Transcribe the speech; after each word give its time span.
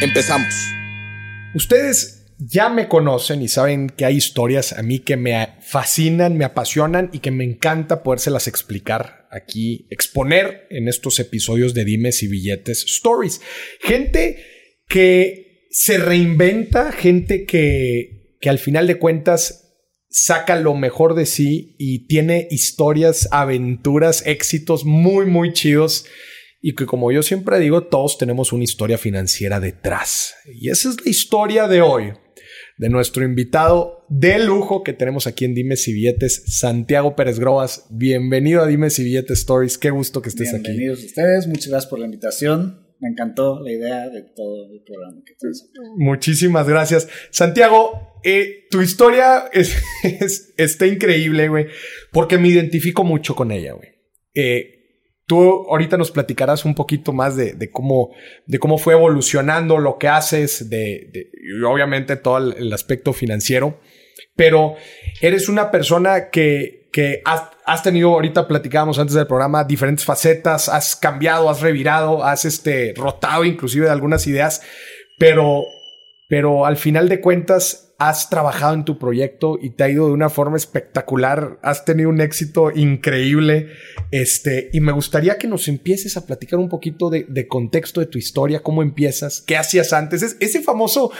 Empezamos. 0.00 0.52
Ustedes 1.54 2.26
ya 2.38 2.68
me 2.68 2.88
conocen 2.88 3.42
y 3.42 3.48
saben 3.48 3.88
que 3.88 4.04
hay 4.04 4.16
historias 4.16 4.72
a 4.72 4.82
mí 4.82 4.98
que 4.98 5.16
me 5.16 5.54
fascinan, 5.60 6.36
me 6.36 6.44
apasionan 6.44 7.10
y 7.12 7.20
que 7.20 7.30
me 7.30 7.44
encanta 7.44 8.02
podérselas 8.02 8.48
explicar 8.48 9.28
aquí, 9.30 9.86
exponer 9.90 10.66
en 10.70 10.88
estos 10.88 11.20
episodios 11.20 11.74
de 11.74 11.84
Dimes 11.84 12.22
y 12.22 12.28
Billetes 12.28 12.84
Stories. 12.84 13.40
Gente 13.80 14.44
que 14.88 15.66
se 15.70 15.98
reinventa, 15.98 16.92
gente 16.92 17.44
que, 17.44 18.36
que 18.40 18.50
al 18.50 18.58
final 18.58 18.86
de 18.86 18.98
cuentas 18.98 19.76
saca 20.10 20.56
lo 20.56 20.74
mejor 20.74 21.14
de 21.14 21.26
sí 21.26 21.76
y 21.78 22.06
tiene 22.08 22.48
historias, 22.50 23.28
aventuras, 23.30 24.26
éxitos 24.26 24.84
muy, 24.84 25.26
muy 25.26 25.52
chidos 25.52 26.06
y 26.66 26.74
que 26.74 26.86
como 26.86 27.12
yo 27.12 27.22
siempre 27.22 27.60
digo, 27.60 27.88
todos 27.88 28.16
tenemos 28.16 28.50
una 28.54 28.64
historia 28.64 28.96
financiera 28.96 29.60
detrás. 29.60 30.34
Y 30.46 30.70
esa 30.70 30.88
es 30.88 31.04
la 31.04 31.10
historia 31.10 31.68
de 31.68 31.82
hoy, 31.82 32.14
de 32.78 32.88
nuestro 32.88 33.22
invitado 33.22 34.06
de 34.08 34.38
lujo 34.38 34.82
que 34.82 34.94
tenemos 34.94 35.26
aquí 35.26 35.44
en 35.44 35.54
Dimes 35.54 35.86
y 35.88 35.92
Billetes, 35.92 36.42
Santiago 36.46 37.16
Pérez 37.16 37.38
Grobas. 37.38 37.86
Bienvenido 37.90 38.62
a 38.62 38.66
Dimes 38.66 38.98
y 38.98 39.04
Billetes 39.04 39.40
Stories, 39.40 39.76
qué 39.76 39.90
gusto 39.90 40.22
que 40.22 40.30
estés 40.30 40.54
aquí. 40.54 40.68
Bienvenidos 40.68 41.04
ustedes, 41.04 41.46
muchas 41.46 41.68
gracias 41.68 41.90
por 41.90 41.98
la 41.98 42.06
invitación. 42.06 42.80
Me 42.98 43.10
encantó 43.10 43.60
la 43.60 43.70
idea 43.70 44.08
de 44.08 44.22
todo 44.34 44.72
el 44.72 44.82
programa 44.84 45.22
que 45.26 45.34
tienes. 45.38 45.70
Muchísimas 45.98 46.66
gracias. 46.66 47.08
Santiago, 47.30 48.14
eh, 48.24 48.64
tu 48.70 48.80
historia 48.80 49.44
es, 49.52 50.54
está 50.56 50.86
increíble, 50.86 51.48
güey, 51.48 51.66
porque 52.10 52.38
me 52.38 52.48
identifico 52.48 53.04
mucho 53.04 53.36
con 53.36 53.52
ella, 53.52 53.74
güey. 53.74 53.90
Eh, 54.32 54.73
Tú 55.26 55.66
ahorita 55.70 55.96
nos 55.96 56.10
platicarás 56.10 56.64
un 56.64 56.74
poquito 56.74 57.12
más 57.12 57.36
de, 57.36 57.70
cómo, 57.70 58.10
de 58.46 58.58
cómo 58.58 58.76
fue 58.76 58.94
evolucionando 58.94 59.78
lo 59.78 59.96
que 59.96 60.08
haces, 60.08 60.68
de, 60.68 61.30
obviamente 61.66 62.16
todo 62.16 62.52
el, 62.52 62.72
aspecto 62.72 63.12
financiero, 63.12 63.80
pero 64.36 64.74
eres 65.22 65.48
una 65.48 65.70
persona 65.70 66.28
que, 66.28 66.90
que 66.92 67.22
has, 67.24 67.82
tenido, 67.82 68.10
ahorita 68.10 68.46
platicábamos 68.46 68.98
antes 68.98 69.14
del 69.14 69.26
programa, 69.26 69.64
diferentes 69.64 70.04
facetas, 70.04 70.68
has 70.68 70.94
cambiado, 70.94 71.48
has 71.48 71.62
revirado, 71.62 72.22
has 72.22 72.44
este, 72.44 72.92
rotado 72.94 73.46
inclusive 73.46 73.86
de 73.86 73.92
algunas 73.92 74.26
ideas, 74.26 74.60
pero, 75.18 75.64
pero 76.28 76.66
al 76.66 76.76
final 76.76 77.08
de 77.08 77.20
cuentas 77.20 77.83
has 78.08 78.28
trabajado 78.28 78.74
en 78.74 78.84
tu 78.84 78.98
proyecto 78.98 79.58
y 79.60 79.70
te 79.70 79.84
ha 79.84 79.88
ido 79.88 80.06
de 80.06 80.12
una 80.12 80.30
forma 80.30 80.56
espectacular, 80.56 81.58
has 81.62 81.84
tenido 81.84 82.08
un 82.08 82.20
éxito 82.20 82.70
increíble, 82.74 83.68
este, 84.10 84.70
y 84.72 84.80
me 84.80 84.92
gustaría 84.92 85.38
que 85.38 85.48
nos 85.48 85.68
empieces 85.68 86.16
a 86.16 86.26
platicar 86.26 86.58
un 86.58 86.68
poquito 86.68 87.10
de, 87.10 87.48
contexto 87.48 88.00
de 88.00 88.06
tu 88.06 88.18
historia, 88.18 88.62
cómo 88.62 88.82
empiezas, 88.82 89.42
qué 89.42 89.56
hacías 89.56 89.92
antes, 89.92 90.22
es, 90.22 90.36
ese 90.40 90.60
famoso, 90.60 91.12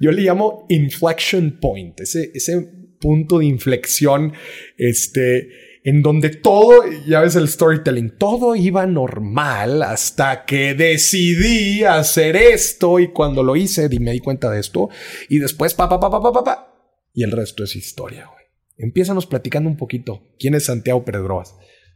yo 0.00 0.10
le 0.10 0.22
llamo 0.22 0.66
inflection 0.68 1.58
point, 1.60 2.00
ese, 2.00 2.30
ese 2.34 2.68
punto 3.00 3.38
de 3.38 3.46
inflexión, 3.46 4.32
este, 4.78 5.48
en 5.84 6.02
donde 6.02 6.30
todo, 6.30 6.84
ya 7.06 7.20
ves 7.20 7.36
el 7.36 7.48
storytelling, 7.48 8.16
todo 8.16 8.54
iba 8.54 8.86
normal 8.86 9.82
hasta 9.82 10.44
que 10.44 10.74
decidí 10.74 11.84
hacer 11.84 12.36
esto 12.36 13.00
y 13.00 13.08
cuando 13.08 13.42
lo 13.42 13.56
hice 13.56 13.88
me 14.00 14.12
di 14.12 14.20
cuenta 14.20 14.50
de 14.50 14.60
esto 14.60 14.90
y 15.28 15.38
después 15.38 15.74
pa 15.74 15.88
pa 15.88 15.98
pa 15.98 16.10
pa 16.10 16.32
pa 16.32 16.44
pa, 16.44 16.72
y 17.12 17.24
el 17.24 17.32
resto 17.32 17.64
es 17.64 17.76
historia, 17.76 18.26
güey. 18.26 18.42
Empiezanos 18.78 19.26
platicando 19.26 19.68
un 19.68 19.76
poquito. 19.76 20.34
¿Quién 20.38 20.54
es 20.54 20.64
Santiago 20.64 21.04
Pérez 21.04 21.22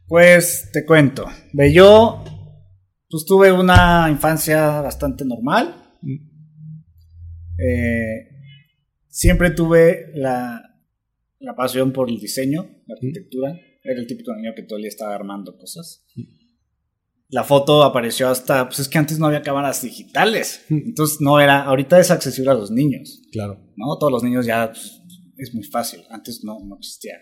Pues 0.07 0.69
te 0.71 0.85
cuento. 0.85 1.25
Ve, 1.53 1.73
yo 1.73 2.23
pues 3.09 3.25
tuve 3.25 3.51
una 3.51 4.07
infancia 4.09 4.81
bastante 4.81 5.25
normal. 5.25 5.75
Mm. 6.01 6.15
Eh, 7.59 8.27
siempre 9.07 9.51
tuve 9.51 10.11
la, 10.13 10.61
la 11.39 11.55
pasión 11.55 11.91
por 11.91 12.09
el 12.09 12.19
diseño, 12.19 12.63
la 12.85 12.93
mm. 12.93 12.97
arquitectura. 12.97 13.53
Era 13.87 14.01
el 14.01 14.07
típico 14.07 14.35
niño 14.35 14.51
que 14.53 14.63
todo 14.63 14.77
el 14.77 14.83
día 14.83 14.89
estaba 14.89 15.15
armando 15.15 15.57
cosas. 15.57 16.05
La 17.29 17.45
foto 17.45 17.83
apareció 17.83 18.27
hasta, 18.27 18.67
pues 18.67 18.79
es 18.79 18.89
que 18.89 18.97
antes 18.97 19.17
no 19.17 19.27
había 19.27 19.41
cámaras 19.41 19.81
digitales. 19.81 20.65
Entonces 20.69 21.19
no 21.21 21.39
era, 21.39 21.63
ahorita 21.63 21.99
es 21.99 22.11
accesible 22.11 22.51
a 22.51 22.53
los 22.53 22.69
niños. 22.69 23.21
Claro. 23.31 23.59
¿No? 23.77 23.97
Todos 23.97 24.11
los 24.11 24.23
niños 24.23 24.45
ya 24.45 24.71
pues, 24.71 25.01
es 25.37 25.53
muy 25.53 25.63
fácil. 25.63 26.01
Antes 26.09 26.43
no, 26.43 26.59
no 26.65 26.75
existía. 26.77 27.15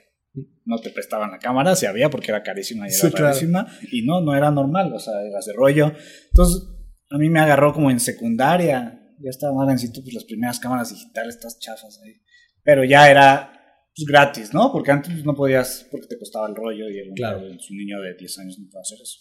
No 0.66 0.80
te 0.80 0.90
prestaban 0.90 1.32
la 1.32 1.38
cámara, 1.38 1.76
si 1.76 1.86
había 1.86 2.10
porque 2.10 2.32
era 2.32 2.42
carísima 2.42 2.88
y 2.90 2.92
era 2.92 3.12
carísima. 3.12 3.68
Y 3.92 4.06
no, 4.06 4.22
no 4.22 4.36
era 4.36 4.50
normal, 4.50 4.92
o 4.92 5.00
sea, 5.00 5.14
eras 5.22 5.46
de 5.46 5.54
rollo. 5.54 5.94
Entonces, 6.32 6.68
a 7.12 7.18
mí 7.18 7.30
me 7.30 7.40
agarró 7.40 7.74
como 7.74 7.92
en 7.92 8.00
secundaria. 8.00 9.02
Ya 9.20 9.30
estaba 9.30 9.54
más 9.54 9.68
vencido, 9.68 9.94
pues 10.02 10.14
las 10.14 10.26
primeras 10.26 10.60
cámaras 10.60 10.90
digitales, 10.90 11.36
estas 11.36 11.60
chafas 11.60 12.02
ahí. 12.04 12.22
Pero 12.64 12.84
ya 12.84 13.10
era 13.10 13.55
pues, 13.96 14.06
gratis, 14.08 14.54
¿no? 14.54 14.72
Porque 14.72 14.92
antes 14.92 15.24
no 15.24 15.34
podías, 15.34 15.88
porque 15.90 16.08
te 16.08 16.18
costaba 16.18 16.48
el 16.50 16.56
rollo 16.56 16.90
y 16.90 17.00
el, 17.00 17.14
claro. 17.14 17.40
un, 17.40 17.58
niño 17.78 18.02
de 18.02 18.16
10 18.16 18.40
años 18.40 18.60
no 18.60 18.70
puede 18.70 18.82
hacer 18.82 18.98
eso. 19.02 19.20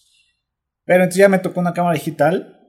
Pero 0.84 1.04
entonces 1.04 1.20
ya 1.20 1.28
me 1.28 1.38
tocó 1.38 1.60
una 1.60 1.72
cámara 1.72 1.94
digital 1.94 2.60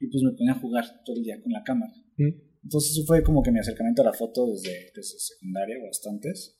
y 0.00 0.08
pues 0.08 0.22
me 0.24 0.32
ponía 0.32 0.52
a 0.52 0.60
jugar 0.60 0.84
todo 1.04 1.16
el 1.16 1.22
día 1.22 1.40
con 1.40 1.52
la 1.52 1.62
cámara. 1.62 1.92
Mm. 2.16 2.32
Entonces 2.64 2.90
eso 2.92 3.04
fue 3.06 3.22
como 3.22 3.42
que 3.42 3.52
mi 3.52 3.60
acercamiento 3.60 4.02
a 4.02 4.06
la 4.06 4.12
foto 4.12 4.50
desde, 4.50 4.90
desde 4.94 5.18
secundaria, 5.18 5.76
bastantes. 5.84 6.58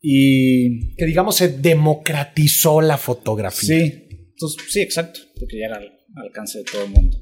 Y... 0.00 0.94
Que 0.96 1.06
digamos 1.06 1.36
se 1.36 1.58
democratizó 1.58 2.80
la 2.80 2.96
fotografía. 2.96 3.78
Sí, 3.78 4.08
entonces, 4.10 4.62
sí, 4.68 4.80
exacto, 4.80 5.20
porque 5.38 5.58
ya 5.58 5.66
era 5.66 5.76
al 5.76 5.92
alcance 6.16 6.58
de 6.58 6.64
todo 6.64 6.84
el 6.84 6.90
mundo. 6.90 7.18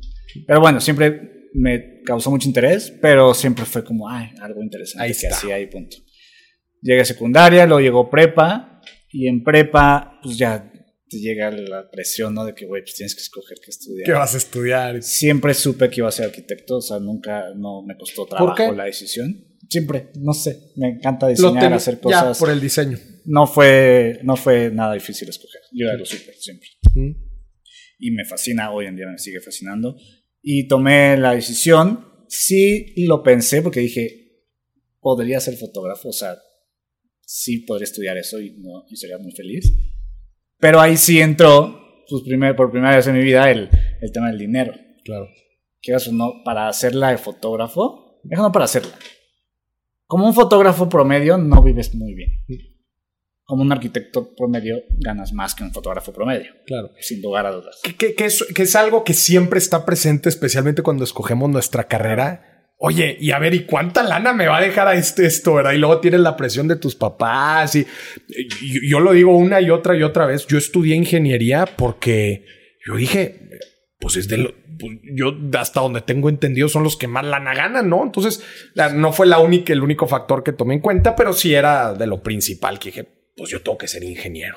Pero 0.47 0.61
bueno, 0.61 0.81
siempre 0.81 1.49
me 1.55 2.03
causó 2.05 2.31
mucho 2.31 2.49
interés, 2.49 2.93
pero 3.01 3.35
siempre 3.35 3.65
fue 3.65 3.85
como, 3.85 4.09
ay, 4.09 4.31
algo 4.41 4.63
interesante 4.63 5.05
ahí 5.05 5.19
que 5.19 5.29
hacía 5.29 5.55
ahí, 5.57 5.67
punto. 5.67 5.97
Llegué 6.83 7.01
a 7.01 7.05
secundaria, 7.05 7.65
luego 7.65 7.81
llegó 7.81 8.11
prepa, 8.11 8.83
y 9.11 9.29
en 9.29 9.43
prepa, 9.43 10.19
pues 10.23 10.37
ya 10.37 10.71
te 11.09 11.19
llega 11.19 11.51
la 11.51 11.91
presión, 11.91 12.35
¿no? 12.35 12.45
De 12.45 12.55
que, 12.55 12.65
güey, 12.65 12.83
pues 12.83 12.95
tienes 12.95 13.15
que 13.15 13.21
escoger 13.21 13.59
qué 13.63 13.71
estudiar. 13.71 14.07
¿Qué 14.07 14.13
vas 14.13 14.35
a 14.35 14.39
estudiar? 14.39 15.03
Siempre 15.03 15.55
supe 15.55 15.91
que 15.91 16.01
iba 16.01 16.09
a 16.09 16.13
ser 16.13 16.27
arquitecto, 16.27 16.79
o 16.79 16.81
sea, 16.81 16.99
nunca, 16.99 17.45
no 17.55 17.83
me 17.83 17.97
costó 17.97 18.27
trabajo 18.27 18.73
la 18.73 18.85
decisión. 18.85 19.47
Siempre, 19.69 20.11
no 20.19 20.33
sé, 20.33 20.73
me 20.77 20.89
encanta 20.89 21.29
diseñar, 21.29 21.73
hacer 21.73 22.01
cosas. 22.01 22.39
Ya, 22.39 22.41
por 22.41 22.51
el 22.51 22.61
diseño. 22.61 22.99
No 23.27 23.47
fue, 23.47 24.19
no 24.23 24.37
fue 24.37 24.71
nada 24.71 24.95
difícil 24.95 25.29
escoger, 25.29 25.61
yo 25.73 25.87
ya 25.87 25.95
lo 25.95 26.05
supe, 26.05 26.33
siempre. 26.35 26.69
Y 27.99 28.11
me 28.11 28.25
fascina, 28.25 28.73
hoy 28.73 28.87
en 28.87 28.97
día 28.97 29.07
me 29.07 29.19
sigue 29.19 29.41
fascinando. 29.41 29.97
Y 30.43 30.67
tomé 30.67 31.17
la 31.17 31.35
decisión, 31.35 32.07
sí 32.29 32.95
lo 32.97 33.23
pensé 33.23 33.63
porque 33.63 33.81
dije, 33.81 34.41
podría 35.01 35.39
ser 35.41 35.57
fotógrafo, 35.57 36.09
o 36.09 36.13
sea, 36.13 36.37
sí 37.25 37.61
podría 37.61 37.85
estudiar 37.85 38.17
eso 38.19 38.41
y, 38.41 38.57
no, 38.59 38.85
y 38.89 38.97
sería 38.97 39.19
muy 39.19 39.33
feliz. 39.33 39.73
Pero 40.59 40.81
ahí 40.81 40.97
sí 40.97 41.21
entró, 41.21 42.05
pues, 42.09 42.23
primer, 42.25 42.55
por 42.55 42.71
primera 42.71 42.97
vez 42.97 43.07
en 43.07 43.15
mi 43.15 43.25
vida, 43.25 43.51
el, 43.51 43.69
el 44.01 44.13
tema 44.13 44.29
del 44.29 44.39
dinero. 44.39 44.75
Claro. 45.05 45.29
¿Qué 45.81 45.97
o 45.97 46.13
no? 46.13 46.43
Para 46.45 46.69
hacerla 46.69 47.11
de 47.11 47.19
fotógrafo, 47.19 48.21
no 48.23 48.53
para 48.53 48.67
hacerla. 48.67 48.97
Como 50.07 50.27
un 50.27 50.35
fotógrafo 50.35 50.89
promedio 50.89 51.39
no 51.39 51.63
vives 51.63 51.95
muy 51.95 52.15
bien. 52.15 52.31
Como 53.45 53.63
un 53.63 53.73
arquitecto 53.73 54.35
promedio 54.37 54.77
ganas 54.99 55.33
más 55.33 55.55
que 55.55 55.65
un 55.65 55.73
fotógrafo 55.73 56.13
promedio. 56.13 56.53
Claro. 56.67 56.91
Sin 57.01 57.21
lugar 57.21 57.47
a 57.47 57.51
dudas. 57.51 57.81
Que, 57.83 58.15
que, 58.15 58.25
es, 58.27 58.45
que 58.55 58.63
es 58.63 58.77
algo 58.77 59.03
que 59.03 59.15
siempre 59.15 59.59
está 59.59 59.85
presente, 59.85 60.29
especialmente 60.29 60.83
cuando 60.83 61.03
escogemos 61.03 61.51
nuestra 61.51 61.89
carrera 61.89 62.52
Oye, 62.85 63.17
y 63.21 63.31
a 63.31 63.39
ver, 63.39 63.55
¿y 63.55 63.61
cuánta 63.61 64.03
lana 64.03 64.33
me 64.33 64.49
va 64.49 64.57
a 64.57 64.61
dejar 64.61 64.89
a 64.89 64.95
este 64.95 65.25
esto, 65.25 65.55
verdad? 65.55 65.71
Y 65.71 65.79
luego 65.79 66.01
tienes 66.01 66.19
la 66.19 66.37
presión 66.37 66.67
de 66.67 66.75
tus 66.75 66.97
papás 66.97 67.77
y, 67.77 67.87
yo 68.89 68.99
lo 68.99 69.13
digo 69.13 69.37
una 69.37 69.61
y 69.61 69.71
otra 69.71 69.97
y 69.97 70.03
otra 70.03 70.27
vez. 70.27 70.49
Yo 70.49 70.59
estudié 70.59 70.97
ingeniería 70.97 71.65
porque 71.65 72.45
yo 72.85 72.97
dije, 72.97 73.51
pues 74.01 74.17
es 74.17 74.27
de 74.27 74.39
lo, 74.39 74.55
pues 74.81 74.99
yo 75.15 75.33
hasta 75.57 75.81
donde 75.81 76.01
tengo 76.01 76.29
entendido 76.29 76.69
son 76.69 76.83
los 76.83 76.97
que 76.97 77.07
más 77.07 77.25
lana 77.25 77.55
ganan, 77.55 77.89
¿no? 77.89 78.03
Entonces, 78.03 78.43
no 78.95 79.13
fue 79.13 79.29
la 79.29 79.39
única, 79.39 79.73
el 79.73 79.85
único 79.85 80.09
factor 80.09 80.43
que 80.43 80.53
tomé 80.53 80.75
en 80.75 80.81
cuenta, 80.81 81.15
pero 81.15 81.33
sí 81.33 81.55
era 81.55 81.95
de 81.95 82.09
lo 82.09 82.21
principal 82.21 82.81
que 82.81 82.89
dije, 82.89 83.05
pues 83.37 83.49
yo 83.49 83.63
tengo 83.63 83.79
que 83.79 83.87
ser 83.87 84.03
ingeniero, 84.03 84.57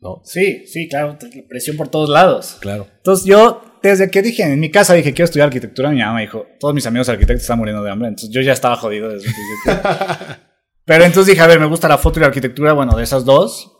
¿no? 0.00 0.22
Sí, 0.24 0.66
sí, 0.66 0.88
claro, 0.88 1.16
presión 1.48 1.76
por 1.76 1.86
todos 1.86 2.10
lados. 2.10 2.58
Claro. 2.60 2.88
Entonces 2.96 3.24
yo 3.26 3.73
desde 3.88 4.10
que 4.10 4.22
dije, 4.22 4.42
en 4.42 4.60
mi 4.60 4.70
casa 4.70 4.94
dije, 4.94 5.12
quiero 5.12 5.26
estudiar 5.26 5.48
arquitectura, 5.48 5.90
mi 5.90 6.00
mamá 6.00 6.20
dijo, 6.20 6.46
todos 6.58 6.74
mis 6.74 6.86
amigos 6.86 7.08
arquitectos 7.08 7.42
están 7.42 7.58
muriendo 7.58 7.82
de 7.82 7.90
hambre, 7.90 8.08
entonces 8.08 8.30
yo 8.30 8.40
ya 8.40 8.52
estaba 8.52 8.76
jodido 8.76 9.08
desde. 9.08 9.28
Pero 10.84 11.04
entonces 11.04 11.32
dije, 11.32 11.42
a 11.42 11.46
ver, 11.46 11.60
me 11.60 11.66
gusta 11.66 11.88
la 11.88 11.98
foto 11.98 12.18
y 12.18 12.22
la 12.22 12.26
arquitectura, 12.28 12.72
bueno, 12.72 12.96
de 12.96 13.02
esas 13.02 13.24
dos. 13.24 13.70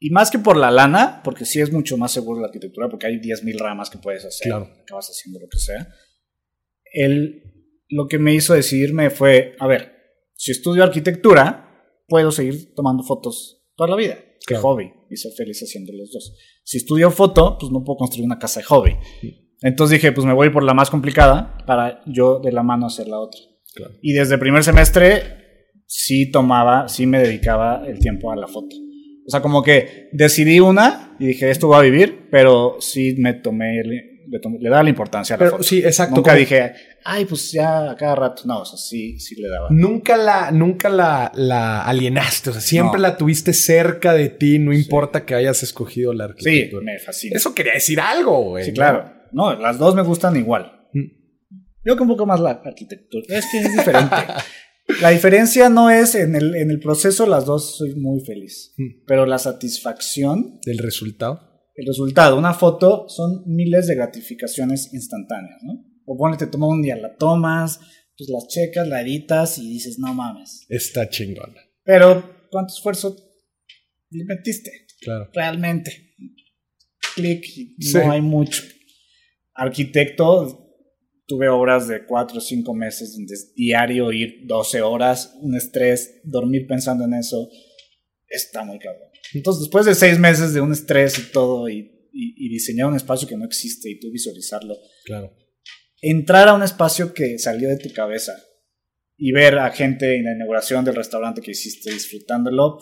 Y 0.00 0.10
más 0.10 0.30
que 0.30 0.38
por 0.38 0.56
la 0.56 0.70
lana, 0.70 1.20
porque 1.24 1.44
sí 1.44 1.60
es 1.60 1.72
mucho 1.72 1.96
más 1.96 2.12
seguro 2.12 2.40
la 2.40 2.46
arquitectura, 2.46 2.88
porque 2.88 3.06
hay 3.06 3.16
10.000 3.16 3.58
ramas 3.58 3.90
que 3.90 3.98
puedes 3.98 4.24
hacer. 4.24 4.48
Claro. 4.48 4.70
Acabas 4.82 5.10
haciendo 5.10 5.40
lo 5.40 5.48
que 5.48 5.58
sea. 5.58 5.88
El, 6.92 7.42
lo 7.88 8.06
que 8.06 8.18
me 8.18 8.34
hizo 8.34 8.54
decidirme 8.54 9.10
fue, 9.10 9.56
a 9.58 9.66
ver, 9.66 9.92
si 10.34 10.52
estudio 10.52 10.84
arquitectura, 10.84 12.04
puedo 12.06 12.30
seguir 12.30 12.74
tomando 12.74 13.02
fotos 13.02 13.66
toda 13.76 13.90
la 13.90 13.96
vida. 13.96 14.18
Claro. 14.46 14.62
hobby. 14.62 14.92
Y 15.10 15.16
ser 15.16 15.32
feliz 15.32 15.62
haciendo 15.62 15.92
los 15.92 16.10
dos. 16.12 16.34
Si 16.64 16.76
estudio 16.76 17.10
foto, 17.10 17.56
pues 17.58 17.72
no 17.72 17.82
puedo 17.82 17.96
construir 17.96 18.26
una 18.26 18.38
casa 18.38 18.60
de 18.60 18.66
hobby. 18.66 18.96
Entonces 19.62 20.00
dije, 20.00 20.12
pues 20.12 20.26
me 20.26 20.34
voy 20.34 20.50
por 20.50 20.62
la 20.62 20.74
más 20.74 20.90
complicada 20.90 21.58
para 21.66 22.02
yo 22.06 22.40
de 22.40 22.52
la 22.52 22.62
mano 22.62 22.86
hacer 22.86 23.08
la 23.08 23.18
otra. 23.18 23.40
Claro. 23.74 23.94
Y 24.02 24.12
desde 24.12 24.34
el 24.34 24.40
primer 24.40 24.62
semestre 24.64 25.22
sí 25.86 26.30
tomaba, 26.30 26.88
sí 26.88 27.06
me 27.06 27.18
dedicaba 27.18 27.84
el 27.86 27.98
tiempo 27.98 28.30
a 28.30 28.36
la 28.36 28.46
foto. 28.46 28.76
O 29.26 29.30
sea, 29.30 29.42
como 29.42 29.62
que 29.62 30.08
decidí 30.12 30.58
una 30.60 31.16
y 31.18 31.26
dije, 31.26 31.50
esto 31.50 31.68
va 31.68 31.80
a 31.80 31.82
vivir, 31.82 32.28
pero 32.30 32.76
sí 32.80 33.14
me 33.18 33.34
tomé, 33.34 33.82
le, 34.30 34.40
le 34.60 34.68
daba 34.70 34.82
la 34.82 34.90
importancia 34.90 35.34
a 35.34 35.36
la 35.36 35.38
Pero 35.38 35.50
foto. 35.52 35.62
sí, 35.62 35.78
exacto. 35.78 36.16
Nunca 36.16 36.30
como- 36.32 36.38
dije, 36.40 36.72
ay, 37.04 37.24
pues 37.24 37.50
ya 37.52 37.90
a 37.90 37.96
cada 37.96 38.14
rato. 38.14 38.42
No, 38.44 38.60
o 38.60 38.64
sea, 38.64 38.76
sí, 38.78 39.18
sí 39.20 39.34
le 39.40 39.48
daba. 39.48 39.68
Nunca 39.70 40.16
la, 40.16 40.50
nunca 40.50 40.88
la, 40.88 41.32
la 41.34 41.82
alienaste. 41.82 42.50
O 42.50 42.52
sea, 42.52 42.62
siempre 42.62 42.98
No. 43.00 43.08
la 43.08 43.16
tuviste 43.16 43.52
cerca 43.52 44.12
de 44.14 44.28
ti, 44.28 44.58
no 44.58 44.72
importa 44.72 45.24
que 45.24 45.34
hayas 45.34 45.62
escogido 45.62 46.12
la 46.12 46.26
Sí, 46.26 46.30
arquitectura. 46.32 46.84
me 46.84 46.98
fascina. 46.98 47.36
Eso 47.36 47.54
quería 47.54 47.74
decir 47.74 48.00
algo, 48.00 48.42
güey. 48.50 48.64
sí, 48.64 48.72
claro. 48.72 49.12
No, 49.32 49.54
las 49.58 49.78
dos 49.78 49.94
me 49.94 50.02
gustan 50.02 50.36
igual. 50.36 50.72
Mm. 50.92 51.04
Yo 51.84 51.96
que 51.96 52.02
un 52.02 52.08
poco 52.08 52.26
más 52.26 52.40
la 52.40 52.60
arquitectura. 52.64 53.24
Es 53.28 53.46
que 53.50 53.58
es 53.60 53.72
diferente. 53.76 54.14
la 55.02 55.10
diferencia 55.10 55.68
no 55.68 55.90
es 55.90 56.14
en 56.14 56.34
el, 56.34 56.54
en 56.56 56.70
el 56.70 56.80
proceso, 56.80 57.26
las 57.26 57.44
dos 57.46 57.76
soy 57.78 57.94
muy 57.94 58.20
feliz. 58.24 58.74
Mm. 58.76 59.04
Pero 59.06 59.26
la 59.26 59.38
satisfacción 59.38 60.58
Del 60.64 60.78
resultado. 60.78 61.47
El 61.78 61.86
resultado. 61.86 62.36
Una 62.36 62.54
foto 62.54 63.08
son 63.08 63.44
miles 63.46 63.86
de 63.86 63.94
gratificaciones 63.94 64.92
instantáneas, 64.92 65.62
¿no? 65.62 65.84
O 66.04 66.16
ponle, 66.16 66.36
te 66.36 66.48
toma 66.48 66.66
un 66.66 66.82
día, 66.82 66.96
la 66.96 67.14
tomas, 67.16 67.78
pues 68.16 68.28
las 68.30 68.48
checas, 68.48 68.88
la 68.88 69.00
editas 69.00 69.58
y 69.58 69.68
dices, 69.68 69.98
no 69.98 70.12
mames. 70.12 70.66
Está 70.68 71.08
chingona. 71.08 71.60
Pero, 71.84 72.48
¿cuánto 72.50 72.74
esfuerzo 72.74 73.16
le 74.10 74.24
metiste? 74.24 74.72
Claro. 75.00 75.30
Realmente. 75.32 76.14
Clic 77.14 77.44
Sí. 77.78 77.94
no 77.94 78.10
hay 78.10 78.22
mucho. 78.22 78.64
Arquitecto, 79.54 80.74
tuve 81.26 81.48
obras 81.48 81.86
de 81.86 82.04
4 82.06 82.38
o 82.38 82.40
5 82.40 82.74
meses 82.74 83.14
donde 83.14 83.34
es 83.34 83.54
diario 83.54 84.10
ir 84.10 84.46
12 84.46 84.82
horas, 84.82 85.36
un 85.40 85.56
estrés, 85.56 86.20
dormir 86.24 86.66
pensando 86.66 87.04
en 87.04 87.14
eso. 87.14 87.48
Está 88.26 88.64
muy 88.64 88.78
cabrón. 88.80 89.07
Entonces, 89.34 89.62
después 89.62 89.84
de 89.86 89.94
6 89.94 90.18
meses 90.18 90.54
de 90.54 90.60
un 90.60 90.72
estrés 90.72 91.18
y 91.18 91.30
todo, 91.32 91.68
y, 91.68 91.78
y- 92.12 92.46
y 92.46 92.48
diseñar 92.48 92.86
un 92.88 92.96
espacio 92.96 93.28
que 93.28 93.36
no 93.36 93.44
existe 93.44 93.90
y 93.90 93.98
tú 94.00 94.10
visualizarlo, 94.10 94.74
Claro. 95.04 95.34
entrar 96.00 96.48
a 96.48 96.54
un 96.54 96.62
espacio 96.62 97.12
que 97.12 97.38
salió 97.38 97.68
de 97.68 97.76
tu 97.78 97.92
cabeza 97.92 98.32
y 99.16 99.32
ver 99.32 99.58
a 99.58 99.70
gente 99.70 100.16
en 100.16 100.24
la 100.24 100.32
inauguración 100.32 100.84
del 100.84 100.94
restaurante 100.94 101.40
que 101.42 101.50
hiciste 101.50 101.92
disfrutándolo, 101.92 102.78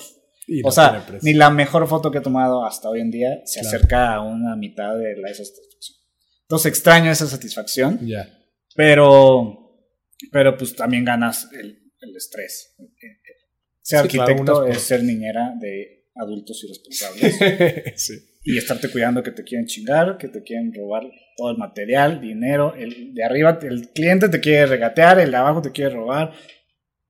Y 0.47 0.61
o 0.61 0.67
no 0.67 0.71
sea, 0.71 0.91
tiene 0.91 1.05
precio. 1.07 1.21
ni 1.25 1.33
la 1.37 1.51
mejor 1.51 1.89
foto 1.89 2.11
que 2.11 2.19
he 2.19 2.23
tomado 2.23 2.65
hasta 2.65 2.89
hoy 2.89 3.01
en 3.01 3.11
día 3.11 3.41
se 3.45 3.61
Claro. 3.61 3.77
acerca 3.77 4.15
a 4.15 4.21
una 4.23 4.55
mitad 4.57 4.97
de 4.97 5.17
la 5.17 5.31
esa 5.31 5.45
satisfacción. 5.45 5.97
Entonces 6.43 6.67
extraño 6.71 7.11
esa 7.11 7.27
satisfacción, 7.27 7.99
Ya. 8.07 8.29
pero, 8.77 9.73
pero 10.31 10.57
pues 10.57 10.77
también 10.77 11.05
ganas 11.05 11.49
el, 11.53 11.79
el 12.01 12.17
estrés. 12.17 12.77
Ser 13.83 14.03
Sí, 14.03 14.09
claro, 14.09 14.31
arquitecto 14.31 14.65
unas 14.65 14.77
es 14.77 14.83
ser 14.83 15.03
niñera 15.03 15.55
de 15.61 15.96
adultos 16.17 16.63
irresponsables 16.65 17.39
sí. 17.97 18.15
y 18.45 18.57
estarte 18.57 18.91
cuidando 18.91 19.23
que 19.23 19.31
te 19.31 19.45
quieren 19.45 19.67
chingar, 19.67 20.17
que 20.19 20.29
te 20.29 20.43
quieren 20.43 20.73
robar 20.75 21.03
todo 21.37 21.51
el 21.51 21.59
material, 21.59 22.21
dinero, 22.21 22.75
el 22.75 23.15
de 23.15 23.25
arriba, 23.25 23.59
el 23.63 23.91
cliente 23.91 24.29
te 24.29 24.41
quiere 24.41 24.67
regatear, 24.67 25.19
el 25.19 25.31
de 25.31 25.37
abajo 25.37 25.63
te 25.63 25.73
quiere 25.73 25.95
robar. 25.95 26.33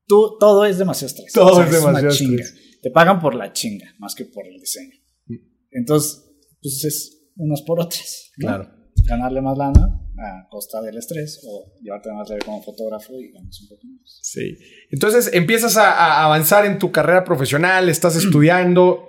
Tú, 0.06 0.36
todo 0.38 0.64
es 0.64 0.78
demasiado 0.78 1.08
estrés. 1.08 1.32
Todo 1.32 1.62
es 1.62 1.68
una 1.68 1.78
demasiado 1.78 2.14
chinga. 2.14 2.42
estrés. 2.42 2.80
Te 2.82 2.90
pagan 2.90 3.20
por 3.20 3.34
la 3.34 3.52
chinga, 3.52 3.94
más 3.98 4.14
que 4.14 4.24
por 4.24 4.46
el 4.46 4.58
diseño. 4.58 4.94
Mm. 5.26 5.34
Entonces, 5.72 6.24
pues 6.60 6.84
es 6.84 7.30
unas 7.36 7.62
por 7.62 7.80
otras. 7.80 8.30
¿no? 8.38 8.46
Claro. 8.46 8.70
Ganarle 9.04 9.40
más 9.40 9.56
lana 9.56 9.95
a 10.18 10.48
costa 10.48 10.80
del 10.82 10.96
estrés 10.96 11.42
o 11.46 11.72
llevarte 11.80 12.10
más 12.12 12.28
leve 12.28 12.42
como 12.44 12.62
fotógrafo 12.62 13.12
y 13.20 13.32
ganas 13.32 13.60
un 13.62 13.68
poco 13.68 13.86
más. 13.86 14.18
Sí. 14.22 14.56
Entonces 14.90 15.30
empiezas 15.32 15.76
a, 15.76 15.92
a 15.92 16.24
avanzar 16.24 16.64
en 16.66 16.78
tu 16.78 16.92
carrera 16.92 17.24
profesional, 17.24 17.88
estás 17.88 18.16
estudiando 18.16 19.08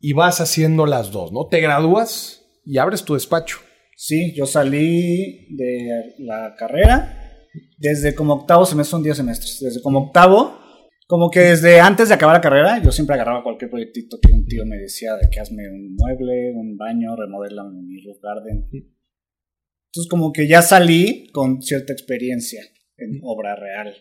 y 0.00 0.12
vas 0.12 0.40
haciendo 0.40 0.86
las 0.86 1.10
dos, 1.10 1.32
¿no? 1.32 1.46
Te 1.48 1.60
gradúas 1.60 2.44
y 2.64 2.78
abres 2.78 3.04
tu 3.04 3.14
despacho. 3.14 3.58
Sí, 3.96 4.34
yo 4.34 4.46
salí 4.46 5.46
de 5.56 6.14
la 6.18 6.54
carrera 6.58 7.18
desde 7.78 8.14
como 8.14 8.34
octavo 8.34 8.64
semestre, 8.64 8.90
son 8.90 9.02
10 9.02 9.16
semestres, 9.16 9.60
desde 9.60 9.82
como 9.82 10.06
octavo, 10.06 10.58
como 11.06 11.30
que 11.30 11.40
desde 11.40 11.80
antes 11.80 12.08
de 12.08 12.14
acabar 12.14 12.36
la 12.36 12.40
carrera, 12.40 12.82
yo 12.82 12.90
siempre 12.90 13.14
agarraba 13.14 13.42
cualquier 13.42 13.70
proyectito 13.70 14.18
que 14.20 14.32
un 14.32 14.46
tío 14.46 14.64
me 14.64 14.78
decía 14.78 15.16
de 15.16 15.28
que 15.28 15.40
hazme 15.40 15.68
un 15.68 15.94
mueble, 15.94 16.52
un 16.54 16.76
baño, 16.76 17.14
remodela 17.16 17.64
mi 17.64 18.00
roof 18.04 18.18
garden. 18.22 18.68
Entonces 19.92 20.08
como 20.08 20.32
que 20.32 20.48
ya 20.48 20.62
salí 20.62 21.26
con 21.32 21.60
cierta 21.60 21.92
experiencia 21.92 22.62
en 22.96 23.20
obra 23.22 23.54
real. 23.56 23.94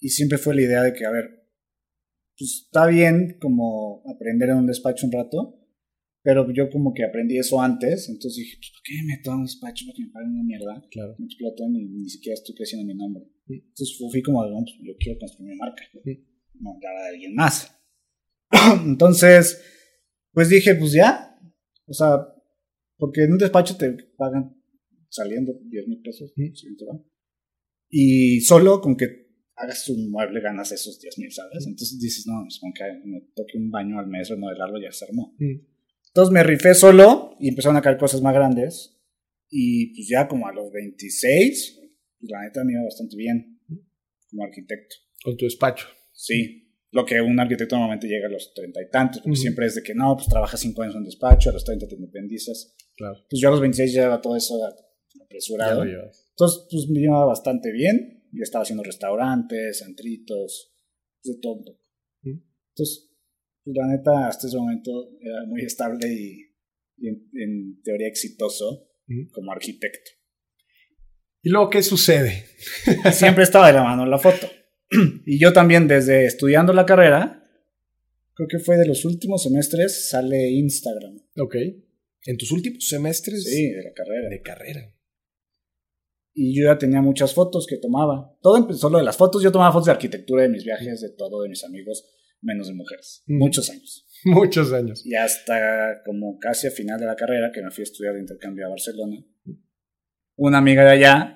Y 0.00 0.10
siempre 0.10 0.38
fue 0.38 0.54
la 0.54 0.62
idea 0.62 0.82
de 0.84 0.92
que, 0.92 1.04
a 1.04 1.10
ver, 1.10 1.24
pues 2.38 2.66
está 2.66 2.86
bien 2.86 3.36
como 3.40 4.04
aprender 4.08 4.50
en 4.50 4.58
un 4.58 4.66
despacho 4.66 5.06
un 5.06 5.12
rato, 5.12 5.58
pero 6.22 6.46
yo 6.52 6.70
como 6.70 6.94
que 6.94 7.02
aprendí 7.02 7.38
eso 7.38 7.60
antes, 7.60 8.08
entonces 8.08 8.36
dije, 8.36 8.56
pues, 8.58 8.70
¿por 8.70 8.82
qué 8.84 8.94
me 8.94 9.16
meto 9.16 9.32
a 9.32 9.36
un 9.36 9.46
despacho 9.46 9.84
para 9.86 9.96
que 9.96 10.02
me 10.02 10.10
paguen 10.10 10.30
una 10.30 10.44
mierda? 10.44 10.86
Claro. 10.92 11.16
Me 11.18 11.26
exploten 11.26 11.74
y 11.74 11.84
ni 11.84 12.08
siquiera 12.08 12.34
estoy 12.34 12.54
creciendo 12.54 12.86
mi 12.86 12.94
nombre. 12.94 13.24
Entonces 13.48 13.98
fui, 13.98 14.22
como, 14.22 14.46
no, 14.46 14.60
pues, 14.60 14.76
yo 14.80 14.92
quiero 15.00 15.18
construir 15.18 15.50
mi 15.50 15.56
marca, 15.56 15.82
no 16.60 16.78
ya 16.80 16.92
la 16.92 17.02
de 17.02 17.08
alguien 17.08 17.34
más. 17.34 17.76
entonces, 18.86 19.60
pues 20.32 20.48
dije, 20.48 20.76
pues 20.76 20.92
ya, 20.92 21.36
o 21.86 21.92
sea, 21.92 22.28
porque 22.96 23.24
en 23.24 23.32
un 23.32 23.38
despacho 23.38 23.76
te 23.76 23.90
pagan 24.16 24.57
saliendo 25.08 25.52
10 25.64 25.86
mil 25.88 26.00
pesos, 26.02 26.32
Mm. 26.36 26.54
si 26.54 26.66
bien 26.66 26.76
te 26.76 26.84
va. 26.86 27.00
Y 27.90 28.40
solo 28.42 28.80
con 28.80 28.96
que 28.96 29.06
hagas 29.56 29.88
un 29.88 30.10
mueble 30.10 30.40
ganas 30.40 30.70
esos 30.72 31.00
10 31.00 31.18
mil, 31.18 31.32
¿sabes? 31.32 31.66
Entonces 31.66 31.98
dices, 31.98 32.26
no, 32.26 32.42
pues 32.44 32.58
con 32.60 32.72
que 32.72 32.84
me 33.04 33.20
toque 33.34 33.56
un 33.58 33.70
baño 33.70 33.98
al 33.98 34.06
mes 34.06 34.28
remodelarlo 34.28 34.80
ya 34.80 34.92
se 34.92 35.04
armó. 35.06 35.34
Entonces 35.38 36.32
me 36.32 36.42
rifé 36.42 36.74
solo 36.74 37.34
y 37.40 37.48
empezaron 37.48 37.76
a 37.76 37.82
caer 37.82 37.96
cosas 37.98 38.20
más 38.22 38.34
grandes. 38.34 38.94
Y 39.50 39.94
pues 39.94 40.08
ya 40.08 40.28
como 40.28 40.46
a 40.46 40.52
los 40.52 40.70
26, 40.70 41.80
pues 42.20 42.30
la 42.30 42.42
neta 42.44 42.62
me 42.64 42.72
iba 42.72 42.82
bastante 42.84 43.16
bien 43.16 43.58
como 44.30 44.44
arquitecto. 44.44 44.96
Con 45.24 45.36
tu 45.36 45.46
despacho. 45.46 45.86
Sí. 46.12 46.64
Lo 46.90 47.04
que 47.04 47.20
un 47.20 47.38
arquitecto 47.38 47.74
normalmente 47.76 48.06
llega 48.08 48.28
a 48.28 48.30
los 48.30 48.52
treinta 48.54 48.80
y 48.82 48.88
tantos, 48.90 49.18
porque 49.20 49.32
Ujú. 49.32 49.40
siempre 49.42 49.66
es 49.66 49.74
de 49.74 49.82
que 49.82 49.94
no, 49.94 50.14
pues 50.16 50.28
trabajas 50.28 50.60
cinco 50.60 50.82
años 50.82 50.94
en 50.94 51.00
un 51.00 51.04
despacho, 51.04 51.50
a 51.50 51.52
los 51.52 51.64
30 51.64 51.86
te 51.86 51.96
independizas. 51.96 52.74
Claro. 52.96 53.24
Pues 53.28 53.40
yo 53.42 53.48
a 53.48 53.50
los 53.52 53.60
26 53.60 53.92
ya 53.92 54.20
todo 54.20 54.36
eso 54.36 54.54
apresurado. 55.28 55.84
Entonces, 55.84 56.66
pues 56.70 56.88
me 56.90 57.00
iba 57.02 57.24
bastante 57.24 57.70
bien. 57.72 58.24
Ya 58.32 58.42
estaba 58.42 58.62
haciendo 58.62 58.82
restaurantes, 58.82 59.82
antritos, 59.82 60.74
de 61.22 61.36
todo. 61.40 61.80
Mm. 62.22 62.38
Entonces, 62.70 63.10
pues, 63.64 63.76
la 63.76 63.86
neta, 63.86 64.28
hasta 64.28 64.46
ese 64.46 64.56
momento 64.56 64.90
era 65.20 65.44
muy 65.46 65.62
estable 65.62 66.08
y, 66.12 66.54
y 66.98 67.08
en, 67.08 67.28
en 67.34 67.82
teoría 67.82 68.08
exitoso 68.08 68.86
Mm. 69.10 69.30
como 69.32 69.52
arquitecto. 69.52 70.10
¿Y 71.42 71.48
luego 71.48 71.70
qué 71.70 71.82
sucede? 71.82 72.44
Siempre 73.14 73.42
estaba 73.44 73.68
de 73.68 73.72
la 73.72 73.82
mano 73.82 74.04
la 74.04 74.18
foto. 74.18 74.46
Y 75.24 75.38
yo 75.40 75.54
también, 75.54 75.88
desde 75.88 76.26
estudiando 76.26 76.74
la 76.74 76.84
carrera, 76.84 77.42
creo 78.34 78.48
que 78.48 78.58
fue 78.58 78.76
de 78.76 78.86
los 78.86 79.06
últimos 79.06 79.42
semestres, 79.44 80.10
sale 80.10 80.50
Instagram. 80.50 81.16
Ok. 81.38 81.54
En 82.26 82.36
tus 82.36 82.52
últimos 82.52 82.86
semestres 82.86 83.44
Sí, 83.44 83.70
de 83.70 83.82
la 83.82 83.92
carrera. 83.94 84.28
de 84.28 84.42
carrera. 84.42 84.94
Y 86.40 86.54
yo 86.54 86.66
ya 86.66 86.78
tenía 86.78 87.02
muchas 87.02 87.34
fotos 87.34 87.66
que 87.66 87.78
tomaba. 87.78 88.32
Todo 88.40 88.58
empezó 88.58 88.88
lo 88.88 88.98
de 88.98 89.04
las 89.04 89.16
fotos. 89.16 89.42
Yo 89.42 89.50
tomaba 89.50 89.72
fotos 89.72 89.86
de 89.86 89.92
arquitectura, 89.92 90.44
de 90.44 90.48
mis 90.48 90.64
viajes, 90.64 91.00
de 91.00 91.10
todo, 91.10 91.42
de 91.42 91.48
mis 91.48 91.64
amigos, 91.64 92.04
menos 92.40 92.68
de 92.68 92.74
mujeres. 92.74 93.24
Mm. 93.26 93.38
Muchos 93.38 93.68
años. 93.68 94.06
Muchos 94.24 94.72
años. 94.72 95.04
Y 95.04 95.16
hasta 95.16 96.00
como 96.06 96.38
casi 96.38 96.68
a 96.68 96.70
final 96.70 97.00
de 97.00 97.06
la 97.06 97.16
carrera, 97.16 97.50
que 97.52 97.60
me 97.60 97.72
fui 97.72 97.82
a 97.82 97.84
estudiar 97.84 98.14
de 98.14 98.20
intercambio 98.20 98.66
a 98.66 98.68
Barcelona, 98.70 99.16
una 100.36 100.58
amiga 100.58 100.84
de 100.84 100.90
allá, 100.90 101.34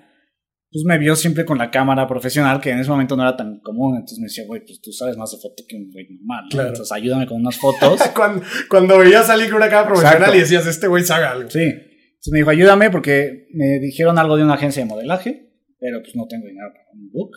pues 0.71 0.85
me 0.85 0.97
vio 0.99 1.17
siempre 1.17 1.45
con 1.45 1.59
la 1.59 1.73
cámara 1.73 2.07
profesional, 2.07 2.61
que 2.61 2.71
en 2.71 2.79
ese 2.79 2.89
momento 2.89 3.17
no 3.17 3.25
era 3.25 3.37
tan 3.37 3.59
común. 3.59 3.97
Entonces 3.97 4.21
me 4.21 4.27
decía, 4.27 4.45
güey, 4.47 4.65
pues 4.65 4.81
tú 4.81 4.93
sabes 4.93 5.17
más 5.17 5.33
de 5.33 5.39
foto 5.39 5.65
que 5.69 5.75
un 5.75 5.91
güey 5.91 6.07
normal. 6.11 6.45
¿no? 6.45 6.51
Claro. 6.51 6.69
Entonces 6.69 6.93
ayúdame 6.93 7.27
con 7.27 7.41
unas 7.41 7.57
fotos. 7.59 8.01
cuando, 8.15 8.45
cuando 8.71 8.99
veías 8.99 9.27
salir 9.27 9.49
con 9.49 9.57
una 9.57 9.69
cámara 9.69 9.89
profesional 9.89 10.19
Exacto. 10.19 10.37
y 10.37 10.41
decías, 10.41 10.67
este 10.69 10.87
güey 10.87 11.03
sabe 11.03 11.27
algo. 11.27 11.51
Sí. 11.51 11.91
Entonces 12.23 12.35
me 12.35 12.39
dijo, 12.39 12.51
ayúdame 12.51 12.89
porque 12.89 13.49
me 13.53 13.81
dijeron 13.81 14.17
algo 14.17 14.37
de 14.37 14.45
una 14.45 14.55
agencia 14.55 14.81
de 14.81 14.89
modelaje, 14.89 15.51
pero 15.81 16.01
pues 16.01 16.15
no 16.15 16.29
tengo 16.29 16.47
dinero 16.47 16.69
para 16.73 16.89
un 16.93 17.11
book. 17.11 17.33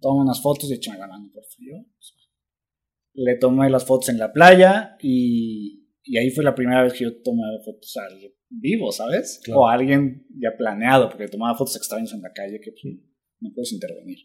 Toma 0.00 0.22
unas 0.22 0.40
fotos 0.40 0.70
y 0.70 0.74
échame 0.74 0.98
la 0.98 1.08
mano, 1.08 1.28
por 1.34 1.42
favor. 1.42 1.84
Le 3.14 3.34
tomé 3.38 3.68
las 3.70 3.84
fotos 3.84 4.10
en 4.10 4.18
la 4.18 4.32
playa 4.32 4.96
y, 5.00 5.88
y, 6.04 6.16
ahí 6.16 6.30
fue 6.30 6.44
la 6.44 6.54
primera 6.54 6.84
vez 6.84 6.92
que 6.92 7.04
yo 7.04 7.22
tomé 7.22 7.42
fotos 7.64 7.96
a 7.96 8.06
alguien 8.06 8.32
vivo, 8.50 8.92
¿sabes? 8.92 9.40
O 9.52 9.66
a 9.66 9.74
alguien 9.74 10.24
ya 10.40 10.56
planeado, 10.56 11.08
porque 11.08 11.26
tomaba 11.26 11.58
fotos 11.58 11.74
extrañas 11.74 12.12
en 12.12 12.22
la 12.22 12.32
calle 12.32 12.60
que 12.60 12.70
pues, 12.70 12.94
no 13.40 13.50
puedes 13.52 13.72
intervenir. 13.72 14.18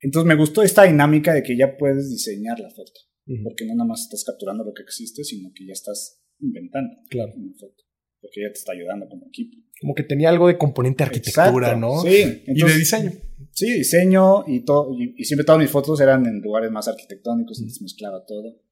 Entonces 0.00 0.26
me 0.26 0.34
gustó 0.34 0.64
esta 0.64 0.82
dinámica 0.82 1.32
de 1.32 1.44
que 1.44 1.56
ya 1.56 1.76
puedes 1.76 2.10
diseñar 2.10 2.58
la 2.58 2.70
foto, 2.70 3.00
porque 3.44 3.64
no 3.64 3.76
nada 3.76 3.86
más 3.86 4.00
estás 4.00 4.24
capturando 4.24 4.64
lo 4.64 4.74
que 4.74 4.82
existe, 4.82 5.22
sino 5.22 5.52
que 5.54 5.66
ya 5.66 5.72
estás 5.72 6.20
inventando 6.40 6.96
claro. 7.08 7.32
una 7.36 7.54
foto 7.54 7.84
porque 8.22 8.40
ella 8.40 8.52
te 8.52 8.58
está 8.60 8.72
ayudando 8.72 9.08
como 9.08 9.26
equipo. 9.26 9.58
Como 9.80 9.94
que 9.94 10.04
tenía 10.04 10.30
algo 10.30 10.46
de 10.46 10.56
componente 10.56 11.02
arquitectura, 11.02 11.76
¿no? 11.76 12.00
Sí. 12.02 12.44
y 12.46 12.62
de 12.62 12.74
diseño. 12.74 13.10
Sí, 13.50 13.70
diseño 13.70 14.44
y 14.46 14.64
todo. 14.64 14.94
Y, 14.96 15.24
siempre 15.24 15.44
todas 15.44 15.60
mis 15.60 15.70
fotos 15.70 16.00
eran 16.00 16.24
en 16.24 16.40
lugares 16.40 16.70
más 16.70 16.86
arquitectónicos, 16.88 17.58
entonces 17.58 17.82
mezclaba 17.82 18.24
todo. 18.24 18.62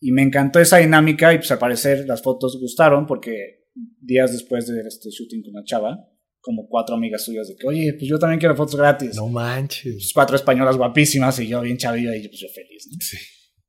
Y 0.00 0.12
me 0.12 0.22
encantó 0.22 0.60
esa 0.60 0.76
dinámica 0.76 1.32
y 1.32 1.38
pues 1.38 1.50
al 1.50 1.58
parecer 1.58 2.06
las 2.06 2.22
fotos 2.22 2.60
gustaron 2.60 3.06
porque 3.06 3.66
días 4.00 4.32
después 4.32 4.66
de 4.68 4.80
este 4.86 5.08
shooting 5.10 5.42
con 5.42 5.54
la 5.54 5.64
chava, 5.64 6.08
como 6.40 6.68
cuatro 6.68 6.94
amigas 6.94 7.24
suyas 7.24 7.48
de 7.48 7.56
que, 7.56 7.66
oye, 7.66 7.94
pues 7.94 8.06
yo 8.06 8.18
también 8.18 8.38
quiero 8.38 8.54
fotos 8.54 8.76
gratis. 8.76 9.16
No 9.16 9.28
manches. 9.28 9.94
Pues, 9.94 10.12
cuatro 10.12 10.36
españolas 10.36 10.76
guapísimas 10.76 11.40
y 11.40 11.48
yo 11.48 11.62
bien 11.62 11.78
chavillo 11.78 12.14
y 12.14 12.28
pues 12.28 12.40
yo 12.40 12.48
feliz, 12.54 12.86
¿no? 12.92 12.98
Sí. 13.00 13.16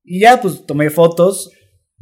Y 0.03 0.19
ya 0.19 0.41
pues 0.41 0.65
tomé 0.65 0.89
fotos 0.89 1.51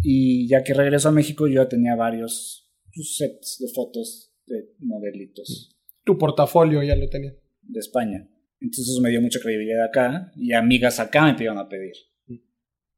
y 0.02 0.48
ya 0.50 0.64
que 0.64 0.74
regreso 0.74 1.10
a 1.10 1.12
México 1.12 1.48
yo 1.48 1.64
ya 1.64 1.70
tenía 1.70 1.96
varios 1.96 2.67
sets 3.04 3.58
de 3.60 3.68
fotos 3.70 4.34
de 4.46 4.74
modelitos. 4.80 5.76
Tu 6.04 6.18
portafolio 6.18 6.82
ya 6.84 6.96
lo 6.96 7.10
tenía. 7.10 7.36
De 7.62 7.80
España. 7.80 8.30
Entonces 8.60 9.00
me 9.02 9.10
dio 9.10 9.22
mucha 9.22 9.40
credibilidad 9.40 9.86
acá 9.86 10.32
y 10.36 10.54
amigas 10.54 11.00
acá 11.00 11.26
me 11.26 11.34
pidieron 11.34 11.58
a 11.58 11.68
pedir. 11.68 11.94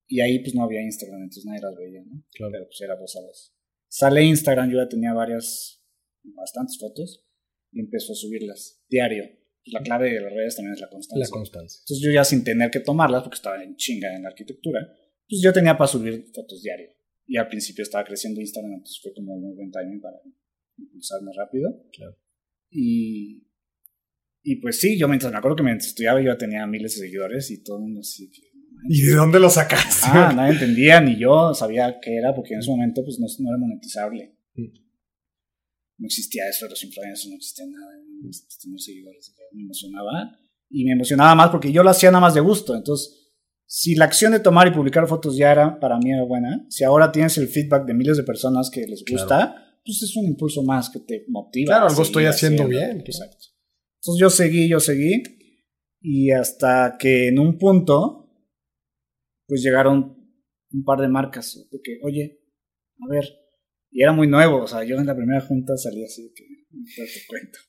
Y 0.08 0.22
ahí 0.22 0.40
pues 0.40 0.56
no 0.56 0.64
había 0.64 0.82
Instagram, 0.82 1.22
entonces 1.22 1.46
nadie 1.46 1.62
las 1.62 1.76
veía, 1.76 2.04
¿no? 2.04 2.24
Claro. 2.32 2.52
Pero 2.52 2.66
pues 2.66 2.82
era 2.82 2.96
dos 2.96 3.16
a 3.16 3.22
dos. 3.22 3.56
Sale 3.88 4.24
Instagram, 4.24 4.72
yo 4.72 4.78
ya 4.78 4.90
tenía 4.90 5.14
varias, 5.14 5.84
bastantes 6.24 6.78
fotos 6.80 7.26
y 7.72 7.80
empezó 7.80 8.14
a 8.14 8.16
subirlas 8.16 8.84
diario. 8.90 9.26
Pues, 9.64 9.74
la 9.74 9.82
clave 9.82 10.14
de 10.14 10.22
las 10.22 10.34
redes 10.34 10.56
también 10.56 10.74
es 10.74 10.80
la 10.80 10.90
constancia. 10.90 11.26
La 11.26 11.30
constancia. 11.30 11.80
Entonces 11.82 12.04
yo 12.04 12.12
ya 12.12 12.24
sin 12.24 12.44
tener 12.44 12.72
que 12.72 12.80
tomarlas, 12.80 13.24
porque 13.24 13.36
estaba 13.36 13.64
en 13.64 13.76
chinga 13.76 14.16
en 14.16 14.24
la 14.24 14.30
arquitectura, 14.30 14.80
pues 15.28 15.42
yo 15.42 15.54
tenía 15.54 15.78
para 15.78 15.88
subir 15.88 16.26
fotos 16.34 16.64
diario. 16.64 16.90
Y 17.32 17.38
al 17.38 17.48
principio 17.48 17.84
estaba 17.84 18.04
creciendo 18.04 18.42
Instagram, 18.42 18.74
entonces 18.74 19.00
fue 19.04 19.14
como 19.14 19.36
un 19.36 19.44
muy 19.44 19.56
buen 19.56 19.70
timing 19.70 20.02
para 20.02 20.18
impulsarme 20.78 21.32
rápido. 21.38 21.86
Claro. 21.94 22.18
Y, 22.72 23.48
y 24.42 24.56
pues 24.56 24.80
sí, 24.80 24.98
yo 24.98 25.08
mientras 25.08 25.32
me 25.32 25.38
acuerdo 25.38 25.58
que 25.58 25.64
mientras 25.64 25.90
estudiaba 25.90 26.24
yo 26.24 26.36
tenía 26.38 26.66
miles 26.66 26.96
de 26.96 27.06
seguidores 27.06 27.52
y 27.52 27.62
todo 27.62 27.78
el 27.78 27.84
mundo 27.84 28.00
así 28.00 28.32
que... 28.32 28.42
¿Y 28.88 29.02
de 29.04 29.14
dónde 29.14 29.40
lo 29.40 29.48
sacaste? 29.50 30.08
Ah, 30.10 30.34
nadie 30.36 30.54
entendía, 30.54 31.00
ni 31.02 31.20
yo 31.20 31.54
sabía 31.54 32.00
qué 32.02 32.16
era, 32.16 32.34
porque 32.34 32.56
en 32.56 32.62
ese 32.62 32.72
momento 32.72 33.04
pues 33.04 33.20
no, 33.20 33.28
no 33.28 33.50
era 33.50 33.60
monetizable. 33.60 34.36
No 36.00 36.06
existía 36.08 36.50
eso 36.50 36.66
de 36.66 36.72
los 36.72 36.84
influencers, 36.84 37.28
no 37.30 37.36
existía 37.36 37.66
nada, 37.68 37.92
tener 38.60 38.80
seguidores. 38.80 39.36
Me 39.52 39.64
emocionaba 39.64 40.36
y 40.68 40.84
me 40.84 40.94
emocionaba 40.94 41.36
más 41.36 41.50
porque 41.52 41.72
yo 41.72 41.84
lo 41.84 41.92
hacía 41.92 42.10
nada 42.10 42.22
más 42.22 42.34
de 42.34 42.40
gusto, 42.40 42.76
entonces 42.76 43.19
si 43.72 43.94
la 43.94 44.06
acción 44.06 44.32
de 44.32 44.40
tomar 44.40 44.68
y 44.68 44.72
publicar 44.72 45.08
fotos 45.08 45.38
ya 45.38 45.52
era 45.52 45.80
para 45.80 46.00
mí 46.00 46.12
era 46.12 46.24
buena, 46.24 46.66
si 46.70 46.84
ahora 46.84 47.12
tienes 47.12 47.38
el 47.38 47.48
feedback 47.48 47.86
de 47.86 47.94
miles 47.94 48.18
de 48.18 48.24
personas 48.24 48.72
que 48.72 48.88
les 48.88 49.06
gusta, 49.08 49.78
pues 49.86 50.02
es 50.02 50.16
un 50.16 50.26
impulso 50.26 50.64
más 50.64 50.90
que 50.90 51.00
te 51.02 51.26
motiva. 51.28 51.76
Claro, 51.76 51.88
algo 51.88 52.02
estoy 52.02 52.26
haciendo, 52.26 52.68
bien. 52.68 53.02
Exacto. 53.02 53.46
Entonces 54.02 54.20
yo 54.20 54.30
seguí, 54.32 54.68
yo 54.68 54.80
seguí, 54.80 55.22
y 56.02 56.32
hasta 56.32 56.98
que 56.98 57.28
en 57.28 57.38
un 57.38 57.60
punto, 57.60 58.34
pues 59.48 59.62
llegaron 59.62 60.18
un 60.72 60.84
par 60.84 61.00
de 61.00 61.08
marcas 61.08 61.68
de 61.72 61.80
que, 61.80 62.00
oye, 62.02 62.42
a 63.08 63.08
ver, 63.08 63.26
y 63.92 64.02
era 64.02 64.14
muy 64.14 64.26
nuevo, 64.26 64.64
o 64.64 64.68
sea, 64.68 64.84
yo 64.84 64.98
en 64.98 65.06
la 65.06 65.16
primera 65.16 65.42
junta 65.42 65.78
salí 65.78 66.04
así 66.04 66.24
de 66.24 66.34
que, 66.34 66.44
te 66.96 67.28
cuento. 67.28 67.60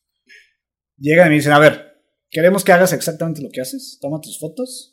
Llegan 0.96 1.26
y 1.26 1.30
me 1.30 1.36
dicen, 1.36 1.52
a 1.52 1.58
ver, 1.58 2.02
queremos 2.30 2.64
que 2.64 2.72
hagas 2.72 2.94
exactamente 2.94 3.42
lo 3.42 3.50
que 3.50 3.60
haces, 3.60 3.98
toma 4.00 4.22
tus 4.22 4.38
fotos, 4.38 4.89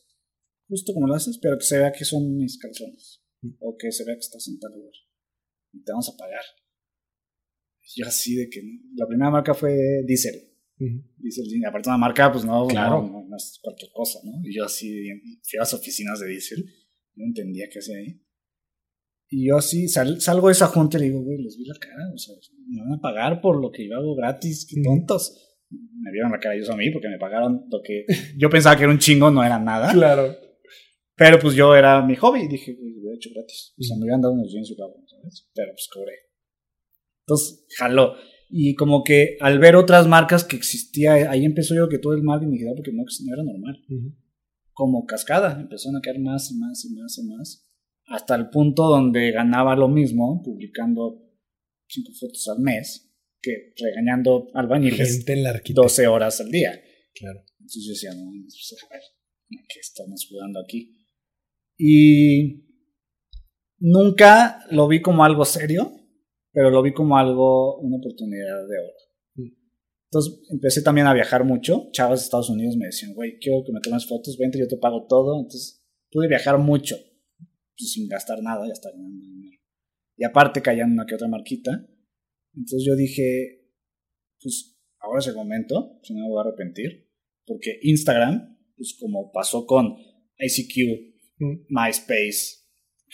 justo 0.67 0.93
como 0.93 1.07
lo 1.07 1.15
haces, 1.15 1.39
pero 1.41 1.57
que 1.57 1.65
se 1.65 1.77
vea 1.77 1.91
que 1.91 2.05
son 2.05 2.35
mis 2.35 2.57
calzones. 2.57 3.21
O 3.59 3.75
que 3.77 3.91
se 3.91 4.03
vea 4.03 4.15
que 4.15 4.19
estás 4.19 4.47
en 4.47 4.59
tal 4.59 4.71
lugar. 4.71 4.93
Y 5.73 5.83
te 5.83 5.91
vamos 5.91 6.09
a 6.09 6.17
pagar. 6.17 6.43
Yo 7.95 8.05
así 8.05 8.35
de 8.35 8.49
que 8.49 8.61
La 8.95 9.07
primera 9.07 9.31
marca 9.31 9.53
fue 9.53 10.03
Diesel. 10.05 10.35
Diesel, 10.77 11.65
aparte 11.65 11.89
de 11.89 11.91
una 11.91 11.97
marca, 11.97 12.31
pues 12.31 12.45
no, 12.45 12.67
claro. 12.67 13.01
no, 13.01 13.35
es 13.35 13.59
cualquier 13.61 13.91
cosa, 13.91 14.19
¿no? 14.23 14.41
Y 14.43 14.55
yo 14.55 14.65
así 14.65 15.09
fui 15.43 15.57
a 15.57 15.61
las 15.61 15.73
oficinas 15.73 16.19
de 16.19 16.27
Diesel. 16.27 16.65
No 17.15 17.25
entendía 17.25 17.67
qué 17.71 17.79
hacía 17.79 17.97
ahí. 17.97 18.21
Y 19.29 19.47
yo 19.47 19.57
así 19.57 19.87
salgo 19.87 20.47
de 20.47 20.53
esa 20.53 20.67
junta 20.67 20.97
y 20.97 21.01
le 21.01 21.05
digo, 21.07 21.21
güey, 21.21 21.37
les 21.39 21.57
vi 21.57 21.65
la 21.65 21.75
cara, 21.77 22.11
o 22.13 22.17
sea, 22.17 22.33
me 22.65 22.81
van 22.81 22.93
a 22.93 23.01
pagar 23.01 23.41
por 23.41 23.59
lo 23.59 23.71
que 23.71 23.85
yo 23.85 23.97
hago 23.97 24.15
gratis, 24.15 24.65
qué 24.69 24.81
tontos. 24.81 25.57
Me 25.69 26.11
vieron 26.13 26.31
la 26.31 26.39
cara 26.39 26.55
ellos 26.55 26.69
a 26.69 26.77
mí 26.77 26.89
porque 26.91 27.09
me 27.09 27.17
pagaron 27.17 27.65
lo 27.69 27.81
que 27.83 28.05
yo 28.37 28.49
pensaba 28.49 28.77
que 28.77 28.83
era 28.83 28.91
un 28.91 28.99
chingo, 28.99 29.29
no 29.29 29.43
era 29.43 29.59
nada. 29.59 29.91
Claro. 29.91 30.46
Pero 31.17 31.39
pues 31.39 31.55
yo 31.55 31.75
era 31.75 32.05
mi 32.05 32.15
hobby 32.15 32.41
y 32.41 32.47
dije, 32.47 32.77
lo 32.79 32.99
hubiera 33.01 33.15
hecho 33.15 33.31
gratis. 33.33 33.73
O 33.77 33.83
sea, 33.83 33.97
me 33.97 34.03
hubieran 34.03 34.21
dado 34.21 34.35
unos 34.35 34.51
jeans 34.51 34.69
y 34.69 34.75
¿sabes? 34.75 35.49
Pero 35.53 35.71
pues 35.71 35.89
cobré. 35.91 36.13
Entonces, 37.25 37.65
jaló. 37.75 38.13
Y 38.49 38.75
como 38.75 39.03
que 39.03 39.35
al 39.41 39.57
ver 39.59 39.75
otras 39.75 40.07
marcas 40.07 40.43
que 40.43 40.55
existía, 40.55 41.29
ahí 41.29 41.43
empezó 41.43 41.75
yo 41.75 41.89
que 41.89 41.97
todo 41.97 42.13
el 42.13 42.21
marketing 42.21 42.51
me 42.51 42.57
quedaba 42.59 42.75
porque 42.75 42.93
no, 42.93 43.03
no 43.03 43.33
era 43.33 43.43
normal. 43.43 43.83
Como 44.71 45.05
cascada, 45.05 45.59
empezaron 45.59 45.97
a 45.97 46.01
caer 46.01 46.19
más 46.19 46.51
y 46.51 46.55
más 46.55 46.85
y 46.85 46.93
más 46.93 47.17
y 47.17 47.23
más. 47.23 47.67
Hasta 48.05 48.35
el 48.35 48.49
punto 48.49 48.83
donde 48.83 49.31
ganaba 49.31 49.75
lo 49.75 49.89
mismo 49.89 50.41
publicando 50.43 51.27
cinco 51.87 52.11
fotos 52.17 52.47
al 52.47 52.61
mes 52.61 53.11
que 53.41 53.73
regañando 53.75 54.49
albañiles 54.53 55.17
Gente 55.17 55.33
en 55.33 55.43
la 55.43 55.61
12 55.67 56.07
horas 56.07 56.39
al 56.39 56.51
día. 56.51 56.79
Claro. 57.13 57.43
Entonces 57.59 57.83
yo 57.85 57.89
decía, 57.89 58.13
no, 58.13 58.31
pues, 58.31 58.75
a 58.83 58.93
ver, 58.93 59.01
¿qué 59.49 59.79
estamos 59.79 60.25
jugando 60.29 60.61
aquí? 60.61 60.96
Y 61.77 62.65
nunca 63.79 64.59
lo 64.71 64.87
vi 64.87 65.01
como 65.01 65.23
algo 65.23 65.45
serio, 65.45 65.91
pero 66.51 66.69
lo 66.71 66.81
vi 66.81 66.93
como 66.93 67.17
algo, 67.17 67.77
una 67.79 67.97
oportunidad 67.97 68.67
de 68.67 68.79
oro. 68.79 68.97
Mm. 69.35 69.55
Entonces 70.05 70.39
empecé 70.49 70.81
también 70.81 71.07
a 71.07 71.13
viajar 71.13 71.43
mucho. 71.43 71.89
Chavas 71.91 72.19
de 72.19 72.23
Estados 72.25 72.49
Unidos 72.49 72.75
me 72.77 72.87
decían, 72.87 73.13
güey, 73.13 73.37
quiero 73.39 73.63
que 73.63 73.71
me 73.71 73.79
tomes 73.79 74.07
fotos, 74.07 74.37
vente, 74.37 74.59
yo 74.59 74.67
te 74.67 74.77
pago 74.77 75.05
todo. 75.07 75.39
Entonces 75.39 75.85
pude 76.11 76.27
viajar 76.27 76.57
mucho, 76.57 76.95
pues, 77.77 77.91
sin 77.91 78.07
gastar 78.07 78.41
nada, 78.41 78.65
ya 78.65 78.73
estaba 78.73 78.95
ganando 78.95 79.23
dinero. 79.23 79.57
Y 80.17 80.23
aparte 80.23 80.61
caían 80.61 80.93
una 80.93 81.05
que 81.05 81.15
otra 81.15 81.27
marquita. 81.27 81.71
Entonces 82.55 82.83
yo 82.87 82.95
dije, 82.95 83.67
pues 84.41 84.79
ahora 84.99 85.19
es 85.19 85.27
el 85.27 85.35
momento, 85.35 85.99
si 86.01 86.13
no 86.13 86.21
me 86.21 86.29
voy 86.29 86.39
a 86.39 86.47
arrepentir, 86.47 87.07
porque 87.45 87.79
Instagram, 87.83 88.57
pues 88.75 88.97
como 88.99 89.31
pasó 89.31 89.65
con 89.65 89.95
ICQ, 90.39 91.16
MySpace, 91.39 92.65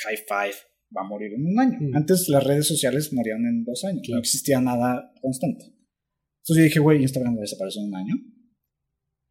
High 0.04 0.18
Five, 0.28 0.56
va 0.96 1.02
a 1.02 1.08
morir 1.08 1.34
en 1.34 1.46
un 1.46 1.60
año. 1.60 1.80
Antes 1.94 2.30
las 2.30 2.44
redes 2.44 2.68
sociales 2.68 3.12
morían 3.14 3.46
en 3.46 3.64
dos 3.64 3.84
años, 3.84 4.08
no 4.10 4.20
existía 4.20 4.62
nada 4.62 5.12
constante. 5.22 5.66
Entonces 5.66 6.58
yo 6.58 6.64
dije, 6.64 6.80
güey, 6.80 7.02
Instagram 7.02 7.36
va 7.36 7.40
a 7.40 7.42
desaparecer 7.42 7.82
en 7.82 7.90
un 7.90 7.96
año. 7.96 8.16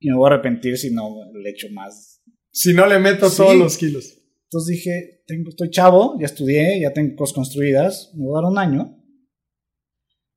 Y 0.00 0.08
me 0.08 0.16
voy 0.16 0.28
a 0.28 0.34
arrepentir 0.34 0.76
si 0.76 0.90
no 0.90 1.30
le 1.32 1.50
echo 1.50 1.68
más. 1.72 2.22
Si 2.50 2.72
no 2.74 2.86
le 2.86 2.98
meto 2.98 3.30
todos 3.30 3.54
los 3.54 3.78
kilos. 3.78 4.18
Entonces 4.44 4.76
dije, 4.76 5.22
tengo, 5.26 5.50
estoy 5.50 5.70
chavo, 5.70 6.18
ya 6.20 6.26
estudié, 6.26 6.80
ya 6.80 6.92
tengo 6.92 7.16
cosas 7.16 7.34
construidas, 7.34 8.12
me 8.14 8.26
voy 8.26 8.38
a 8.38 8.42
dar 8.42 8.50
un 8.50 8.58
año. 8.58 8.98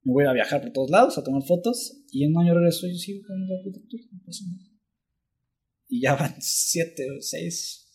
Me 0.02 0.12
voy 0.12 0.24
a 0.24 0.32
viajar 0.32 0.62
por 0.62 0.72
todos 0.72 0.90
lados 0.90 1.18
a 1.18 1.24
tomar 1.24 1.42
fotos 1.42 2.04
y 2.10 2.24
en 2.24 2.34
un 2.34 2.42
año 2.42 2.54
regreso 2.54 2.86
y 2.86 2.96
sigo 2.96 3.26
con 3.26 3.40
la 3.48 3.56
arquitectura. 3.56 4.04
Y 5.88 6.00
ya 6.00 6.14
van 6.14 6.36
siete 6.38 7.10
o 7.10 7.20
seis 7.20 7.85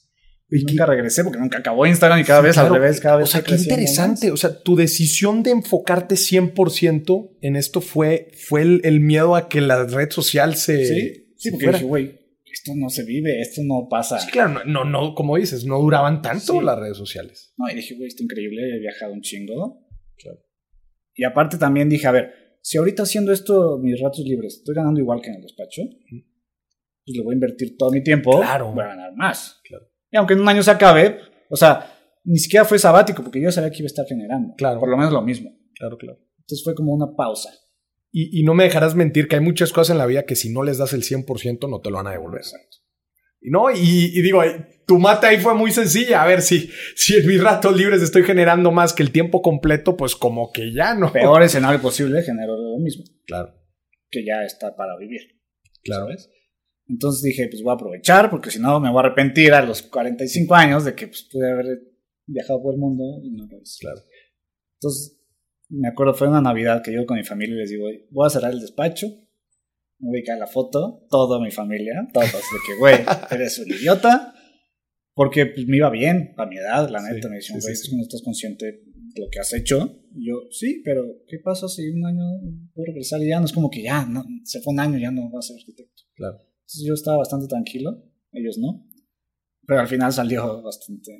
y 0.51 0.65
nunca 0.65 0.85
regresé 0.85 1.23
porque 1.23 1.39
nunca 1.39 1.59
acabó 1.59 1.85
Instagram 1.85 2.19
y 2.19 2.23
cada 2.25 2.41
vez 2.41 2.57
al 2.57 2.69
revés, 2.69 2.99
cada 2.99 3.17
vez. 3.17 3.29
O 3.29 3.31
sea, 3.31 3.41
qué 3.41 3.55
interesante. 3.55 4.31
O 4.31 4.37
sea, 4.37 4.61
tu 4.61 4.75
decisión 4.75 5.43
de 5.43 5.51
enfocarte 5.51 6.15
100% 6.15 7.37
en 7.39 7.55
esto 7.55 7.79
fue, 7.79 8.31
fue 8.37 8.61
el, 8.61 8.99
miedo 8.99 9.37
a 9.37 9.47
que 9.47 9.61
la 9.61 9.85
red 9.85 10.09
social 10.11 10.55
se. 10.55 10.85
Sí, 10.85 11.33
sí 11.37 11.51
porque 11.51 11.67
dije, 11.67 11.85
güey, 11.85 12.19
esto 12.51 12.73
no 12.75 12.89
se 12.89 13.05
vive, 13.05 13.39
esto 13.39 13.61
no 13.63 13.87
pasa. 13.89 14.19
Sí, 14.19 14.29
claro, 14.29 14.65
no, 14.65 14.83
no, 14.83 15.15
como 15.15 15.37
dices, 15.37 15.65
no 15.65 15.79
duraban 15.79 16.21
tanto 16.21 16.61
las 16.61 16.77
redes 16.77 16.97
sociales. 16.97 17.53
No, 17.57 17.69
y 17.71 17.75
dije, 17.75 17.95
güey, 17.95 18.09
está 18.09 18.23
increíble, 18.23 18.75
he 18.75 18.79
viajado 18.79 19.13
un 19.13 19.21
chingo. 19.21 19.87
Claro. 20.17 20.39
Y 21.15 21.23
aparte 21.23 21.57
también 21.57 21.87
dije, 21.87 22.07
a 22.07 22.11
ver, 22.11 22.57
si 22.61 22.77
ahorita 22.77 23.03
haciendo 23.03 23.31
esto 23.31 23.79
mis 23.79 23.99
ratos 24.01 24.25
libres 24.25 24.57
estoy 24.57 24.75
ganando 24.75 24.99
igual 24.99 25.21
que 25.21 25.29
en 25.29 25.37
el 25.37 25.41
despacho, 25.43 25.83
pues 27.05 27.17
le 27.17 27.23
voy 27.23 27.33
a 27.33 27.35
invertir 27.35 27.77
todo 27.77 27.89
mi 27.89 28.03
tiempo. 28.03 28.37
Claro. 28.41 28.73
Voy 28.73 28.83
a 28.83 28.87
ganar 28.87 29.15
más. 29.15 29.61
Claro. 29.63 29.90
Y 30.11 30.17
aunque 30.17 30.33
en 30.33 30.41
un 30.41 30.49
año 30.49 30.61
se 30.61 30.71
acabe, 30.71 31.19
o 31.49 31.55
sea, 31.55 31.97
ni 32.23 32.37
siquiera 32.37 32.65
fue 32.65 32.77
sabático 32.77 33.23
porque 33.23 33.41
yo 33.41 33.51
sabía 33.51 33.71
que 33.71 33.77
iba 33.77 33.85
a 33.85 33.87
estar 33.87 34.05
generando. 34.05 34.53
Claro. 34.57 34.79
Por 34.79 34.89
lo 34.89 34.97
menos 34.97 35.13
lo 35.13 35.21
mismo. 35.21 35.49
Claro, 35.75 35.97
claro. 35.97 36.19
Entonces 36.39 36.63
fue 36.63 36.75
como 36.75 36.93
una 36.93 37.15
pausa. 37.15 37.49
Y, 38.13 38.43
no 38.43 38.53
me 38.53 38.65
dejarás 38.65 38.93
mentir 38.93 39.29
que 39.29 39.37
hay 39.37 39.41
muchas 39.41 39.71
cosas 39.71 39.91
en 39.93 39.97
la 39.97 40.05
vida 40.05 40.23
que 40.23 40.35
si 40.35 40.51
no 40.51 40.63
les 40.63 40.77
das 40.77 40.91
el 40.91 41.03
100% 41.03 41.69
no 41.69 41.79
te 41.79 41.89
lo 41.89 41.95
van 41.95 42.07
a 42.07 42.11
devolver. 42.11 42.41
No, 43.39 43.71
y, 43.71 44.11
y 44.13 44.21
digo, 44.21 44.43
tu 44.85 44.99
mata 44.99 45.29
ahí 45.29 45.37
fue 45.37 45.55
muy 45.55 45.71
sencilla. 45.71 46.21
A 46.21 46.27
ver, 46.27 46.41
si, 46.41 46.69
si 46.95 47.15
en 47.15 47.25
mis 47.25 47.41
ratos 47.41 47.73
libres 47.75 48.01
estoy 48.01 48.23
generando 48.23 48.69
más 48.71 48.91
que 48.91 49.01
el 49.01 49.13
tiempo 49.13 49.41
completo, 49.41 49.95
pues 49.95 50.17
como 50.17 50.51
que 50.51 50.73
ya 50.73 50.93
no. 50.93 51.13
Peor 51.13 51.41
escenario 51.41 51.81
posible, 51.81 52.21
genero 52.21 52.57
lo 52.57 52.77
mismo. 52.79 53.05
Claro. 53.25 53.55
Que 54.09 54.25
ya 54.25 54.43
está 54.43 54.75
para 54.75 54.97
vivir. 54.97 55.21
Claro. 55.83 56.07
Entonces 56.87 57.23
dije, 57.23 57.47
pues 57.49 57.61
voy 57.63 57.71
a 57.71 57.75
aprovechar, 57.75 58.29
porque 58.29 58.51
si 58.51 58.59
no 58.59 58.79
me 58.79 58.89
voy 58.89 58.97
a 58.97 59.05
arrepentir 59.05 59.53
a 59.53 59.65
los 59.65 59.81
45 59.83 60.53
años 60.55 60.85
de 60.85 60.95
que 60.95 61.07
pues, 61.07 61.27
pude 61.31 61.51
haber 61.51 61.65
viajado 62.25 62.61
por 62.61 62.73
el 62.73 62.79
mundo 62.79 63.03
y 63.23 63.31
no 63.31 63.47
lo 63.47 63.59
hice. 63.59 63.79
Claro. 63.81 64.01
Entonces, 64.79 65.21
me 65.69 65.87
acuerdo, 65.87 66.13
fue 66.13 66.27
una 66.27 66.41
Navidad 66.41 66.81
que 66.83 66.93
yo 66.93 67.05
con 67.05 67.17
mi 67.17 67.23
familia 67.23 67.55
les 67.55 67.69
digo, 67.69 67.87
voy 68.09 68.27
a 68.27 68.29
cerrar 68.29 68.51
el 68.51 68.59
despacho, 68.59 69.07
me 69.99 70.09
voy 70.09 70.21
a 70.21 70.23
caer 70.23 70.39
la 70.39 70.47
foto, 70.47 71.05
toda 71.09 71.39
mi 71.39 71.51
familia, 71.51 72.07
todos, 72.13 72.31
de 72.31 72.57
que, 72.65 72.77
güey, 72.77 72.95
eres 73.31 73.59
un 73.59 73.69
idiota, 73.69 74.33
porque 75.13 75.45
pues, 75.45 75.67
me 75.67 75.77
iba 75.77 75.89
bien, 75.89 76.33
a 76.37 76.45
mi 76.45 76.57
edad, 76.57 76.89
la 76.89 77.01
neta, 77.01 77.29
me 77.29 77.35
decían, 77.35 77.59
güey, 77.59 77.73
no 77.95 78.01
estás 78.01 78.21
consciente 78.21 78.65
de 78.65 79.21
lo 79.21 79.27
que 79.31 79.39
has 79.39 79.53
hecho. 79.53 79.99
Y 80.15 80.27
yo, 80.27 80.35
sí, 80.49 80.81
pero 80.83 81.03
¿qué 81.27 81.37
pasa 81.39 81.67
si 81.67 81.89
un 81.89 82.05
año 82.05 82.23
puedo 82.73 82.87
regresar 82.87 83.21
y 83.21 83.29
ya 83.29 83.39
no 83.39 83.45
es 83.45 83.53
como 83.53 83.69
que 83.69 83.83
ya, 83.83 84.05
no, 84.05 84.23
se 84.43 84.61
fue 84.61 84.73
un 84.73 84.79
año, 84.79 84.97
ya 84.97 85.11
no 85.11 85.29
voy 85.29 85.39
a 85.39 85.41
ser 85.41 85.57
arquitecto? 85.57 86.03
Claro. 86.15 86.37
Entonces 86.71 86.87
yo 86.87 86.93
estaba 86.93 87.17
bastante 87.17 87.47
tranquilo, 87.47 88.01
ellos 88.31 88.57
no. 88.57 88.87
Pero 89.67 89.81
al 89.81 89.87
final 89.87 90.13
salió 90.13 90.61
bastante 90.61 91.11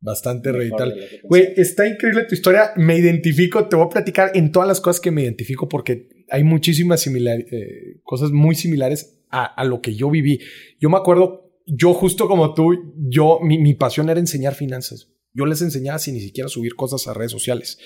Bastante 0.00 0.52
radical. 0.52 0.94
Güey, 1.24 1.54
está 1.56 1.88
increíble 1.88 2.24
tu 2.28 2.34
historia. 2.34 2.70
Me 2.76 2.96
identifico, 2.96 3.66
te 3.66 3.74
voy 3.74 3.86
a 3.86 3.88
platicar 3.88 4.30
en 4.34 4.52
todas 4.52 4.68
las 4.68 4.80
cosas 4.80 5.00
que 5.00 5.10
me 5.10 5.22
identifico 5.22 5.68
porque 5.68 6.08
hay 6.30 6.44
muchísimas 6.44 7.04
eh, 7.06 8.00
cosas 8.04 8.30
muy 8.30 8.54
similares 8.54 9.24
a, 9.30 9.64
lo 9.64 9.80
que 9.80 9.96
yo 9.96 10.08
viví. 10.08 10.38
Yo 10.78 10.88
me 10.88 10.98
acuerdo, 10.98 11.50
yo 11.66 11.94
justo 11.94 12.28
como 12.28 12.54
tú, 12.54 12.94
yo, 13.08 13.40
mi, 13.42 13.58
mi, 13.58 13.74
pasión 13.74 14.08
era 14.08 14.20
enseñar 14.20 14.54
finanzas. 14.54 15.10
Yo 15.32 15.46
les 15.46 15.62
enseñaba 15.62 15.98
sin 15.98 16.14
ni 16.14 16.20
siquiera 16.20 16.48
subir 16.48 16.76
cosas 16.76 17.08
a 17.08 17.14
redes 17.14 17.32
sociales. 17.32 17.78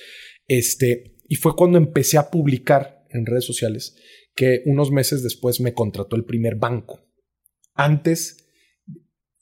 Este, 0.49 1.17
y 1.29 1.37
fue 1.37 1.57
cuando 1.57 1.79
empecé 1.79 2.19
a 2.19 2.31
publicar 2.31 3.07
en 3.09 3.25
redes 3.25 3.45
sociales 3.45 3.97
que 4.35 4.63
unos 4.67 4.91
meses 4.91 5.23
después 5.23 5.61
me 5.61 5.75
contrató 5.75 6.17
el 6.17 6.25
primer 6.25 6.57
banco. 6.57 7.01
Antes, 7.75 8.45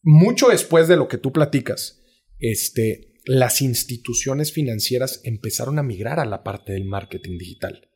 mucho 0.02 0.48
después 0.48 0.88
de 0.88 0.96
lo 0.96 1.08
que 1.08 1.18
tú 1.18 1.32
platicas, 1.32 2.02
este, 2.38 3.14
las 3.24 3.60
instituciones 3.60 4.52
financieras 4.52 5.20
empezaron 5.24 5.78
a 5.78 5.82
migrar 5.82 6.18
a 6.20 6.24
la 6.24 6.42
parte 6.42 6.72
del 6.72 6.84
marketing 6.84 7.38
digital. 7.38 7.86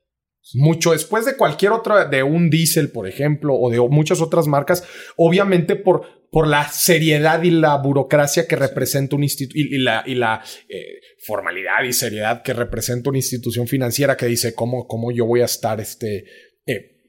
Mucho 0.52 0.92
después 0.92 1.24
de 1.24 1.36
cualquier 1.36 1.72
otra, 1.72 2.04
de 2.04 2.22
un 2.22 2.50
Diesel, 2.50 2.90
por 2.90 3.08
ejemplo, 3.08 3.54
o 3.54 3.70
de 3.70 3.80
muchas 3.80 4.20
otras 4.20 4.46
marcas, 4.46 4.84
obviamente 5.16 5.74
por, 5.74 6.28
por 6.30 6.46
la 6.46 6.68
seriedad 6.68 7.42
y 7.42 7.50
la 7.50 7.76
burocracia 7.78 8.46
que 8.46 8.54
representa 8.54 9.16
un 9.16 9.22
instituto 9.22 9.58
y, 9.58 9.78
la, 9.78 10.02
y 10.04 10.14
la 10.14 10.44
eh, 10.68 11.00
formalidad 11.24 11.84
y 11.84 11.94
seriedad 11.94 12.42
que 12.42 12.52
representa 12.52 13.08
una 13.08 13.18
institución 13.18 13.66
financiera 13.66 14.18
que 14.18 14.26
dice 14.26 14.54
cómo, 14.54 14.86
cómo 14.86 15.10
yo 15.12 15.24
voy 15.24 15.40
a 15.40 15.46
estar 15.46 15.80
este, 15.80 16.26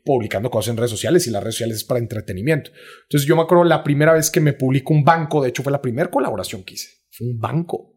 publicando 0.05 0.49
cosas 0.49 0.71
en 0.71 0.77
redes 0.77 0.91
sociales 0.91 1.27
y 1.27 1.31
las 1.31 1.43
redes 1.43 1.55
sociales 1.55 1.77
es 1.77 1.83
para 1.83 1.99
entretenimiento. 1.99 2.71
Entonces 3.03 3.27
yo 3.27 3.35
me 3.35 3.41
acuerdo 3.41 3.63
la 3.63 3.83
primera 3.83 4.13
vez 4.13 4.29
que 4.29 4.39
me 4.39 4.53
publicó 4.53 4.93
un 4.93 5.03
banco, 5.03 5.41
de 5.41 5.49
hecho 5.49 5.63
fue 5.63 5.71
la 5.71 5.81
primera 5.81 6.09
colaboración 6.09 6.63
que 6.63 6.75
hice 6.75 7.05
fue 7.15 7.27
un 7.27 7.39
banco. 7.39 7.91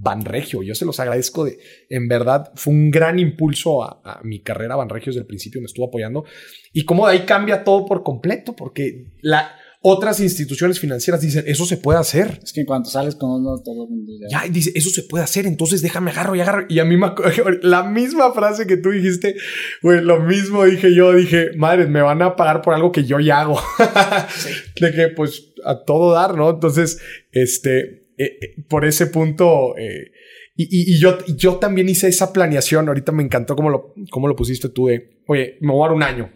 Banregio, 0.00 0.62
yo 0.62 0.76
se 0.76 0.84
los 0.84 1.00
agradezco 1.00 1.44
de, 1.44 1.58
en 1.88 2.06
verdad, 2.06 2.52
fue 2.54 2.72
un 2.72 2.88
gran 2.88 3.18
impulso 3.18 3.82
a, 3.82 4.20
mi 4.22 4.42
carrera. 4.42 4.76
Banregio 4.76 5.10
desde 5.10 5.22
el 5.22 5.26
principio 5.26 5.60
me 5.60 5.66
estuvo 5.66 5.86
apoyando. 5.86 6.24
Y 6.72 6.84
como 6.84 7.08
de 7.08 7.14
ahí 7.14 7.26
cambia 7.26 7.64
todo 7.64 7.84
por 7.84 8.04
completo, 8.04 8.54
porque 8.54 9.16
la, 9.22 9.56
otras 9.80 10.18
instituciones 10.18 10.80
financieras 10.80 11.20
dicen, 11.20 11.44
eso 11.46 11.64
se 11.64 11.76
puede 11.76 12.00
hacer. 12.00 12.40
Es 12.42 12.52
que 12.52 12.60
en 12.60 12.66
cuanto 12.66 12.90
sales 12.90 13.14
con 13.14 13.30
uno, 13.30 13.60
todo 13.64 13.84
el 13.84 13.90
mundo 13.90 14.12
ya. 14.20 14.42
Ya, 14.44 14.52
dice, 14.52 14.72
eso 14.74 14.90
se 14.90 15.04
puede 15.04 15.22
hacer, 15.22 15.46
entonces 15.46 15.82
déjame 15.82 16.10
agarro 16.10 16.34
y 16.34 16.40
agarro. 16.40 16.66
Y 16.68 16.80
a 16.80 16.84
mí 16.84 16.96
me 16.96 17.12
la 17.62 17.84
misma 17.84 18.32
frase 18.32 18.66
que 18.66 18.76
tú 18.76 18.90
dijiste, 18.90 19.36
güey, 19.82 20.02
lo 20.02 20.20
mismo 20.20 20.64
dije 20.64 20.94
yo, 20.94 21.12
dije, 21.12 21.50
madre, 21.56 21.86
me 21.86 22.02
van 22.02 22.22
a 22.22 22.34
pagar 22.34 22.62
por 22.62 22.74
algo 22.74 22.90
que 22.90 23.04
yo 23.04 23.20
ya 23.20 23.40
hago. 23.40 23.60
De 24.80 24.92
que, 24.92 25.08
pues, 25.08 25.52
a 25.64 25.84
todo 25.84 26.12
dar, 26.12 26.36
¿no? 26.36 26.50
Entonces, 26.50 27.00
este, 27.30 28.08
eh, 28.18 28.38
eh, 28.40 28.64
por 28.68 28.84
ese 28.84 29.06
punto, 29.06 29.76
eh, 29.78 30.10
y, 30.60 30.98
yo, 30.98 31.18
yo 31.36 31.58
también 31.58 31.88
hice 31.88 32.08
esa 32.08 32.32
planeación, 32.32 32.88
ahorita 32.88 33.12
me 33.12 33.22
encantó 33.22 33.54
cómo 33.54 33.70
lo, 33.70 33.94
cómo 34.10 34.26
lo 34.26 34.34
pusiste 34.34 34.68
tú 34.68 34.86
de, 34.86 35.20
oye, 35.28 35.56
me 35.60 35.70
voy 35.70 35.84
a 35.84 35.86
dar 35.86 35.96
un 35.96 36.02
año, 36.02 36.32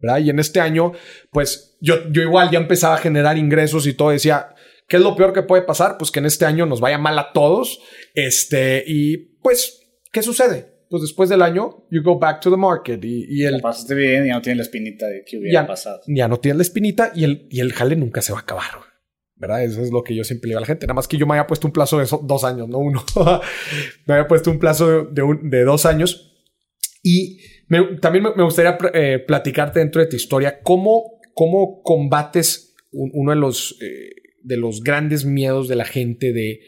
¿verdad? 0.00 0.18
Y 0.18 0.30
en 0.30 0.38
este 0.38 0.60
año, 0.60 0.92
pues 1.30 1.76
yo, 1.80 2.10
yo 2.10 2.22
igual 2.22 2.50
ya 2.50 2.58
empezaba 2.58 2.94
a 2.94 2.98
generar 2.98 3.38
ingresos 3.38 3.86
y 3.86 3.94
todo, 3.94 4.10
decía, 4.10 4.54
¿qué 4.88 4.96
es 4.96 5.02
lo 5.02 5.16
peor 5.16 5.32
que 5.32 5.42
puede 5.42 5.62
pasar? 5.62 5.96
Pues 5.98 6.10
que 6.10 6.20
en 6.20 6.26
este 6.26 6.44
año 6.44 6.66
nos 6.66 6.80
vaya 6.80 6.98
mal 6.98 7.18
a 7.18 7.32
todos, 7.32 7.80
este, 8.14 8.84
y 8.86 9.16
pues, 9.42 9.80
¿qué 10.12 10.22
sucede? 10.22 10.80
Pues 10.88 11.02
después 11.02 11.28
del 11.28 11.42
año, 11.42 11.86
you 11.90 12.02
go 12.02 12.18
back 12.18 12.40
to 12.40 12.50
the 12.50 12.56
market 12.56 13.04
y, 13.04 13.26
y 13.28 13.44
el... 13.44 13.60
pasaste 13.60 13.94
bien, 13.94 14.26
ya 14.26 14.34
no 14.34 14.42
tiene 14.42 14.56
la 14.56 14.62
espinita 14.64 15.06
de 15.06 15.22
que 15.24 15.38
hubiera 15.38 15.66
pasado. 15.66 16.00
Ya 16.08 16.26
no 16.26 16.38
tiene 16.38 16.56
la 16.58 16.62
espinita 16.62 17.12
y 17.14 17.24
el, 17.24 17.46
y 17.48 17.60
el 17.60 17.72
jale 17.72 17.94
nunca 17.94 18.20
se 18.22 18.32
va 18.32 18.40
a 18.40 18.42
acabar. 18.42 18.90
¿verdad? 19.36 19.64
Eso 19.64 19.80
es 19.80 19.90
lo 19.90 20.02
que 20.02 20.14
yo 20.14 20.22
siempre 20.22 20.48
le 20.48 20.50
digo 20.50 20.58
a 20.58 20.60
la 20.60 20.66
gente. 20.66 20.86
Nada 20.86 20.94
más 20.94 21.08
que 21.08 21.16
yo 21.16 21.26
me 21.26 21.32
había 21.32 21.46
puesto 21.46 21.66
un 21.66 21.72
plazo 21.72 21.98
de 21.98 22.06
dos 22.22 22.44
años, 22.44 22.68
no 22.68 22.78
uno. 22.78 23.02
me 24.06 24.14
había 24.14 24.28
puesto 24.28 24.50
un 24.50 24.58
plazo 24.58 25.04
de, 25.04 25.22
de 25.42 25.64
dos 25.64 25.86
años. 25.86 26.30
Y 27.02 27.40
también 28.00 28.24
me, 28.36 28.42
gustaría 28.42 28.76
eh, 28.94 29.18
platicarte 29.20 29.78
dentro 29.78 30.00
de 30.00 30.08
tu 30.08 30.16
historia 30.16 30.60
cómo, 30.62 31.20
cómo 31.34 31.82
combates 31.82 32.74
uno 32.92 33.30
de 33.30 33.36
los, 33.36 33.78
eh, 33.80 34.10
de 34.42 34.56
los 34.56 34.82
grandes 34.82 35.24
miedos 35.24 35.68
de 35.68 35.76
la 35.76 35.84
gente 35.84 36.32
de, 36.32 36.60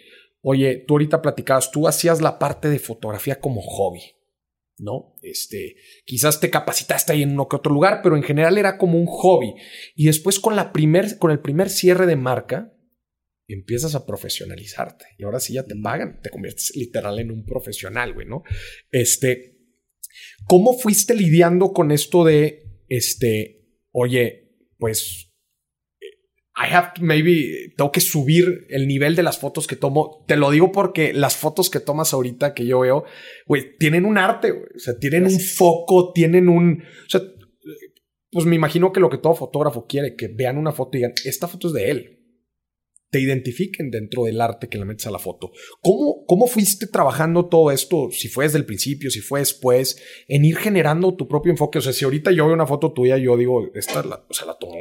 oye, 0.43 0.77
tú 0.87 0.95
ahorita 0.95 1.21
platicabas, 1.21 1.73
tú 1.73 1.89
hacías 1.89 2.21
la 2.21 2.39
parte 2.39 2.69
de 2.69 2.79
fotografía 2.79 3.41
como 3.41 3.61
hobby. 3.63 4.03
¿no? 4.79 5.15
Este, 5.23 5.77
quizás 6.05 6.41
te 6.41 6.51
capacitaste 6.51 7.13
ahí 7.13 7.23
en 7.23 7.33
uno 7.33 7.49
que 7.49 7.57
otro 7.57 7.73
lugar, 7.73 8.01
pero 8.03 8.17
en 8.17 8.23
general 8.23 8.59
era 8.59 8.79
como 8.79 8.99
un 8.99 9.07
hobby. 9.07 9.55
Y 9.95 10.07
después 10.07 10.41
con, 10.41 10.57
la 10.57 10.73
primer, 10.73 11.19
con 11.19 11.31
el 11.31 11.41
primer 11.41 11.71
cierre 11.71 12.07
de 12.07 12.17
marca, 12.17 12.73
empiezas 13.47 13.95
a 13.95 14.07
profesionalizarte. 14.07 15.05
Y 15.19 15.25
ahora 15.25 15.41
sí 15.41 15.55
ya 15.55 15.65
te 15.65 15.77
pagan, 15.77 16.21
te 16.23 16.31
conviertes 16.31 16.75
literal 16.75 17.19
en 17.19 17.31
un 17.31 17.45
profesional, 17.45 18.15
güey, 18.15 18.27
¿no? 18.27 18.43
Este, 18.91 19.52
¿cómo 20.47 20.79
fuiste 20.79 21.15
lidiando 21.15 21.73
con 21.73 21.91
esto 21.91 22.25
de, 22.25 22.63
este, 22.89 23.67
oye, 23.93 24.57
pues 24.79 25.33
I 26.55 26.75
have 26.75 26.91
to 26.95 27.03
maybe, 27.03 27.73
tengo 27.77 27.91
que 27.91 28.01
subir 28.01 28.67
el 28.69 28.87
nivel 28.87 29.17
de 29.17 29.23
las 29.23 29.39
fotos 29.39 29.67
que 29.67 29.75
tomo. 29.75 30.25
Te 30.29 30.37
lo 30.37 30.51
digo 30.51 30.71
porque 30.71 31.13
las 31.15 31.37
fotos 31.37 31.71
que 31.71 31.81
tomas 31.81 32.13
ahorita 32.13 32.53
que 32.53 32.67
yo 32.67 32.81
veo, 32.81 33.05
güey, 33.47 33.77
tienen 33.79 34.05
un 34.05 34.19
arte, 34.19 34.51
güey. 34.51 34.67
O 34.77 34.79
sea, 34.79 34.99
tienen 34.99 35.25
un 35.25 35.41
foco, 35.41 36.13
tienen 36.13 36.49
un, 36.49 36.83
o 36.83 37.11
sea, 37.11 37.23
pues 38.31 38.45
me 38.47 38.57
imagino 38.57 38.93
que 38.93 39.01
lo 39.01 39.09
que 39.09 39.19
todo 39.19 39.35
fotógrafo 39.35 39.87
quiere, 39.87 40.15
que 40.15 40.29
vean 40.29 40.59
una 40.59 40.73
foto 40.73 40.97
y 40.97 41.01
digan, 41.01 41.15
esta 41.25 41.49
foto 41.49 41.69
es 41.69 41.75
de 41.75 41.91
él. 41.91 42.22
Te 43.13 43.21
identifiquen 43.21 43.91
dentro 43.91 44.25
del 44.25 44.41
arte 44.41 44.69
que 44.69 44.79
le 44.79 44.87
metes 44.87 45.07
a 45.07 45.11
la 45.11 45.19
foto. 45.19 45.53
¿Cómo, 45.83 46.25
cómo 46.27 46.47
fuiste 46.47 46.87
trabajando 46.87 47.47
todo 47.47 47.71
esto? 47.71 48.09
Si 48.11 48.29
fue 48.29 48.47
desde 48.47 48.59
el 48.59 48.65
principio, 48.65 49.11
si 49.11 49.21
fue 49.21 49.41
después, 49.41 50.03
en 50.27 50.45
ir 50.47 50.57
generando 50.57 51.15
tu 51.15 51.29
propio 51.29 51.53
enfoque. 51.53 51.79
O 51.79 51.83
sea, 51.83 51.93
si 51.93 52.07
ahorita 52.07 52.33
yo 52.33 52.47
veo 52.47 52.55
una 52.55 52.67
foto 52.67 52.93
tuya, 52.93 53.19
yo 53.19 53.37
digo, 53.37 53.71
esta 53.75 54.03
la, 54.03 54.27
o 54.29 54.33
sea, 54.33 54.47
la 54.47 54.59
tomó 54.59 54.79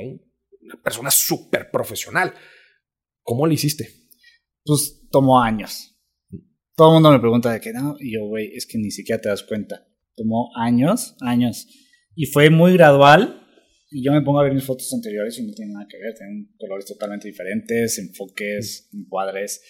persona 0.83 1.11
súper 1.11 1.69
profesional. 1.71 2.33
¿Cómo 3.21 3.45
lo 3.45 3.53
hiciste? 3.53 3.89
Pues 4.63 5.07
tomó 5.11 5.41
años. 5.41 5.95
Todo 6.75 6.89
el 6.89 6.93
mundo 6.95 7.11
me 7.11 7.19
pregunta 7.19 7.51
de 7.51 7.59
qué 7.59 7.73
no, 7.73 7.95
y 7.99 8.13
yo, 8.13 8.25
güey, 8.25 8.53
es 8.55 8.65
que 8.65 8.77
ni 8.77 8.91
siquiera 8.91 9.21
te 9.21 9.29
das 9.29 9.43
cuenta. 9.43 9.87
Tomó 10.15 10.49
años, 10.55 11.15
años. 11.21 11.67
Y 12.15 12.27
fue 12.27 12.49
muy 12.49 12.73
gradual. 12.73 13.40
Y 13.91 14.03
yo 14.03 14.11
me 14.13 14.21
pongo 14.21 14.39
a 14.39 14.43
ver 14.43 14.53
mis 14.53 14.63
fotos 14.63 14.91
anteriores 14.93 15.37
y 15.37 15.45
no 15.45 15.53
tiene 15.53 15.73
nada 15.73 15.85
que 15.89 15.97
ver. 15.97 16.13
Tienen 16.15 16.55
colores 16.57 16.85
totalmente 16.85 17.27
diferentes, 17.27 17.99
enfoques, 17.99 18.89
encuadres. 18.93 19.61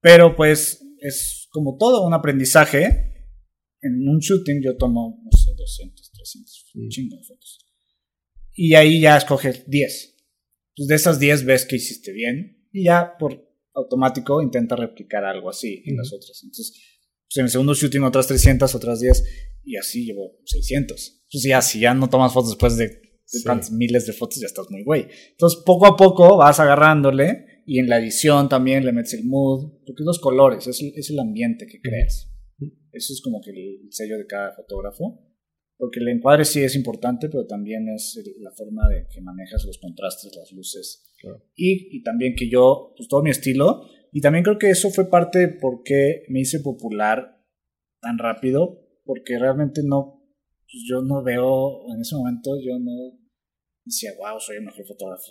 Pero 0.00 0.36
pues 0.36 0.80
es 1.00 1.48
como 1.50 1.76
todo 1.76 2.06
un 2.06 2.14
aprendizaje. 2.14 3.10
En 3.80 4.08
un 4.08 4.18
shooting 4.18 4.62
yo 4.62 4.76
tomo, 4.76 5.20
no 5.22 5.36
sé, 5.36 5.50
200, 5.54 6.12
300, 6.12 6.70
un 6.74 6.88
chingo 6.88 7.16
de 7.16 7.24
fotos 7.24 7.64
y 8.54 8.74
ahí 8.74 9.00
ya 9.00 9.16
escoges 9.16 9.64
10. 9.68 10.14
Pues 10.76 10.88
de 10.88 10.94
esas 10.94 11.18
10 11.18 11.44
ves 11.44 11.66
que 11.66 11.76
hiciste 11.76 12.12
bien 12.12 12.68
y 12.72 12.84
ya 12.84 13.16
por 13.18 13.48
automático 13.74 14.42
intenta 14.42 14.76
replicar 14.76 15.24
algo 15.24 15.50
así 15.50 15.82
en 15.86 15.96
las 15.96 16.12
otras. 16.12 16.40
Entonces, 16.42 16.72
pues 17.26 17.36
en 17.36 17.44
el 17.44 17.50
segundo 17.50 17.74
shooting 17.74 18.02
otras 18.02 18.26
300, 18.26 18.74
otras 18.74 19.00
10 19.00 19.24
y 19.64 19.76
así 19.76 20.06
llevo 20.06 20.38
600. 20.44 21.24
Pues 21.30 21.44
ya, 21.44 21.60
si 21.62 21.80
ya 21.80 21.94
no 21.94 22.08
tomas 22.08 22.32
fotos 22.32 22.50
después 22.50 22.76
de, 22.76 23.02
tantos 23.44 23.70
miles 23.70 24.06
de 24.06 24.12
fotos, 24.12 24.40
ya 24.40 24.46
estás 24.46 24.70
muy 24.70 24.84
güey. 24.84 25.06
Entonces, 25.30 25.62
poco 25.64 25.86
a 25.86 25.96
poco 25.96 26.36
vas 26.36 26.60
agarrándole 26.60 27.62
y 27.66 27.78
en 27.78 27.88
la 27.88 27.98
edición 27.98 28.48
también 28.48 28.84
le 28.84 28.92
metes 28.92 29.14
el 29.14 29.24
mood, 29.24 29.72
porque 29.86 30.04
los 30.04 30.18
colores, 30.18 30.66
es, 30.66 30.82
es 30.82 31.10
el 31.10 31.18
ambiente 31.18 31.66
que 31.66 31.80
creas. 31.80 32.30
Eso 32.92 33.12
es 33.12 33.20
como 33.22 33.40
que 33.40 33.50
el 33.50 33.88
sello 33.90 34.18
de 34.18 34.26
cada 34.26 34.52
fotógrafo. 34.52 35.20
Porque 35.76 35.98
el 35.98 36.08
encuadre 36.08 36.44
sí 36.44 36.62
es 36.62 36.76
importante, 36.76 37.28
pero 37.28 37.46
también 37.46 37.88
es 37.88 38.22
la 38.38 38.52
forma 38.52 38.88
de 38.88 39.08
que 39.12 39.20
manejas 39.20 39.64
los 39.64 39.78
contrastes, 39.78 40.34
las 40.36 40.52
luces. 40.52 41.04
Y, 41.56 41.96
y, 41.96 42.02
también 42.02 42.34
que 42.36 42.48
yo, 42.48 42.92
pues 42.96 43.08
todo 43.08 43.22
mi 43.22 43.30
estilo. 43.30 43.82
Y 44.12 44.20
también 44.20 44.44
creo 44.44 44.58
que 44.58 44.70
eso 44.70 44.90
fue 44.90 45.10
parte 45.10 45.40
de 45.40 45.48
por 45.48 45.82
qué 45.82 46.22
me 46.28 46.40
hice 46.40 46.60
popular 46.60 47.42
tan 48.00 48.18
rápido. 48.18 48.82
Porque 49.04 49.38
realmente 49.38 49.82
no, 49.84 50.13
pues 50.74 50.84
yo 50.88 51.02
no 51.02 51.22
veo, 51.22 51.94
en 51.94 52.00
ese 52.00 52.16
momento 52.16 52.50
yo 52.60 52.78
no 52.78 53.18
decía, 53.84 54.10
wow, 54.18 54.40
soy 54.40 54.56
el 54.56 54.64
mejor 54.64 54.84
fotógrafo. 54.86 55.22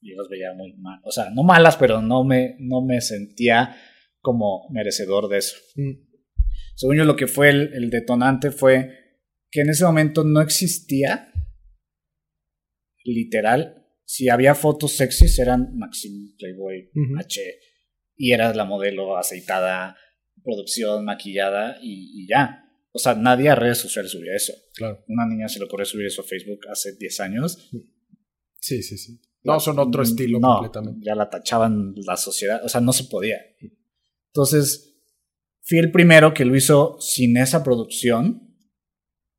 Yo 0.00 0.14
las 0.16 0.28
veía 0.28 0.52
muy 0.54 0.74
mal. 0.74 1.00
O 1.02 1.10
sea, 1.10 1.30
no 1.30 1.42
malas, 1.42 1.76
pero 1.76 2.00
no 2.00 2.22
me, 2.22 2.56
no 2.60 2.80
me 2.80 3.00
sentía 3.00 3.76
como 4.20 4.68
merecedor 4.70 5.28
de 5.28 5.38
eso. 5.38 5.56
Mm. 5.74 6.06
Según 6.76 6.96
yo, 6.98 7.04
lo 7.04 7.16
que 7.16 7.26
fue 7.26 7.50
el 7.50 7.90
detonante 7.90 8.52
fue 8.52 9.08
que 9.50 9.62
en 9.62 9.70
ese 9.70 9.84
momento 9.84 10.22
no 10.24 10.40
existía, 10.40 11.32
literal, 13.04 13.86
si 14.04 14.28
había 14.28 14.54
fotos 14.54 14.92
sexys 14.92 15.38
eran 15.38 15.76
Maxim, 15.76 16.34
Playboy, 16.38 16.90
H, 17.18 17.40
y 18.16 18.32
eras 18.32 18.56
la 18.56 18.64
modelo 18.64 19.16
aceitada, 19.18 19.96
producción, 20.42 21.04
maquillada 21.04 21.78
y, 21.82 22.26
ya. 22.26 22.64
O 22.92 22.98
sea, 22.98 23.14
nadie 23.14 23.48
a 23.48 23.54
redes 23.54 23.78
sociales 23.78 24.10
subía 24.10 24.34
eso. 24.34 24.52
Claro. 24.74 25.04
Una 25.08 25.26
niña 25.26 25.48
se 25.48 25.58
le 25.58 25.66
ocurrió 25.66 25.86
subir 25.86 26.06
eso 26.06 26.22
a 26.22 26.24
Facebook 26.24 26.60
hace 26.70 26.96
10 26.96 27.20
años. 27.20 27.70
Sí, 28.60 28.82
sí, 28.82 28.96
sí. 28.96 29.20
No, 29.44 29.60
son 29.60 29.78
otro 29.78 30.02
estilo 30.02 30.40
completamente. 30.40 31.00
Ya 31.04 31.14
la 31.14 31.30
tachaban 31.30 31.94
la 32.06 32.16
sociedad, 32.16 32.64
o 32.64 32.68
sea, 32.68 32.80
no 32.80 32.92
se 32.92 33.04
podía. 33.04 33.38
Entonces, 34.26 34.96
fui 35.62 35.78
el 35.78 35.92
primero 35.92 36.34
que 36.34 36.44
lo 36.44 36.56
hizo 36.56 36.96
sin 37.00 37.36
esa 37.36 37.62
producción 37.62 38.48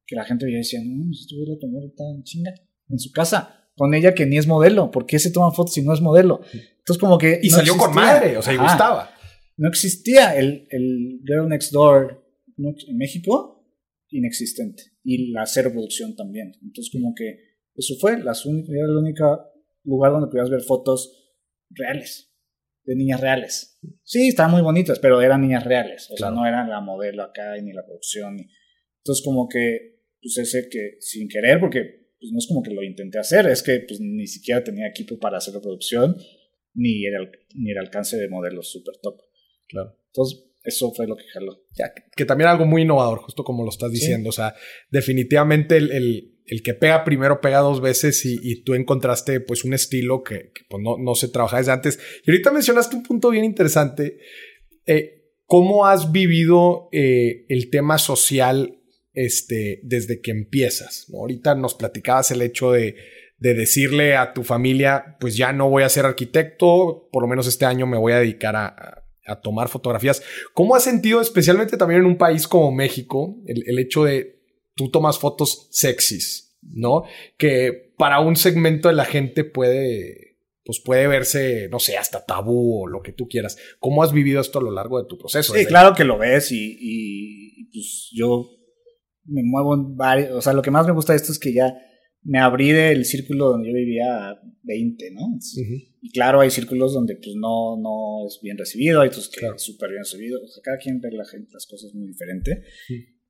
que 0.05 0.15
la 0.15 0.25
gente 0.25 0.47
decía, 0.47 0.79
no, 0.83 1.13
si 1.13 1.21
estuviera 1.21 1.53
tomó 1.59 1.77
ahorita 1.77 2.03
en 2.15 2.23
chinga, 2.23 2.51
en 2.89 2.97
su 2.97 3.11
casa, 3.11 3.69
con 3.75 3.93
ella 3.93 4.15
que 4.15 4.25
ni 4.25 4.37
es 4.37 4.47
modelo, 4.47 4.89
¿por 4.89 5.05
qué 5.05 5.19
se 5.19 5.31
toman 5.31 5.53
fotos 5.53 5.75
si 5.75 5.83
no 5.83 5.93
es 5.93 6.01
modelo? 6.01 6.41
Entonces 6.51 6.99
como 6.99 7.17
que... 7.19 7.39
Y 7.43 7.51
salió 7.51 7.77
con 7.77 7.93
madre, 7.93 8.35
o 8.35 8.41
sea, 8.41 8.53
y 8.53 8.57
gustaba. 8.57 9.11
No 9.57 9.69
existía 9.69 10.35
el, 10.35 10.67
el 10.71 11.19
Girl 11.25 11.47
Next 11.47 11.71
Door 11.71 12.28
en 12.67 12.97
México, 12.97 13.65
inexistente, 14.09 14.83
y 15.03 15.31
la 15.31 15.45
cero 15.45 15.71
producción 15.71 16.15
también. 16.15 16.53
Entonces 16.61 16.91
como 16.91 17.13
que 17.15 17.49
eso 17.75 17.95
fue, 17.99 18.21
las 18.21 18.45
era 18.45 18.85
el 18.85 18.97
único 18.97 19.51
lugar 19.83 20.11
donde 20.11 20.27
podías 20.27 20.49
ver 20.49 20.61
fotos 20.61 21.35
reales, 21.69 22.33
de 22.83 22.95
niñas 22.95 23.21
reales. 23.21 23.79
Sí, 24.03 24.27
estaban 24.27 24.51
muy 24.51 24.61
bonitas, 24.61 24.99
pero 24.99 25.21
eran 25.21 25.41
niñas 25.41 25.63
reales, 25.63 26.09
o 26.11 26.17
sea, 26.17 26.31
no 26.31 26.45
eran 26.45 26.69
la 26.69 26.81
modelo 26.81 27.23
acá, 27.23 27.55
ni 27.61 27.71
la 27.71 27.85
producción. 27.85 28.37
Entonces 28.97 29.23
como 29.23 29.47
que 29.47 29.99
pues 30.21 30.37
ese 30.37 30.67
que 30.69 30.97
sin 30.99 31.29
querer, 31.29 31.59
porque 31.59 31.99
pues, 32.19 32.31
no 32.31 32.39
es 32.39 32.47
como 32.47 32.61
que 32.61 32.73
lo 32.73 32.83
intenté 32.83 33.19
hacer, 33.19 33.47
es 33.47 33.63
que 33.63 33.85
pues 33.87 33.99
ni 34.01 34.27
siquiera 34.27 34.63
tenía 34.63 34.87
equipo 34.87 35.17
para 35.17 35.37
hacer 35.37 35.53
la 35.53 35.61
producción, 35.61 36.17
ni 36.73 37.05
el, 37.05 37.29
ni 37.55 37.71
el 37.71 37.77
alcance 37.77 38.17
de 38.17 38.27
modelos 38.27 38.71
super 38.71 38.95
top. 39.01 39.21
Claro. 39.67 39.97
Entonces, 40.07 40.48
eso 40.69 40.91
fue 40.95 41.05
lo 41.07 41.15
que 41.15 41.25
jaló. 41.33 41.61
Ya, 41.77 41.91
que 42.15 42.25
también 42.25 42.49
algo 42.49 42.65
muy 42.65 42.83
innovador, 42.83 43.19
justo 43.19 43.43
como 43.43 43.63
lo 43.63 43.69
estás 43.69 43.91
diciendo. 43.91 44.29
O 44.29 44.31
sea, 44.31 44.55
definitivamente 44.89 45.77
el, 45.77 45.91
el, 45.91 46.39
el, 46.45 46.63
que 46.63 46.73
pega 46.73 47.03
primero 47.03 47.41
pega 47.41 47.59
dos 47.59 47.81
veces 47.81 48.25
y, 48.25 48.39
y 48.41 48.63
tú 48.63 48.73
encontraste 48.73 49.39
pues 49.41 49.63
un 49.65 49.73
estilo 49.73 50.23
que, 50.23 50.51
pues, 50.69 50.81
no, 50.83 50.97
no, 50.97 51.15
se 51.15 51.27
trabaja 51.27 51.57
desde 51.57 51.71
antes. 51.71 51.99
Y 52.25 52.31
ahorita 52.31 52.51
mencionaste 52.51 52.95
un 52.95 53.03
punto 53.03 53.29
bien 53.29 53.43
interesante. 53.43 54.17
Eh, 54.85 55.15
¿Cómo 55.45 55.85
has 55.85 56.11
vivido 56.11 56.89
eh, 56.91 57.45
el 57.49 57.69
tema 57.69 57.97
social 57.97 58.79
este, 59.13 59.81
desde 59.83 60.21
que 60.21 60.31
empiezas. 60.31 61.07
Ahorita 61.13 61.55
nos 61.55 61.75
platicabas 61.75 62.31
el 62.31 62.41
hecho 62.41 62.71
de, 62.71 62.95
decirle 63.37 64.15
a 64.15 64.33
tu 64.33 64.43
familia, 64.43 65.17
pues 65.19 65.35
ya 65.37 65.53
no 65.53 65.69
voy 65.69 65.83
a 65.83 65.89
ser 65.89 66.05
arquitecto, 66.05 67.07
por 67.11 67.23
lo 67.23 67.27
menos 67.27 67.47
este 67.47 67.65
año 67.65 67.87
me 67.87 67.97
voy 67.97 68.13
a 68.13 68.19
dedicar 68.19 68.55
a, 68.55 69.05
tomar 69.37 69.69
fotografías. 69.69 70.21
¿Cómo 70.53 70.75
has 70.75 70.83
sentido, 70.83 71.21
especialmente 71.21 71.77
también 71.77 72.01
en 72.01 72.07
un 72.07 72.17
país 72.17 72.47
como 72.47 72.71
México, 72.71 73.37
el, 73.45 73.79
hecho 73.79 74.03
de 74.03 74.41
tú 74.75 74.89
tomas 74.89 75.19
fotos 75.19 75.67
sexys, 75.71 76.57
¿no? 76.61 77.03
Que 77.37 77.93
para 77.97 78.19
un 78.19 78.35
segmento 78.35 78.87
de 78.87 78.95
la 78.95 79.05
gente 79.05 79.43
puede, 79.43 80.37
pues 80.63 80.79
puede 80.79 81.07
verse, 81.07 81.69
no 81.69 81.79
sé, 81.79 81.97
hasta 81.97 82.25
tabú 82.25 82.83
o 82.83 82.87
lo 82.87 83.01
que 83.01 83.11
tú 83.11 83.27
quieras. 83.27 83.57
¿Cómo 83.79 84.03
has 84.03 84.13
vivido 84.13 84.41
esto 84.41 84.59
a 84.59 84.63
lo 84.63 84.71
largo 84.71 85.01
de 85.01 85.07
tu 85.07 85.17
proceso? 85.17 85.53
Sí, 85.53 85.65
claro 85.65 85.95
que 85.95 86.03
lo 86.03 86.17
ves 86.17 86.51
y, 86.51 86.77
y 86.79 87.65
pues 87.71 88.09
yo 88.11 88.49
me 89.25 89.41
muevo 89.43 89.75
en 89.75 89.95
varios, 89.95 90.31
o 90.31 90.41
sea, 90.41 90.53
lo 90.53 90.61
que 90.61 90.71
más 90.71 90.87
me 90.87 90.93
gusta 90.93 91.13
de 91.13 91.17
esto 91.17 91.31
es 91.31 91.39
que 91.39 91.53
ya 91.53 91.73
me 92.23 92.39
abrí 92.39 92.71
del 92.71 93.05
círculo 93.05 93.49
donde 93.49 93.69
yo 93.69 93.75
vivía 93.75 94.29
a 94.29 94.41
20, 94.63 95.11
¿no? 95.11 95.21
Y 96.01 96.11
claro, 96.11 96.41
hay 96.41 96.51
círculos 96.51 96.93
donde 96.93 97.15
pues 97.15 97.35
no, 97.35 97.77
no 97.77 98.27
es 98.27 98.39
bien 98.41 98.57
recibido, 98.57 99.01
hay 99.01 99.09
otros 99.09 99.29
que 99.29 99.45
es 99.45 99.61
súper 99.61 99.89
bien 99.89 100.03
recibido, 100.03 100.41
o 100.41 100.47
sea, 100.47 100.61
cada 100.63 100.77
quien 100.77 100.99
ve 100.99 101.11
la 101.11 101.25
gente, 101.25 101.49
las 101.53 101.65
cosas 101.65 101.93
muy 101.93 102.07
diferente. 102.07 102.63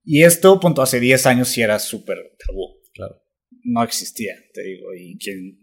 Y 0.04 0.23
esto, 0.23 0.60
punto, 0.60 0.82
hace 0.82 0.99
10 0.99 1.25
años 1.28 1.49
sí 1.49 1.62
era 1.62 1.78
súper 1.80 2.17
tabú. 2.45 2.80
Claro. 2.93 3.21
No 3.63 3.84
existía, 3.84 4.36
te 4.54 4.63
digo, 4.63 4.88
y 4.95 5.17
quien, 5.17 5.60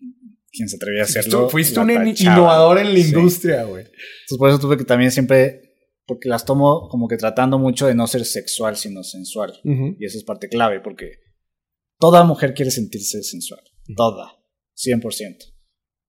quien 0.50 0.68
se 0.68 0.76
atrevía 0.76 1.02
a 1.02 1.04
hacerlo. 1.04 1.48
fuiste 1.48 1.80
un 1.80 1.90
innovador 1.90 2.78
en 2.78 2.92
la 2.92 2.98
industria, 2.98 3.64
güey. 3.64 3.84
Entonces 3.84 4.38
por 4.38 4.48
eso 4.48 4.58
tuve 4.58 4.76
que 4.76 4.84
también 4.84 5.10
siempre 5.10 5.62
porque 6.06 6.28
las 6.28 6.44
tomo 6.44 6.88
como 6.88 7.08
que 7.08 7.16
tratando 7.16 7.58
mucho 7.58 7.86
de 7.86 7.94
no 7.94 8.06
ser 8.06 8.24
sexual, 8.24 8.76
sino 8.76 9.02
sensual. 9.02 9.52
Y 9.98 10.04
esa 10.04 10.18
es 10.18 10.24
parte 10.24 10.48
clave, 10.48 10.80
porque 10.80 11.25
toda 11.98 12.24
mujer 12.24 12.54
quiere 12.54 12.70
sentirse 12.70 13.22
sensual. 13.22 13.62
Toda. 13.96 14.36
100%. 14.76 15.54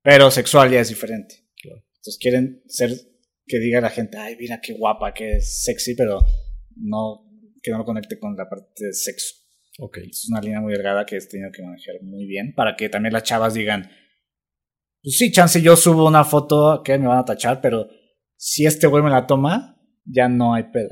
Pero 0.03 0.31
sexual 0.31 0.71
ya 0.71 0.81
es 0.81 0.89
diferente. 0.89 1.47
Entonces 1.63 2.17
quieren 2.19 2.63
ser 2.67 2.91
que 3.45 3.59
diga 3.59 3.81
la 3.81 3.89
gente, 3.89 4.17
ay, 4.17 4.35
mira 4.37 4.59
qué 4.61 4.73
guapa, 4.73 5.13
qué 5.13 5.41
sexy, 5.41 5.95
pero 5.95 6.19
no, 6.75 7.25
que 7.61 7.71
no 7.71 7.79
lo 7.79 7.85
conecte 7.85 8.19
con 8.19 8.35
la 8.35 8.47
parte 8.47 8.85
de 8.85 8.93
sexo. 8.93 9.35
Ok. 9.79 9.97
Es 10.09 10.27
una 10.29 10.41
línea 10.41 10.61
muy 10.61 10.73
delgada 10.73 11.05
que 11.05 11.17
he 11.17 11.21
tenido 11.21 11.51
que 11.51 11.63
manejar 11.63 11.95
muy 12.03 12.25
bien 12.25 12.53
para 12.55 12.75
que 12.75 12.89
también 12.89 13.13
las 13.13 13.23
chavas 13.23 13.53
digan, 13.53 13.89
pues 15.01 15.17
sí, 15.17 15.31
chance 15.31 15.61
yo 15.61 15.75
subo 15.75 16.07
una 16.07 16.23
foto 16.23 16.81
que 16.83 16.97
me 16.97 17.07
van 17.07 17.19
a 17.19 17.25
tachar, 17.25 17.61
pero 17.61 17.87
si 18.35 18.65
este 18.65 18.87
güey 18.87 19.03
me 19.03 19.09
la 19.09 19.27
toma, 19.27 19.77
ya 20.05 20.27
no 20.27 20.53
hay 20.53 20.63
pedo. 20.63 20.89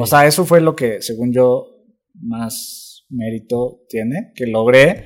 O 0.00 0.06
sea, 0.06 0.26
eso 0.26 0.44
fue 0.44 0.60
lo 0.60 0.74
que, 0.74 1.00
según 1.02 1.32
yo, 1.32 1.66
más 2.14 2.87
mérito 3.08 3.84
tiene, 3.88 4.32
que 4.34 4.46
logré 4.46 5.04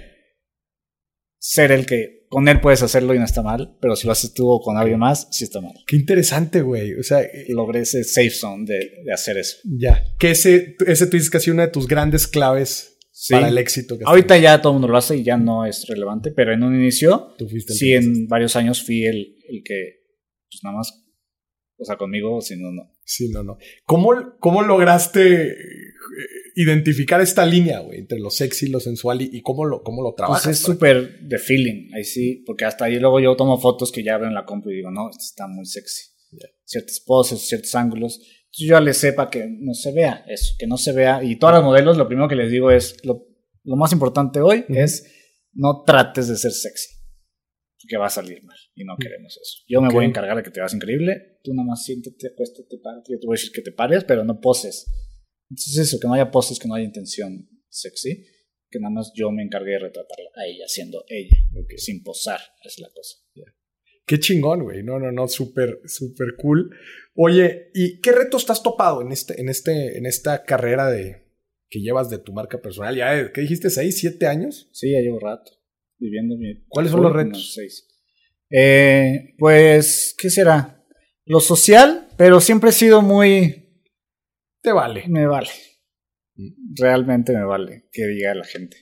ser 1.39 1.73
el 1.73 1.87
que 1.87 2.27
con 2.29 2.49
él 2.49 2.61
puedes 2.61 2.83
hacerlo 2.83 3.15
y 3.15 3.19
no 3.19 3.25
está 3.25 3.43
mal, 3.43 3.77
pero 3.81 3.95
si 3.95 4.07
lo 4.07 4.13
haces 4.13 4.33
tú 4.33 4.49
o 4.49 4.61
con 4.61 4.79
alguien 4.79 4.99
más, 4.99 5.29
sí 5.33 5.45
está 5.45 5.61
mal. 5.61 5.75
Qué 5.87 5.97
interesante, 5.97 6.63
güey. 6.63 6.95
O 6.95 7.03
sea, 7.03 7.21
eh, 7.21 7.47
logré 7.49 7.81
ese 7.81 8.05
safe 8.05 8.31
zone 8.31 8.65
de, 8.67 9.13
hacer 9.13 9.37
eso. 9.37 9.59
Ya. 9.65 10.03
Que 10.19 10.31
ese, 10.31 10.77
ese 10.87 11.07
tú 11.07 11.17
dices 11.17 11.29
que 11.29 11.37
ha 11.37 11.41
sido 11.41 11.55
una 11.55 11.67
de 11.67 11.73
tus 11.73 11.87
grandes 11.87 12.27
claves 12.27 12.99
para 13.29 13.49
el 13.49 13.59
éxito. 13.59 13.99
Ahorita 14.05 14.39
ya 14.39 14.63
todo 14.63 14.73
el 14.73 14.75
mundo 14.77 14.89
lo 14.89 14.97
hace 14.97 15.17
y 15.17 15.25
ya 15.25 15.37
no 15.37 15.67
es 15.67 15.87
relevante, 15.87 16.31
pero 16.31 16.55
en 16.55 16.63
un 16.63 16.75
inicio, 16.75 17.35
sí, 17.69 17.93
en 17.93 18.27
varios 18.29 18.57
años 18.57 18.83
fui 18.83 19.05
el, 19.05 19.37
el 19.49 19.63
que, 19.63 20.01
pues 20.51 20.61
nada 20.65 20.79
más 20.79 21.03
o 21.83 21.85
sea, 21.85 21.97
conmigo, 21.97 22.41
si 22.41 22.57
no, 22.57 22.71
no. 22.71 22.92
Sí, 23.05 23.29
no, 23.29 23.43
no. 23.43 23.59
¿Cómo, 23.85 24.11
cómo 24.39 24.63
lograste 24.63 25.49
eh, 25.49 25.55
identificar 26.57 27.21
esta 27.21 27.45
línea, 27.45 27.81
güey, 27.81 28.01
entre 28.01 28.19
lo 28.19 28.31
sexy 28.31 28.67
y 28.67 28.71
lo 28.71 28.81
sensual 28.81 29.23
y, 29.23 29.41
cómo 29.43 29.65
lo, 29.65 29.83
cómo 29.83 30.03
lo 30.03 30.15
trabajas? 30.15 30.45
Pues 30.45 30.59
es 30.59 30.65
súper 30.65 31.21
de 31.21 31.39
feeling, 31.39 31.91
ahí 31.95 32.05
sí, 32.05 32.43
porque 32.47 32.65
hasta 32.65 32.87
ahí 32.87 32.99
luego 32.99 33.21
yo 33.21 33.37
tomo 33.37 33.59
fotos 33.59 33.91
que 33.91 34.05
ya 34.05 34.15
abren 34.15 34.35
la 34.35 34.45
compu 34.45 34.71
y 34.71 34.77
digo, 34.77 34.91
no, 34.91 35.11
esto 35.11 35.23
está 35.23 35.47
muy 35.47 35.67
sexy. 35.67 36.11
Ciertas 36.65 37.01
poses, 37.01 37.41
ciertos 37.47 37.75
ángulos. 37.75 38.17
Entonces 38.17 38.67
yo 38.67 38.77
ya 38.77 38.81
le 38.81 38.95
sepa 38.95 39.29
que 39.29 39.47
no 39.47 39.75
se 39.75 39.93
vea 39.93 40.25
eso, 40.27 40.55
que 40.59 40.67
no 40.67 40.79
se 40.79 40.93
vea. 40.93 41.23
Y 41.23 41.37
todas 41.37 41.57
las 41.57 41.65
modelos, 41.65 41.99
lo 41.99 42.07
primero 42.07 42.29
que 42.29 42.37
les 42.37 42.51
digo 42.51 42.71
es, 42.71 42.97
lo, 43.05 43.27
lo 43.65 43.77
más 43.77 43.93
importante 43.93 44.41
hoy 44.41 44.65
es 44.69 45.07
no 45.53 45.83
trates 45.85 46.29
de 46.29 46.37
ser 46.37 46.53
sexy 46.53 47.02
que 47.89 47.97
va 47.97 48.07
a 48.07 48.11
salir 48.11 48.43
mal 48.45 48.57
y 48.75 48.85
no 48.85 48.97
queremos 48.99 49.39
eso. 49.41 49.65
Yo 49.69 49.81
me 49.81 49.93
voy 49.93 50.05
a 50.05 50.09
encargar 50.09 50.37
de 50.37 50.43
que 50.43 50.51
te 50.51 50.61
veas 50.61 50.75
increíble, 50.75 51.39
tú 51.43 51.53
nada 51.55 51.67
más 51.67 51.85
siéntate, 51.85 52.29
acuéstate, 52.29 52.79
párate, 52.79 53.13
yo 53.13 53.19
te 53.19 53.27
voy 53.27 53.35
a 53.35 53.39
decir 53.39 53.53
que 53.53 53.63
te 53.63 53.73
pares, 53.73 54.05
pero 54.05 54.25
no 54.25 54.41
poses. 54.41 54.87
Entonces 55.51 55.79
eso, 55.79 55.99
que 56.01 56.07
no 56.07 56.15
haya 56.15 56.31
poses, 56.31 56.59
que 56.59 56.69
no 56.69 56.75
haya 56.75 56.85
intención 56.85 57.49
sexy, 57.69 58.25
que 58.71 58.79
nada 58.79 58.95
más 58.95 59.13
yo 59.15 59.31
me 59.31 59.43
encargué 59.43 59.73
de 59.73 59.79
retratarla 59.81 60.31
a 60.37 60.47
ella 60.47 60.65
siendo 60.67 61.05
ella, 61.09 61.37
sin 61.77 62.03
posar, 62.03 62.41
es 62.65 62.79
la 62.79 62.89
cosa. 62.95 63.19
Qué 64.05 64.19
chingón, 64.19 64.65
güey. 64.65 64.83
No, 64.83 64.99
no, 64.99 65.13
no, 65.13 65.29
súper, 65.29 65.81
súper 65.85 66.35
cool. 66.37 66.75
Oye, 67.15 67.71
¿y 67.73 68.01
qué 68.01 68.13
retos 68.13 68.43
estás 68.43 68.63
topado 68.63 69.01
en 69.01 69.13
este, 69.13 69.41
en 69.41 69.49
este, 69.49 69.97
en 69.97 70.07
esta 70.07 70.45
carrera 70.45 70.91
de 70.91 71.23
que 71.69 71.81
llevas 71.81 72.11
de 72.11 72.19
tu 72.19 72.33
marca 72.33 72.61
personal? 72.61 72.97
Ya, 72.97 73.33
¿qué 73.33 73.43
dijiste? 73.43 73.71
¿Seis, 73.71 73.99
siete 73.99 74.27
años? 74.27 74.69
Sí, 74.73 74.91
ya 74.91 74.99
llevo 74.99 75.21
rato 75.21 75.62
viviendo 76.03 76.37
¿Cuáles 76.69 76.93
son 76.93 77.03
los 77.03 77.13
retos? 77.13 77.59
Eh, 78.51 79.35
pues, 79.39 80.15
¿qué 80.19 80.29
será? 80.29 80.85
Lo 81.25 81.41
social, 81.41 82.09
pero 82.19 82.41
siempre 82.41 82.71
he 82.71 82.73
sido 82.73 83.01
muy 83.01 83.81
Te 84.61 84.73
vale. 84.73 85.05
Me 85.09 85.27
vale. 85.27 85.51
Mm. 86.35 86.75
Realmente 86.75 87.33
me 87.33 87.45
vale 87.45 87.89
que 87.93 88.07
diga 88.07 88.35
la 88.35 88.45
gente. 88.45 88.77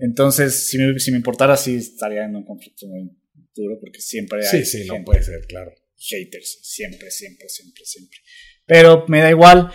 Entonces, 0.00 0.68
si 0.68 0.78
me, 0.78 0.98
si 0.98 1.10
me 1.10 1.18
importara, 1.18 1.56
sí 1.56 1.76
estaría 1.76 2.24
en 2.24 2.36
un 2.36 2.44
conflicto 2.44 2.86
muy 2.86 3.10
duro 3.54 3.78
porque 3.80 4.00
siempre 4.00 4.40
hay. 4.40 4.64
Sí, 4.64 4.64
sí, 4.64 4.86
no 4.86 5.04
puede 5.04 5.22
ser, 5.22 5.46
claro. 5.46 5.72
Haters, 5.96 6.58
siempre, 6.62 7.10
siempre, 7.10 7.48
siempre, 7.48 7.84
siempre. 7.84 8.18
Pero 8.66 9.04
me 9.08 9.20
da 9.20 9.30
igual 9.30 9.70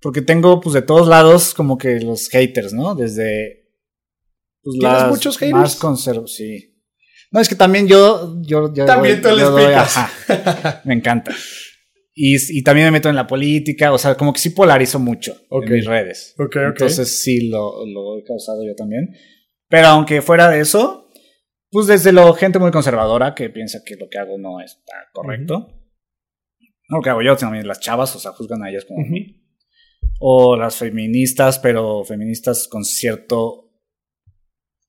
porque 0.00 0.20
tengo, 0.20 0.60
pues, 0.60 0.74
de 0.74 0.82
todos 0.82 1.08
lados 1.08 1.54
como 1.54 1.78
que 1.78 2.00
los 2.00 2.28
haters, 2.28 2.72
¿no? 2.72 2.94
Desde. 2.94 3.63
Pues, 4.64 4.78
¿Tienes 4.78 5.08
muchos 5.08 5.38
haters? 5.38 5.60
Más 5.60 5.76
conserv 5.76 6.26
sí. 6.26 6.74
No, 7.30 7.40
es 7.40 7.48
que 7.48 7.54
también 7.54 7.86
yo. 7.86 8.40
yo, 8.42 8.72
también 8.72 9.20
te 9.20 9.34
les 9.34 9.48
me 10.84 10.94
encanta. 10.94 11.32
Y, 12.16 12.36
y, 12.58 12.62
también 12.62 12.86
me 12.86 12.92
meto 12.92 13.08
en 13.08 13.16
la 13.16 13.26
política, 13.26 13.92
o 13.92 13.98
sea, 13.98 14.16
como 14.16 14.32
que 14.32 14.38
sí 14.38 14.50
polarizo 14.50 15.00
mucho 15.00 15.36
en 15.50 15.72
mis 15.72 15.84
redes. 15.84 16.34
Okay, 16.38 16.62
Entonces 16.62 17.20
sí 17.20 17.48
lo, 17.48 17.84
lo, 17.86 18.18
he 18.18 18.24
causado 18.24 18.64
yo 18.64 18.76
también. 18.76 19.16
Pero 19.68 19.88
aunque 19.88 20.22
fuera 20.22 20.48
de 20.48 20.60
eso, 20.60 21.10
pues 21.70 21.88
desde 21.88 22.12
lo 22.12 22.32
gente 22.34 22.60
muy 22.60 22.70
conservadora 22.70 23.34
que 23.34 23.50
piensa 23.50 23.80
que 23.84 23.96
lo 23.96 24.08
que 24.08 24.18
hago 24.18 24.38
no 24.38 24.60
está 24.60 24.92
correcto. 25.12 25.66
No 26.88 26.98
lo 26.98 27.02
que 27.02 27.10
hago 27.10 27.22
yo, 27.22 27.36
también 27.36 27.66
las 27.66 27.80
chavas, 27.80 28.14
o 28.14 28.18
sea, 28.18 28.32
juzgan 28.32 28.62
a 28.62 28.70
ellas 28.70 28.84
como 28.84 29.04
a 29.04 29.08
mí. 29.08 29.42
O 30.20 30.56
las 30.56 30.76
feministas, 30.76 31.58
pero 31.58 32.04
feministas 32.04 32.68
con 32.68 32.84
cierto 32.84 33.63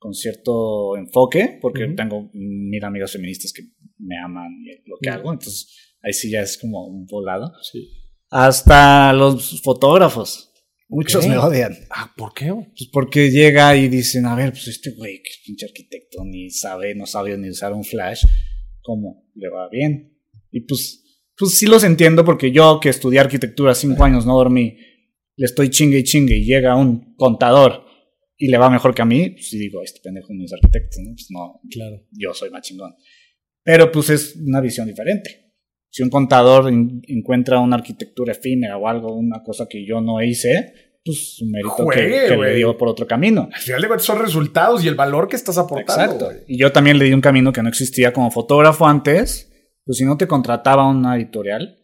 con 0.05 0.13
cierto 0.13 0.95
enfoque, 0.97 1.57
porque 1.59 1.87
tengo 1.97 2.29
mil 2.33 2.83
amigas 2.83 3.11
feministas 3.11 3.51
que 3.51 3.63
me 3.97 4.15
aman 4.23 4.51
lo 4.85 4.97
que 5.01 5.09
hago, 5.09 5.33
entonces 5.33 5.95
ahí 6.03 6.13
sí 6.13 6.29
ya 6.29 6.41
es 6.41 6.59
como 6.59 6.85
un 6.85 7.07
volado. 7.07 7.51
Sí. 7.63 7.89
Hasta 8.29 9.13
los 9.13 9.61
fotógrafos. 9.63 10.53
Muchos 10.89 11.27
me 11.27 11.39
odian. 11.39 11.75
Ah, 11.89 12.13
¿por 12.15 12.35
qué? 12.35 12.53
Pues 12.53 12.87
porque 12.93 13.31
llega 13.31 13.75
y 13.75 13.87
dicen, 13.87 14.27
a 14.27 14.35
ver, 14.35 14.51
pues 14.51 14.67
este 14.67 14.91
güey, 14.91 15.23
que 15.23 15.31
pinche 15.43 15.65
arquitecto, 15.65 16.23
ni 16.23 16.51
sabe, 16.51 16.93
no 16.93 17.07
sabe 17.07 17.35
ni 17.35 17.49
usar 17.49 17.73
un 17.73 17.83
flash, 17.83 18.25
¿cómo 18.83 19.23
le 19.33 19.49
va 19.49 19.69
bien? 19.69 20.15
Y 20.51 20.67
pues, 20.67 21.03
pues 21.35 21.57
sí 21.57 21.65
los 21.65 21.83
entiendo 21.83 22.23
porque 22.23 22.51
yo 22.51 22.79
que 22.79 22.89
estudié 22.89 23.21
arquitectura 23.21 23.73
cinco 23.73 24.03
años, 24.03 24.27
no 24.27 24.35
dormí, 24.35 24.77
le 25.35 25.45
estoy 25.45 25.71
chingue 25.71 25.97
y 25.97 26.03
chingue 26.03 26.37
y 26.37 26.45
llega 26.45 26.75
un 26.75 27.15
contador 27.15 27.84
y 28.37 28.47
le 28.47 28.57
va 28.57 28.69
mejor 28.69 28.93
que 28.93 29.01
a 29.01 29.05
mí, 29.05 29.29
pues 29.29 29.51
digo, 29.51 29.81
este 29.81 30.01
pendejo 30.01 30.33
no 30.33 30.43
es 30.43 30.53
arquitecto, 30.53 30.97
¿no? 31.01 31.11
Pues 31.15 31.27
no, 31.29 31.61
claro. 31.69 32.05
yo 32.11 32.33
soy 32.33 32.49
más 32.49 32.61
chingón. 32.61 32.95
Pero 33.63 33.91
pues 33.91 34.09
es 34.09 34.35
una 34.35 34.61
visión 34.61 34.87
diferente. 34.87 35.53
Si 35.89 36.03
un 36.03 36.09
contador 36.09 36.69
encuentra 36.69 37.59
una 37.59 37.77
arquitectura 37.77 38.33
efímera 38.33 38.77
o 38.77 38.87
algo, 38.87 39.15
una 39.15 39.41
cosa 39.43 39.65
que 39.69 39.85
yo 39.87 40.01
no 40.01 40.21
hice, 40.21 40.73
pues 41.05 41.41
un 41.41 41.51
mérito 41.51 41.87
que, 41.87 42.35
le 42.35 42.55
dio 42.55 42.77
por 42.77 42.89
otro 42.89 43.07
camino. 43.07 43.47
Al 43.53 43.61
final 43.61 43.99
son 44.01 44.19
resultados 44.19 44.83
y 44.83 44.89
el 44.89 44.95
valor 44.95 45.29
que 45.29 45.37
estás 45.37 45.57
aportando. 45.57 46.31
Exacto. 46.31 46.43
Y 46.47 46.57
yo 46.57 46.71
también 46.71 46.97
le 46.97 47.05
di 47.05 47.13
un 47.13 47.21
camino 47.21 47.53
que 47.53 47.63
no 47.63 47.69
existía 47.69 48.11
como 48.11 48.29
fotógrafo 48.29 48.85
antes. 48.87 49.51
Pues 49.85 49.99
si 49.99 50.03
no 50.03 50.17
te 50.17 50.27
contrataba 50.27 50.89
una 50.89 51.15
editorial 51.15 51.77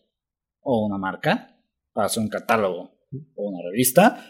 o 0.59 0.85
una 0.85 0.97
marca 0.97 1.55
para 1.93 2.07
hacer 2.07 2.21
un 2.21 2.29
catálogo 2.29 2.91
o 3.35 3.49
una 3.49 3.59
revista, 3.69 4.25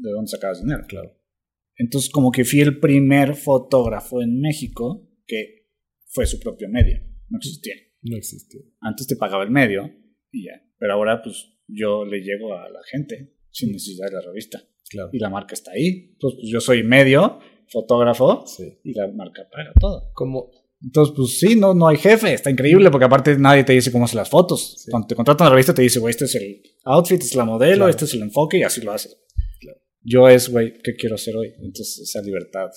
de 0.00 0.10
dónde 0.10 0.30
sacabas 0.30 0.60
dinero. 0.60 0.84
Claro. 0.88 1.16
Entonces, 1.76 2.10
como 2.10 2.30
que 2.30 2.44
fui 2.44 2.60
el 2.60 2.78
primer 2.78 3.34
fotógrafo 3.34 4.20
en 4.20 4.40
México 4.40 5.08
que 5.26 5.68
fue 6.08 6.26
su 6.26 6.38
propio 6.40 6.68
medio. 6.68 7.00
No 7.28 7.38
existía. 7.38 7.74
No 8.02 8.16
existía. 8.16 8.60
Antes 8.80 9.06
te 9.06 9.16
pagaba 9.16 9.44
el 9.44 9.50
medio 9.50 9.90
y 10.30 10.44
ya. 10.44 10.62
Pero 10.78 10.94
ahora, 10.94 11.22
pues, 11.22 11.58
yo 11.68 12.04
le 12.04 12.20
llego 12.20 12.54
a 12.54 12.68
la 12.68 12.80
gente 12.90 13.36
sin 13.50 13.72
necesidad 13.72 14.08
de 14.08 14.14
la 14.14 14.20
revista. 14.22 14.62
Claro. 14.90 15.10
Y 15.12 15.18
la 15.18 15.30
marca 15.30 15.54
está 15.54 15.72
ahí. 15.72 16.10
Entonces, 16.12 16.40
pues, 16.40 16.52
yo 16.52 16.60
soy 16.60 16.82
medio, 16.82 17.38
fotógrafo, 17.68 18.44
y 18.82 18.92
la 18.92 19.08
marca 19.08 19.48
paga 19.50 19.72
todo. 19.80 20.10
Como, 20.14 20.50
entonces, 20.82 21.14
pues 21.16 21.38
sí, 21.38 21.56
no, 21.56 21.74
no 21.74 21.88
hay 21.88 21.98
jefe, 21.98 22.34
está 22.34 22.50
increíble 22.50 22.90
porque 22.90 23.04
aparte 23.04 23.38
nadie 23.38 23.64
te 23.64 23.72
dice 23.72 23.92
cómo 23.92 24.04
hacer 24.04 24.16
las 24.16 24.28
fotos. 24.28 24.86
Cuando 24.90 25.06
te 25.06 25.14
contratan 25.14 25.46
a 25.46 25.50
la 25.50 25.54
revista 25.54 25.74
te 25.74 25.82
dice, 25.82 26.00
güey, 26.00 26.10
este 26.10 26.24
es 26.24 26.34
el 26.34 26.62
outfit, 26.84 27.20
este 27.20 27.26
es 27.26 27.36
la 27.36 27.44
modelo, 27.44 27.88
este 27.88 28.06
es 28.06 28.14
el 28.14 28.22
enfoque 28.22 28.58
y 28.58 28.62
así 28.62 28.80
lo 28.80 28.92
haces 28.92 29.16
yo 30.10 30.28
es, 30.28 30.48
güey, 30.48 30.78
¿qué 30.82 30.94
quiero 30.96 31.14
hacer 31.14 31.36
hoy? 31.36 31.52
Entonces, 31.62 32.00
esa 32.00 32.20
libertad 32.20 32.70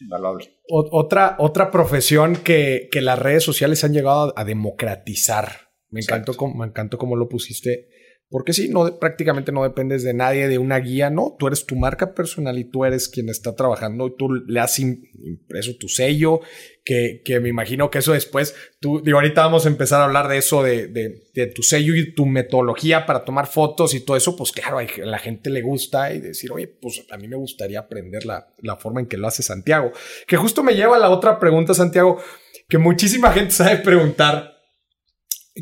invaluable. 0.00 0.60
Otra, 0.68 1.36
otra 1.38 1.70
profesión 1.70 2.36
que, 2.36 2.88
que 2.90 3.00
las 3.00 3.18
redes 3.18 3.44
sociales 3.44 3.84
han 3.84 3.92
llegado 3.92 4.32
a, 4.36 4.44
democratizar. 4.44 5.70
Me 5.90 6.00
encantó, 6.00 6.34
me 6.48 6.66
encantó 6.66 6.98
cómo 6.98 7.16
lo 7.16 7.28
pusiste 7.28 7.88
porque 8.30 8.52
sí, 8.52 8.68
no, 8.68 8.98
prácticamente 8.98 9.52
no 9.52 9.62
dependes 9.62 10.02
de 10.02 10.12
nadie, 10.12 10.48
de 10.48 10.58
una 10.58 10.78
guía, 10.78 11.08
no, 11.08 11.34
tú 11.38 11.46
eres 11.46 11.64
tu 11.64 11.76
marca 11.76 12.14
personal 12.14 12.58
y 12.58 12.64
tú 12.64 12.84
eres 12.84 13.08
quien 13.08 13.30
está 13.30 13.54
trabajando 13.54 14.06
y 14.06 14.16
tú 14.16 14.28
le 14.28 14.60
has 14.60 14.78
impreso 14.78 15.76
tu 15.80 15.88
sello, 15.88 16.40
que, 16.84 17.22
que 17.24 17.40
me 17.40 17.48
imagino 17.48 17.90
que 17.90 17.98
eso 17.98 18.12
después, 18.12 18.54
tú, 18.80 19.00
digo, 19.02 19.16
ahorita 19.16 19.42
vamos 19.42 19.64
a 19.64 19.68
empezar 19.68 20.02
a 20.02 20.04
hablar 20.04 20.28
de 20.28 20.36
eso, 20.36 20.62
de, 20.62 20.88
de, 20.88 21.46
tu 21.54 21.62
sello 21.62 21.94
y 21.94 22.14
tu 22.14 22.26
metodología 22.26 23.06
para 23.06 23.24
tomar 23.24 23.46
fotos 23.46 23.94
y 23.94 24.00
todo 24.00 24.16
eso, 24.16 24.36
pues 24.36 24.52
claro, 24.52 24.78
a 24.78 24.84
la 25.04 25.18
gente 25.18 25.48
le 25.48 25.62
gusta 25.62 26.12
y 26.12 26.20
decir, 26.20 26.52
oye, 26.52 26.66
pues 26.66 27.06
a 27.10 27.16
mí 27.16 27.28
me 27.28 27.36
gustaría 27.36 27.78
aprender 27.78 28.26
la, 28.26 28.52
la 28.60 28.76
forma 28.76 29.00
en 29.00 29.06
que 29.06 29.16
lo 29.16 29.26
hace 29.26 29.42
Santiago. 29.42 29.92
Que 30.26 30.36
justo 30.36 30.62
me 30.62 30.74
lleva 30.74 30.96
a 30.96 30.98
la 30.98 31.10
otra 31.10 31.38
pregunta, 31.38 31.72
Santiago, 31.72 32.20
que 32.68 32.76
muchísima 32.76 33.32
gente 33.32 33.52
sabe 33.52 33.78
preguntar 33.78 34.57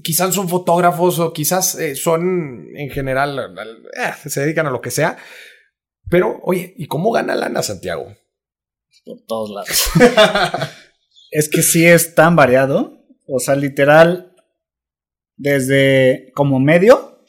quizás 0.03 0.35
son 0.35 0.49
fotógrafos 0.49 1.19
o 1.19 1.33
quizás 1.33 1.75
eh, 1.77 1.95
son 1.95 2.67
en 2.75 2.91
general, 2.91 3.55
eh, 3.97 4.29
se 4.29 4.41
dedican 4.41 4.67
a 4.67 4.71
lo 4.71 4.81
que 4.81 4.91
sea. 4.91 5.17
Pero, 6.09 6.41
oye, 6.43 6.75
¿y 6.77 6.87
cómo 6.87 7.11
gana 7.11 7.35
lana 7.35 7.63
Santiago? 7.63 8.15
Por 9.05 9.19
todos 9.27 9.51
lados. 9.51 9.91
es 11.31 11.49
que 11.49 11.63
sí 11.63 11.87
es 11.87 12.15
tan 12.15 12.37
variado. 12.37 13.05
O 13.29 13.41
sea, 13.41 13.57
literal, 13.57 14.35
desde 15.37 16.31
como 16.35 16.61
medio, 16.61 17.23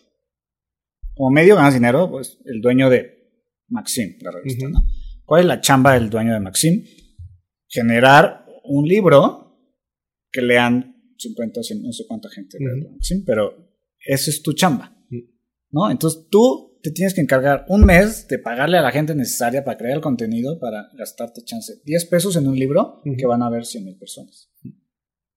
como 1.16 1.32
medio 1.32 1.56
ganas 1.56 1.74
dinero, 1.74 2.10
pues 2.10 2.38
el 2.46 2.62
dueño 2.62 2.90
de 2.90 3.18
Maxim, 3.68 4.18
la 4.22 4.32
revista, 4.32 4.68
¿no? 4.70 4.82
¿Cuál 5.26 5.42
es 5.42 5.48
la 5.48 5.62
chamba 5.62 5.94
del 5.94 6.10
dueño 6.10 6.34
de 6.34 6.40
Maxim? 6.40 6.86
Generar 7.68 8.46
un 8.64 8.88
libro 8.88 9.60
que 10.32 10.42
lean 10.42 10.97
50, 11.18 11.62
no 11.82 11.92
sé 11.92 12.06
cuánta 12.08 12.30
gente, 12.30 12.58
pero 13.26 13.74
eso 14.06 14.30
es 14.30 14.42
tu 14.42 14.54
chamba, 14.54 14.98
¿no? 15.72 15.90
Entonces 15.90 16.28
tú 16.30 16.80
te 16.82 16.92
tienes 16.92 17.14
que 17.14 17.22
encargar 17.22 17.66
un 17.70 17.86
mes 17.86 18.28
de 18.28 18.40
pagarle 18.40 18.78
a 18.78 18.82
la 18.82 18.92
gente 18.92 19.16
necesaria 19.16 19.64
para 19.64 19.78
crear 19.78 19.96
el 19.96 20.02
contenido, 20.02 20.60
para 20.60 20.90
gastarte 20.98 21.44
chance 21.44 21.74
10 21.84 22.06
pesos 22.06 22.36
en 22.36 22.48
un 22.48 22.58
libro 22.58 23.02
que 23.18 23.26
van 23.26 23.42
a 23.42 23.50
ver 23.50 23.66
100 23.66 23.84
mil 23.84 23.98
personas. 23.98 24.52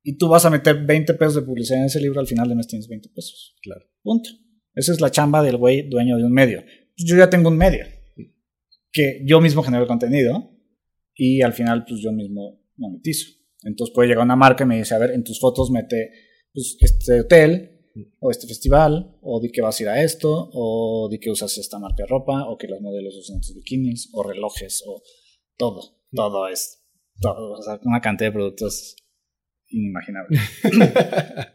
Y 0.03 0.17
tú 0.17 0.29
vas 0.29 0.45
a 0.45 0.51
meter 0.51 0.85
20 0.87 1.15
pesos 1.15 1.35
de 1.37 1.43
publicidad 1.43 1.81
en 1.81 1.87
ese 1.87 2.01
libro, 2.01 2.21
al 2.21 2.27
final 2.27 2.49
de 2.49 2.55
mes 2.55 2.67
tienes 2.67 2.89
20 2.89 3.09
pesos. 3.11 3.57
Claro. 3.63 3.85
Punto. 4.03 4.31
Esa 4.75 4.93
es 4.93 5.01
la 5.01 5.11
chamba 5.11 5.43
del 5.43 5.57
güey 5.57 5.89
dueño 5.89 6.17
de 6.17 6.25
un 6.25 6.33
medio. 6.33 6.63
Pues 6.63 7.09
yo 7.09 7.17
ya 7.17 7.29
tengo 7.29 7.49
un 7.49 7.57
medio 7.57 7.85
que 8.93 9.23
yo 9.25 9.41
mismo 9.41 9.63
genero 9.63 9.83
el 9.83 9.89
contenido 9.89 10.51
y 11.15 11.43
al 11.43 11.53
final 11.53 11.85
pues 11.87 12.01
yo 12.01 12.13
mismo 12.13 12.65
monetizo. 12.77 13.31
Entonces 13.63 13.95
puede 13.95 14.09
llegar 14.09 14.25
una 14.25 14.37
marca 14.37 14.65
y 14.65 14.67
me 14.67 14.79
dice, 14.79 14.95
a 14.95 14.99
ver, 14.99 15.11
en 15.11 15.25
tus 15.25 15.39
fotos 15.39 15.71
mete 15.71 16.11
pues, 16.53 16.77
este 16.81 17.21
hotel 17.21 17.77
o 18.21 18.31
este 18.31 18.47
festival, 18.47 19.19
o 19.21 19.41
di 19.41 19.51
que 19.51 19.63
vas 19.63 19.79
a 19.79 19.83
ir 19.83 19.89
a 19.89 20.03
esto, 20.03 20.51
o 20.53 21.09
di 21.11 21.19
que 21.19 21.31
usas 21.31 21.57
esta 21.59 21.79
marca 21.79 22.05
de 22.05 22.07
ropa, 22.07 22.49
o 22.49 22.57
que 22.57 22.69
los 22.69 22.81
modelos 22.81 23.17
usan 23.17 23.41
estos 23.41 23.57
bikinis, 23.57 24.11
o 24.13 24.23
relojes, 24.23 24.83
o 24.87 25.03
todo. 25.57 25.81
Todo 26.13 26.49
es, 26.49 26.85
todo, 27.21 27.53
o 27.53 27.63
sea, 27.63 27.79
una 27.85 28.01
cantidad 28.01 28.29
de 28.29 28.33
productos 28.33 28.97
inimaginable. 29.69 30.39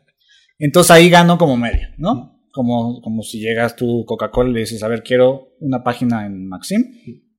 Entonces 0.59 0.91
ahí 0.91 1.09
gano 1.09 1.37
como 1.37 1.57
medio, 1.57 1.87
¿no? 1.97 2.41
Como, 2.51 3.01
como 3.01 3.21
si 3.21 3.39
llegas 3.39 3.75
tú 3.75 4.05
Coca-Cola 4.05 4.49
y 4.49 4.53
le 4.53 4.59
dices, 4.61 4.81
a 4.83 4.87
ver, 4.87 5.03
quiero 5.03 5.55
una 5.59 5.83
página 5.83 6.25
en 6.25 6.47
Maxim, 6.47 6.83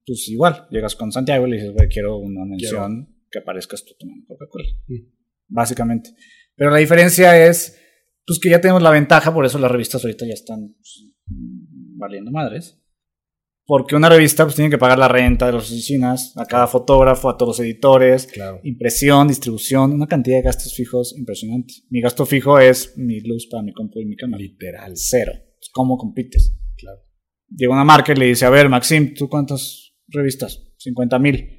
pues 0.05 0.29
igual, 0.29 0.67
llegas 0.71 0.95
con 0.95 1.11
Santiago 1.11 1.47
y 1.47 1.51
le 1.51 1.57
dices, 1.57 1.73
güey, 1.73 1.89
quiero 1.89 2.19
una 2.19 2.45
mención 2.45 3.16
que 3.31 3.39
aparezcas 3.39 3.85
tú 3.85 3.95
tomando 3.99 4.27
Coca-Cola. 4.27 4.67
Básicamente. 5.49 6.11
Pero 6.55 6.71
la 6.71 6.79
diferencia 6.79 7.47
es, 7.47 7.79
pues 8.27 8.39
que 8.39 8.51
ya 8.51 8.61
tenemos 8.61 8.83
la 8.83 8.91
ventaja, 8.91 9.33
por 9.33 9.45
eso 9.45 9.59
las 9.59 9.71
revistas 9.71 10.05
ahorita 10.05 10.27
ya 10.27 10.35
están 10.35 10.75
pues, 10.75 11.07
valiendo 11.97 12.31
madres. 12.31 12.81
Porque 13.69 13.97
una 13.97 14.09
revista 14.09 14.45
pues 14.45 14.55
tiene 14.55 14.71
que 14.71 14.79
pagar 14.79 14.97
la 14.97 15.09
renta 15.09 15.47
de 15.47 15.53
las 15.53 15.65
oficinas, 15.65 16.33
a 16.37 16.47
cada 16.47 16.69
fotógrafo, 16.69 17.29
a 17.29 17.37
todos 17.37 17.59
los 17.59 17.67
editores, 17.67 18.29
impresión, 18.63 19.27
distribución, 19.27 19.93
una 19.93 20.07
cantidad 20.07 20.37
de 20.37 20.43
gastos 20.45 20.73
fijos 20.73 21.17
impresionante. 21.19 21.75
Mi 21.91 22.01
gasto 22.01 22.25
fijo 22.25 22.61
es 22.61 22.97
mi 22.97 23.21
luz 23.21 23.49
para 23.51 23.65
mi 23.65 23.73
compu 23.73 24.01
y 24.01 24.07
mi 24.07 24.15
cámara. 24.15 24.41
Literal. 24.41 24.93
Cero. 24.95 25.33
Pues, 25.35 25.69
¿Cómo 25.73 25.99
compites? 25.99 26.57
Claro. 26.77 27.01
Llega 27.49 27.73
una 27.73 27.85
marca 27.85 28.13
y 28.13 28.17
le 28.17 28.27
dice, 28.27 28.45
a 28.45 28.51
ver, 28.51 28.69
Maxim, 28.69 29.15
¿tú 29.15 29.29
cuántas 29.29 29.95
revistas? 30.07 30.63
50 30.79 31.19
mil. 31.19 31.56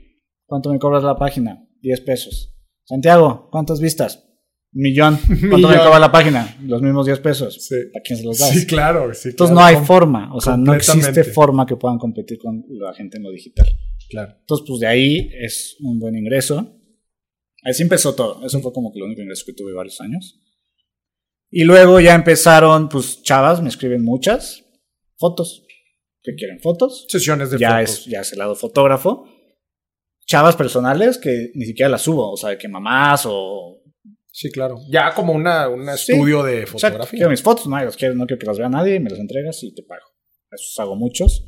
¿Cuánto 0.48 0.72
me 0.72 0.80
cobras 0.80 1.04
la 1.04 1.18
página? 1.18 1.68
10 1.82 2.02
pesos. 2.02 2.56
Santiago, 2.86 3.50
¿cuántas 3.52 3.82
vistas? 3.82 4.24
Millón. 4.72 5.20
¿Cuánto 5.50 5.68
me 5.68 5.76
acaba 5.76 6.00
la 6.00 6.12
página? 6.12 6.58
Los 6.64 6.82
mismos 6.82 7.06
10 7.06 7.20
pesos. 7.20 7.68
Sí. 7.68 7.76
¿A 7.76 8.02
quién 8.02 8.20
se 8.20 8.26
los 8.26 8.38
das? 8.40 8.52
Sí, 8.52 8.66
claro. 8.66 9.14
Sí, 9.14 9.30
Entonces 9.30 9.54
no 9.54 9.62
hay 9.62 9.76
forma. 9.78 10.34
O 10.34 10.40
sea, 10.40 10.56
no 10.56 10.74
existe 10.74 11.26
forma 11.26 11.66
que 11.66 11.76
puedan 11.76 11.98
competir 11.98 12.38
con 12.38 12.64
la 12.70 12.94
gente 12.94 13.18
en 13.18 13.24
lo 13.24 13.32
digital. 13.32 13.68
Claro. 14.10 14.36
Entonces, 14.40 14.66
pues 14.68 14.80
de 14.80 14.88
ahí 14.88 15.30
es 15.38 15.76
un 15.82 16.00
buen 16.00 16.16
ingreso. 16.16 16.80
Así 17.64 17.84
empezó 17.84 18.16
todo. 18.16 18.46
Eso 18.46 18.62
fue 18.62 18.72
como 18.72 18.94
que 18.94 19.00
el 19.00 19.06
único 19.06 19.22
ingreso 19.22 19.44
que 19.46 19.54
tuve 19.54 19.74
varios 19.74 20.00
años. 20.00 20.42
Y 21.50 21.64
luego 21.66 22.00
ya 22.00 22.16
empezaron, 22.16 22.88
pues, 22.88 23.22
chavas, 23.24 23.62
me 23.62 23.70
escriben 23.70 24.04
muchas 24.04 24.64
fotos. 25.18 25.66
que 26.24 26.36
quieren? 26.36 26.60
¿Fotos? 26.62 27.06
Sesiones 27.10 27.52
de 27.52 27.58
ya 27.58 27.80
fotos. 27.80 28.00
Es, 28.00 28.06
ya 28.06 28.22
es 28.22 28.32
el 28.32 28.40
lado 28.40 28.56
fotógrafo. 28.56 29.28
Chavas 30.28 30.56
personales 30.56 31.18
que 31.18 31.52
ni 31.56 31.66
siquiera 31.66 31.90
las 31.90 32.02
subo. 32.02 32.32
O 32.32 32.38
sea, 32.38 32.58
que 32.58 32.68
mamás 32.68 33.26
o... 33.26 33.82
Sí, 34.32 34.52
claro. 34.52 34.78
Ya 34.90 35.14
como 35.16 35.34
una, 35.34 35.68
un 35.68 35.88
estudio 35.90 36.44
de 36.44 36.68
fotografía. 36.68 37.18
Quiero 37.18 37.30
mis 37.30 37.42
fotos, 37.42 37.66
no, 37.66 37.78
quiero, 37.98 38.14
no 38.14 38.28
quiero 38.28 38.40
que 38.40 38.46
las 38.46 38.60
vea 38.60 38.70
nadie, 38.70 39.00
me 39.00 39.10
las 39.10 39.20
entregas 39.20 39.64
y 39.64 39.74
te 39.74 39.82
pago. 39.82 40.06
Eso 40.52 40.82
hago 40.82 40.96
muchos. 40.96 41.44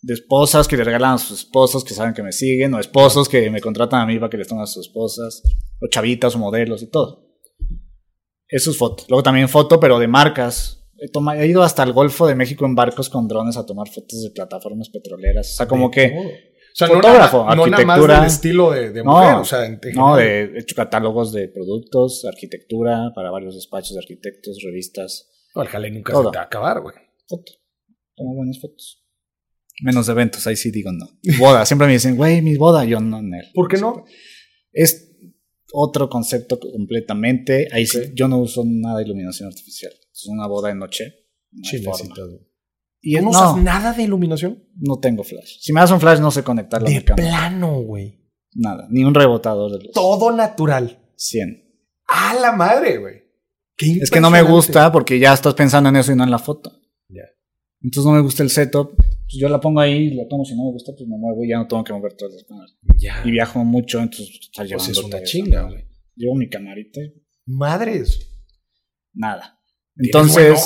De 0.00 0.14
esposas 0.14 0.66
que 0.66 0.76
le 0.76 0.82
regalan 0.82 1.14
a 1.14 1.18
sus 1.18 1.40
esposos 1.40 1.84
que 1.84 1.94
saben 1.94 2.14
que 2.14 2.24
me 2.24 2.32
siguen, 2.32 2.74
o 2.74 2.80
esposos 2.80 3.28
que 3.28 3.48
me 3.50 3.60
contratan 3.60 4.00
a 4.00 4.06
mí 4.06 4.18
para 4.18 4.30
que 4.30 4.38
les 4.38 4.48
tomen 4.48 4.64
a 4.64 4.66
sus 4.66 4.88
esposas, 4.88 5.42
o 5.80 5.86
chavitas 5.88 6.34
o 6.34 6.38
modelos 6.38 6.82
y 6.82 6.90
todo. 6.90 7.28
Eso 8.48 8.70
es 8.70 8.76
foto. 8.76 9.04
Luego 9.08 9.22
también 9.22 9.48
foto, 9.48 9.78
pero 9.78 9.98
de 9.98 10.08
marcas. 10.08 10.84
He, 10.98 11.46
ido 11.46 11.62
hasta 11.62 11.82
el 11.82 11.92
Golfo 11.92 12.26
de 12.26 12.34
México 12.34 12.66
en 12.66 12.74
barcos 12.74 13.08
con 13.08 13.28
drones 13.28 13.56
a 13.56 13.64
tomar 13.64 13.88
fotos 13.88 14.22
de 14.22 14.30
plataformas 14.30 14.88
petroleras. 14.88 15.52
O 15.52 15.56
sea, 15.56 15.68
como 15.68 15.90
que. 15.90 16.51
Sea, 16.74 16.88
fotógrafo, 16.88 17.44
no, 17.44 17.64
arquitectura. 17.64 17.96
No 17.96 18.06
nada 18.06 18.20
más 18.22 18.32
estilo 18.32 18.70
de, 18.70 19.02
mujer, 19.02 19.34
o 19.34 19.44
sea, 19.44 19.78
no, 19.94 20.16
de, 20.16 20.44
he 20.44 20.58
hecho 20.60 20.74
catálogos 20.74 21.32
de 21.32 21.48
productos, 21.48 22.24
arquitectura 22.24 23.12
para 23.14 23.30
varios 23.30 23.54
despachos 23.54 23.94
de 23.94 24.00
arquitectos, 24.00 24.58
revistas. 24.64 25.30
No, 25.54 25.62
el 25.62 25.68
jale 25.68 25.90
nunca 25.90 26.14
se 26.14 26.18
te 26.18 26.36
va 26.36 26.42
a 26.42 26.46
acabar, 26.46 26.80
güey. 26.80 26.94
Foto. 27.28 27.52
Tomo 28.16 28.34
buenas 28.34 28.60
fotos. 28.60 29.04
Menos 29.82 30.06
de 30.06 30.12
eventos, 30.12 30.46
ahí 30.46 30.56
sí 30.56 30.70
digo 30.70 30.92
no. 30.92 31.06
Boda, 31.38 31.66
siempre 31.66 31.86
me 31.86 31.94
dicen, 31.94 32.16
güey, 32.16 32.40
mi 32.40 32.56
boda, 32.56 32.84
yo 32.84 33.00
no, 33.00 33.20
no. 33.20 33.36
¿Por 33.54 33.68
qué 33.68 33.78
no? 33.78 34.04
Es 34.72 35.12
otro 35.72 36.08
concepto 36.08 36.58
completamente. 36.58 37.68
Ahí 37.72 37.86
sí, 37.86 38.12
yo 38.14 38.28
no 38.28 38.38
uso 38.38 38.62
nada 38.64 38.98
de 38.98 39.04
iluminación 39.04 39.48
artificial. 39.48 39.92
Es 40.12 40.26
una 40.26 40.46
boda 40.46 40.68
de 40.68 40.74
noche. 40.74 41.14
No 41.50 41.62
¿Y 43.02 43.16
no, 43.16 43.30
usas 43.30 43.56
nada 43.56 43.92
de 43.92 44.04
iluminación? 44.04 44.62
No 44.76 44.98
tengo 45.00 45.24
flash. 45.24 45.58
Si 45.60 45.72
me 45.72 45.80
das 45.80 45.90
un 45.90 46.00
flash, 46.00 46.20
no 46.20 46.30
sé 46.30 46.44
conectarlo 46.44 46.88
de 46.88 47.00
plano, 47.00 47.80
güey. 47.82 48.20
Nada, 48.54 48.86
ni 48.90 49.02
un 49.02 49.14
rebotador 49.14 49.72
de 49.72 49.84
luz. 49.84 49.92
Todo 49.92 50.30
natural. 50.30 50.98
100. 51.16 51.62
¡Ah, 52.08 52.36
la 52.40 52.52
madre, 52.52 52.98
güey! 52.98 53.22
Es 53.78 54.10
que 54.10 54.20
no 54.20 54.30
me 54.30 54.42
gusta 54.42 54.92
porque 54.92 55.18
ya 55.18 55.32
estás 55.32 55.54
pensando 55.54 55.88
en 55.88 55.96
eso 55.96 56.12
y 56.12 56.16
no 56.16 56.22
en 56.22 56.30
la 56.30 56.38
foto. 56.38 56.70
Ya. 57.08 57.22
Entonces 57.80 58.08
no 58.08 58.12
me 58.12 58.22
gusta 58.22 58.42
el 58.42 58.50
setup. 58.50 58.94
Pues 58.94 59.40
yo 59.40 59.48
la 59.48 59.58
pongo 59.58 59.80
ahí, 59.80 60.14
la 60.14 60.28
tomo. 60.28 60.44
Si 60.44 60.54
no 60.54 60.64
me 60.64 60.72
gusta, 60.72 60.92
pues 60.96 61.08
me 61.08 61.16
muevo 61.16 61.44
y 61.44 61.48
ya 61.48 61.58
no 61.58 61.66
tengo 61.66 61.82
que 61.82 61.92
mover 61.92 62.12
todas 62.14 62.34
las 62.34 62.44
cámaras. 62.44 62.76
Ya. 62.98 63.22
Y 63.24 63.30
viajo 63.30 63.64
mucho, 63.64 63.98
entonces 63.98 64.38
estar 64.40 64.66
llevando. 64.66 64.86
Pues 64.86 64.98
es 64.98 65.04
una 65.04 65.22
chinga, 65.22 65.62
güey. 65.62 65.84
Llevo 66.14 66.36
mi 66.36 66.48
camarita. 66.48 67.00
Madres. 67.46 68.28
Nada. 69.14 69.58
Entonces. 69.96 70.60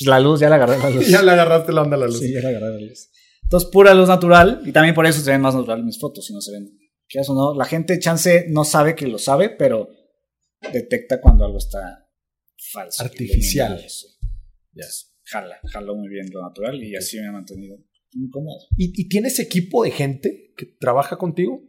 Pues 0.00 0.08
la 0.08 0.18
luz, 0.18 0.40
ya 0.40 0.48
la 0.48 0.54
agarré 0.54 0.78
la 0.78 0.88
luz. 0.88 1.06
ya 1.10 1.22
le 1.22 1.30
agarraste 1.30 1.72
la 1.72 1.82
onda 1.82 1.96
a 1.96 2.00
la 2.00 2.06
luz. 2.06 2.20
Sí, 2.20 2.32
ya 2.32 2.40
la 2.40 2.48
agarré 2.48 2.80
la 2.80 2.80
luz. 2.88 3.10
Entonces, 3.42 3.68
pura 3.70 3.92
luz 3.92 4.08
natural. 4.08 4.62
Y 4.64 4.72
también 4.72 4.94
por 4.94 5.04
eso 5.04 5.20
se 5.20 5.30
ven 5.30 5.42
más 5.42 5.54
naturales 5.54 5.84
mis 5.84 6.00
fotos, 6.00 6.24
si 6.24 6.32
no 6.32 6.40
se 6.40 6.52
ven. 6.52 6.70
¿Qué 7.06 7.20
o 7.20 7.34
no? 7.34 7.54
La 7.54 7.66
gente, 7.66 7.98
chance, 7.98 8.46
no 8.48 8.64
sabe 8.64 8.94
que 8.94 9.06
lo 9.06 9.18
sabe, 9.18 9.50
pero 9.50 9.90
detecta 10.72 11.20
cuando 11.20 11.44
algo 11.44 11.58
está 11.58 12.08
falso. 12.72 13.02
Artificial. 13.02 13.84
Ya. 14.72 14.86
Jala, 15.24 15.60
jala 15.70 15.92
muy 15.92 16.08
bien 16.08 16.26
lo 16.32 16.40
natural 16.42 16.82
y 16.82 16.96
así 16.96 17.18
me 17.20 17.28
ha 17.28 17.32
mantenido 17.32 17.76
muy 18.14 18.30
cómodo. 18.30 18.56
¿Y, 18.76 18.92
¿Y, 19.00 19.08
tienes 19.08 19.38
equipo 19.38 19.84
de 19.84 19.90
gente 19.90 20.54
que 20.56 20.66
trabaja 20.80 21.18
contigo? 21.18 21.62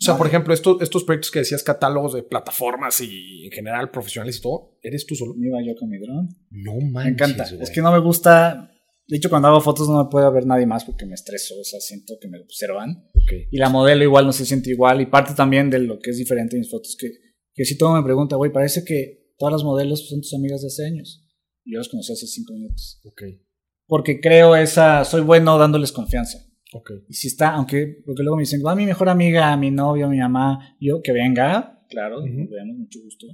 O 0.00 0.04
sea, 0.04 0.16
por 0.16 0.28
ejemplo, 0.28 0.54
estos, 0.54 0.80
estos 0.80 1.02
proyectos 1.02 1.32
que 1.32 1.40
decías, 1.40 1.64
catálogos 1.64 2.14
de 2.14 2.22
plataformas 2.22 3.00
y 3.00 3.46
en 3.46 3.50
general 3.50 3.90
profesionales 3.90 4.38
y 4.38 4.42
todo, 4.42 4.78
¿eres 4.80 5.04
tú 5.04 5.16
solo? 5.16 5.34
Me 5.34 5.48
iba 5.48 5.58
yo 5.60 5.74
con 5.76 5.88
mi 5.88 5.98
dron. 5.98 6.28
No 6.50 6.74
manches. 6.74 7.04
Me 7.04 7.10
encanta. 7.10 7.44
Es 7.60 7.70
que 7.70 7.82
no 7.82 7.90
me 7.90 7.98
gusta. 7.98 8.70
De 9.08 9.16
hecho, 9.16 9.28
cuando 9.28 9.48
hago 9.48 9.60
fotos 9.60 9.88
no 9.88 10.04
me 10.04 10.08
puede 10.08 10.30
ver 10.30 10.46
nadie 10.46 10.66
más 10.66 10.84
porque 10.84 11.04
me 11.04 11.14
estreso. 11.14 11.54
O 11.60 11.64
sea, 11.64 11.80
siento 11.80 12.14
que 12.20 12.28
me 12.28 12.38
observan. 12.38 13.08
Y 13.50 13.58
la 13.58 13.70
modelo 13.70 14.04
igual 14.04 14.24
no 14.24 14.32
se 14.32 14.46
siente 14.46 14.70
igual. 14.70 15.00
Y 15.00 15.06
parte 15.06 15.34
también 15.34 15.68
de 15.68 15.80
lo 15.80 15.98
que 15.98 16.10
es 16.10 16.18
diferente 16.18 16.54
en 16.54 16.60
mis 16.60 16.70
fotos, 16.70 16.96
que, 16.96 17.10
que 17.52 17.64
si 17.64 17.76
todo 17.76 17.92
me 17.92 18.04
pregunta, 18.04 18.36
güey, 18.36 18.52
parece 18.52 18.84
que 18.84 19.34
todas 19.36 19.52
las 19.52 19.64
modelos 19.64 20.08
son 20.08 20.20
tus 20.20 20.32
amigas 20.34 20.60
de 20.60 20.68
hace 20.68 20.86
años. 20.86 21.26
Y 21.64 21.72
yo 21.72 21.78
las 21.78 21.88
conocí 21.88 22.12
hace 22.12 22.26
cinco 22.28 22.52
minutos. 22.52 23.00
Ok. 23.02 23.22
Porque 23.86 24.20
creo 24.20 24.54
esa. 24.54 25.04
Soy 25.04 25.22
bueno 25.22 25.58
dándoles 25.58 25.90
confianza. 25.90 26.38
Y 27.08 27.14
si 27.14 27.28
está, 27.28 27.50
aunque, 27.54 28.02
porque 28.04 28.22
luego 28.22 28.36
me 28.36 28.42
dicen, 28.42 28.62
va 28.64 28.74
mi 28.74 28.84
mejor 28.84 29.08
amiga, 29.08 29.56
mi 29.56 29.70
novio, 29.70 30.08
mi 30.08 30.18
mamá, 30.18 30.76
yo, 30.80 31.00
que 31.02 31.12
venga, 31.12 31.84
claro, 31.88 32.22
veamos, 32.22 32.76
mucho 32.76 33.00
gusto. 33.02 33.26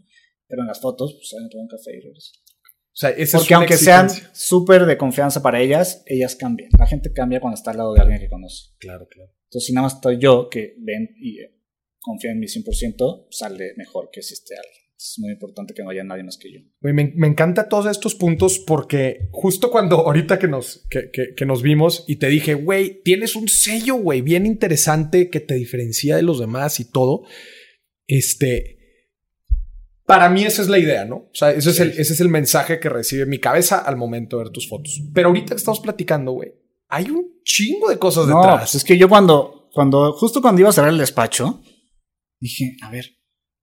Pero 0.46 0.62
en 0.62 0.68
las 0.68 0.80
fotos, 0.80 1.14
pues 1.14 1.30
saben, 1.30 1.48
tomar 1.48 1.64
un 1.64 1.68
café 1.68 1.96
y 1.96 2.00
regreso. 2.00 2.32
O 2.36 2.96
sea, 2.96 3.12
Porque 3.32 3.54
aunque 3.54 3.76
sean 3.76 4.08
súper 4.32 4.86
de 4.86 4.96
confianza 4.96 5.42
para 5.42 5.60
ellas, 5.60 6.04
ellas 6.06 6.36
cambian. 6.36 6.70
La 6.78 6.86
gente 6.86 7.12
cambia 7.12 7.40
cuando 7.40 7.56
está 7.56 7.72
al 7.72 7.78
lado 7.78 7.92
de 7.92 8.00
alguien 8.00 8.20
que 8.20 8.28
conoce. 8.28 8.70
Claro, 8.78 9.08
claro. 9.08 9.32
Entonces, 9.46 9.66
si 9.66 9.72
nada 9.72 9.86
más 9.86 9.94
estoy 9.94 10.18
yo 10.18 10.48
que 10.48 10.76
ven 10.78 11.08
y 11.16 11.40
eh, 11.40 11.58
confían 11.98 12.34
en 12.34 12.40
mí 12.40 12.46
100%, 12.46 13.26
sale 13.30 13.72
mejor 13.76 14.10
que 14.12 14.22
si 14.22 14.34
esté 14.34 14.54
alguien 14.56 14.83
es 14.96 15.16
muy 15.18 15.32
importante 15.32 15.74
que 15.74 15.82
no 15.82 15.90
haya 15.90 16.04
nadie 16.04 16.22
más 16.22 16.38
que 16.38 16.52
yo. 16.52 16.60
Me, 16.80 16.92
me 16.92 17.26
encanta 17.26 17.68
todos 17.68 17.86
estos 17.86 18.14
puntos 18.14 18.58
porque 18.58 19.28
justo 19.32 19.70
cuando 19.70 19.96
ahorita 19.96 20.38
que 20.38 20.48
nos, 20.48 20.86
que, 20.88 21.10
que, 21.36 21.46
nos 21.46 21.62
vimos 21.62 22.04
y 22.06 22.16
te 22.16 22.28
dije, 22.28 22.54
güey, 22.54 23.02
tienes 23.02 23.36
un 23.36 23.48
sello, 23.48 23.96
güey, 23.96 24.22
bien 24.22 24.46
interesante 24.46 25.30
que 25.30 25.40
te 25.40 25.54
diferencia 25.54 26.16
de 26.16 26.22
los 26.22 26.38
demás 26.40 26.80
y 26.80 26.90
todo, 26.90 27.24
este, 28.06 28.78
para 30.06 30.28
mí 30.28 30.44
esa 30.44 30.62
es 30.62 30.68
la 30.68 30.78
idea, 30.78 31.04
¿no? 31.04 31.16
O 31.16 31.34
sea, 31.34 31.50
ese, 31.50 31.70
es 31.70 31.80
el, 31.80 31.90
ese 31.90 32.12
es 32.12 32.20
el 32.20 32.28
mensaje 32.28 32.78
que 32.78 32.88
recibe 32.88 33.26
mi 33.26 33.38
cabeza 33.38 33.78
al 33.78 33.96
momento 33.96 34.36
de 34.36 34.44
ver 34.44 34.52
tus 34.52 34.68
fotos. 34.68 35.02
Pero 35.14 35.28
ahorita 35.28 35.54
que 35.54 35.58
estamos 35.58 35.80
platicando, 35.80 36.32
güey, 36.32 36.52
hay 36.88 37.10
un 37.10 37.40
chingo 37.42 37.88
de 37.88 37.98
cosas 37.98 38.26
no, 38.26 38.36
detrás. 38.36 38.60
Pues 38.60 38.74
es 38.76 38.84
que 38.84 38.98
yo 38.98 39.08
cuando, 39.08 39.70
cuando, 39.72 40.12
justo 40.12 40.42
cuando 40.42 40.60
iba 40.60 40.70
a 40.70 40.72
cerrar 40.72 40.90
el 40.90 40.98
despacho, 40.98 41.62
dije, 42.38 42.76
a 42.82 42.90
ver, 42.90 43.06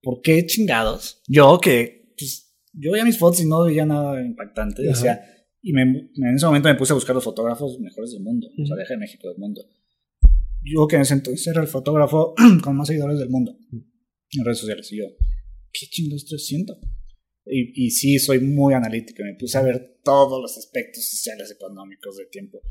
¿por 0.01 0.21
qué 0.21 0.45
chingados? 0.45 1.21
Yo 1.27 1.59
que, 1.59 2.13
pues, 2.17 2.53
yo 2.73 2.91
veía 2.91 3.05
mis 3.05 3.17
fotos 3.17 3.41
y 3.41 3.47
no 3.47 3.63
veía 3.63 3.85
nada 3.85 4.21
impactante. 4.21 4.87
O 4.89 4.95
sea, 4.95 5.21
y 5.61 5.73
me, 5.73 5.83
en 5.83 6.35
ese 6.35 6.45
momento 6.45 6.69
me 6.69 6.75
puse 6.75 6.93
a 6.93 6.95
buscar 6.95 7.15
los 7.15 7.23
fotógrafos 7.23 7.79
mejores 7.79 8.11
del 8.11 8.23
mundo, 8.23 8.47
o 8.47 8.65
sea, 8.65 8.75
de 8.75 8.97
México 8.97 9.27
del 9.27 9.37
mundo. 9.37 9.61
Yo 10.63 10.87
que 10.87 10.95
en 10.95 11.03
ese 11.03 11.15
entonces 11.15 11.45
era 11.47 11.61
el 11.61 11.67
fotógrafo 11.67 12.33
con 12.63 12.75
más 12.75 12.87
seguidores 12.87 13.19
del 13.19 13.29
mundo 13.29 13.57
en 13.71 14.45
redes 14.45 14.59
sociales. 14.59 14.91
Y 14.91 14.97
yo, 14.97 15.05
¿qué 15.71 15.87
chingados 15.87 16.23
estoy 16.23 16.37
haciendo? 16.37 16.77
Y, 17.45 17.85
y, 17.85 17.91
sí, 17.91 18.19
soy 18.19 18.39
muy 18.39 18.73
analítico. 18.73 19.23
Me 19.23 19.33
puse 19.33 19.57
a 19.57 19.61
ver 19.61 19.99
todos 20.03 20.41
los 20.41 20.57
aspectos 20.57 21.05
sociales, 21.05 21.51
económicos 21.51 22.17
de 22.17 22.25
tiempo. 22.25 22.61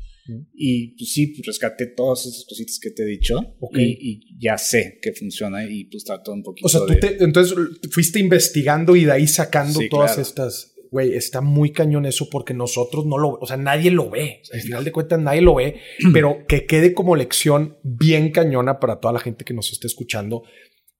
Y 0.53 0.95
pues 0.95 1.13
sí, 1.13 1.27
pues 1.27 1.45
rescaté 1.45 1.87
todas 1.87 2.25
esas 2.25 2.45
cositas 2.45 2.79
que 2.79 2.91
te 2.91 3.03
he 3.03 3.05
dicho. 3.05 3.35
Y, 3.73 4.39
ya 4.39 4.57
sé 4.57 4.99
que 5.01 5.13
funciona 5.13 5.63
y 5.69 5.85
pues 5.85 6.03
trato 6.03 6.31
un 6.31 6.43
poquito. 6.43 6.67
O 6.67 6.69
sea, 6.69 6.81
tú 6.85 6.93
te, 6.99 7.23
entonces 7.23 7.55
fuiste 7.91 8.19
investigando 8.19 8.95
y 8.95 9.05
de 9.05 9.11
ahí 9.11 9.27
sacando 9.27 9.79
todas 9.89 10.17
estas. 10.17 10.75
Güey, 10.89 11.13
está 11.13 11.39
muy 11.39 11.71
cañón 11.71 12.05
eso 12.05 12.27
porque 12.29 12.53
nosotros 12.53 13.05
no 13.05 13.17
lo, 13.17 13.29
o 13.39 13.45
sea, 13.45 13.55
nadie 13.55 13.91
lo 13.91 14.09
ve. 14.09 14.41
al 14.51 14.59
final 14.59 14.83
de 14.83 14.91
cuentas, 14.91 15.21
nadie 15.21 15.41
lo 15.41 15.55
ve, 15.55 15.79
pero 16.13 16.45
que 16.49 16.65
quede 16.65 16.93
como 16.93 17.15
lección 17.15 17.77
bien 17.81 18.31
cañona 18.31 18.77
para 18.77 18.99
toda 18.99 19.13
la 19.13 19.21
gente 19.21 19.45
que 19.45 19.53
nos 19.53 19.71
esté 19.71 19.87
escuchando 19.87 20.43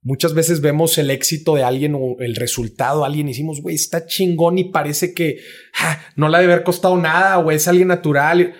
Muchas 0.04 0.34
veces 0.34 0.62
vemos 0.62 0.98
el 0.98 1.12
éxito 1.12 1.56
de 1.56 1.64
alguien 1.64 1.94
o 1.96 2.16
el 2.20 2.36
resultado 2.36 3.02
de 3.02 3.06
alguien 3.06 3.28
y 3.28 3.32
decimos, 3.32 3.62
güey, 3.62 3.76
está 3.76 4.08
chingón 4.08 4.58
y 4.58 4.72
parece 4.72 5.14
que 5.14 5.38
no 6.16 6.28
le 6.28 6.40
debe 6.40 6.54
haber 6.54 6.66
costado 6.66 6.98
nada 6.98 7.38
o 7.38 7.52
es 7.52 7.68
alguien 7.68 7.90
natural. 7.90 8.56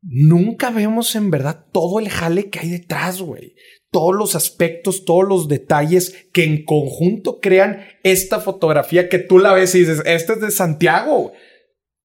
Nunca 0.00 0.70
vemos 0.70 1.14
en 1.16 1.30
verdad 1.30 1.66
todo 1.70 2.00
el 2.00 2.08
jale 2.08 2.48
que 2.48 2.60
hay 2.60 2.70
detrás, 2.70 3.20
güey. 3.20 3.54
Todos 3.90 4.14
los 4.14 4.34
aspectos, 4.34 5.04
todos 5.04 5.28
los 5.28 5.48
detalles 5.48 6.28
que 6.32 6.44
en 6.44 6.64
conjunto 6.64 7.40
crean 7.40 7.80
esta 8.02 8.40
fotografía 8.40 9.10
que 9.10 9.18
tú 9.18 9.38
la 9.38 9.52
ves 9.52 9.74
y 9.74 9.80
dices, 9.80 10.00
este 10.06 10.34
es 10.34 10.40
de 10.40 10.50
Santiago. 10.50 11.32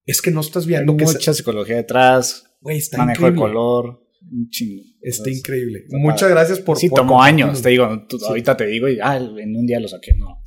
Es 0.05 0.21
que 0.21 0.31
no 0.31 0.41
estás 0.41 0.65
viendo 0.65 0.91
hay 0.91 0.97
que 0.97 1.05
mucha 1.05 1.33
psicología 1.33 1.77
detrás, 1.77 2.43
güey, 2.59 2.77
está 2.77 2.97
manejo 2.97 3.31
de 3.31 3.35
color 3.35 4.04
un 4.31 4.49
chingo. 4.49 4.83
Está 5.01 5.29
increíble. 5.29 5.85
Muchas 5.89 6.29
gracias 6.29 6.59
por. 6.59 6.77
Sí, 6.77 6.89
tomó 6.89 7.21
años. 7.21 7.61
Te 7.61 7.69
digo, 7.69 8.05
ahorita 8.27 8.57
te 8.57 8.65
digo 8.65 8.87
y 8.87 8.99
ah, 9.01 9.17
en 9.17 9.55
un 9.55 9.65
día 9.65 9.79
lo 9.79 9.87
saqué. 9.87 10.13
No. 10.15 10.41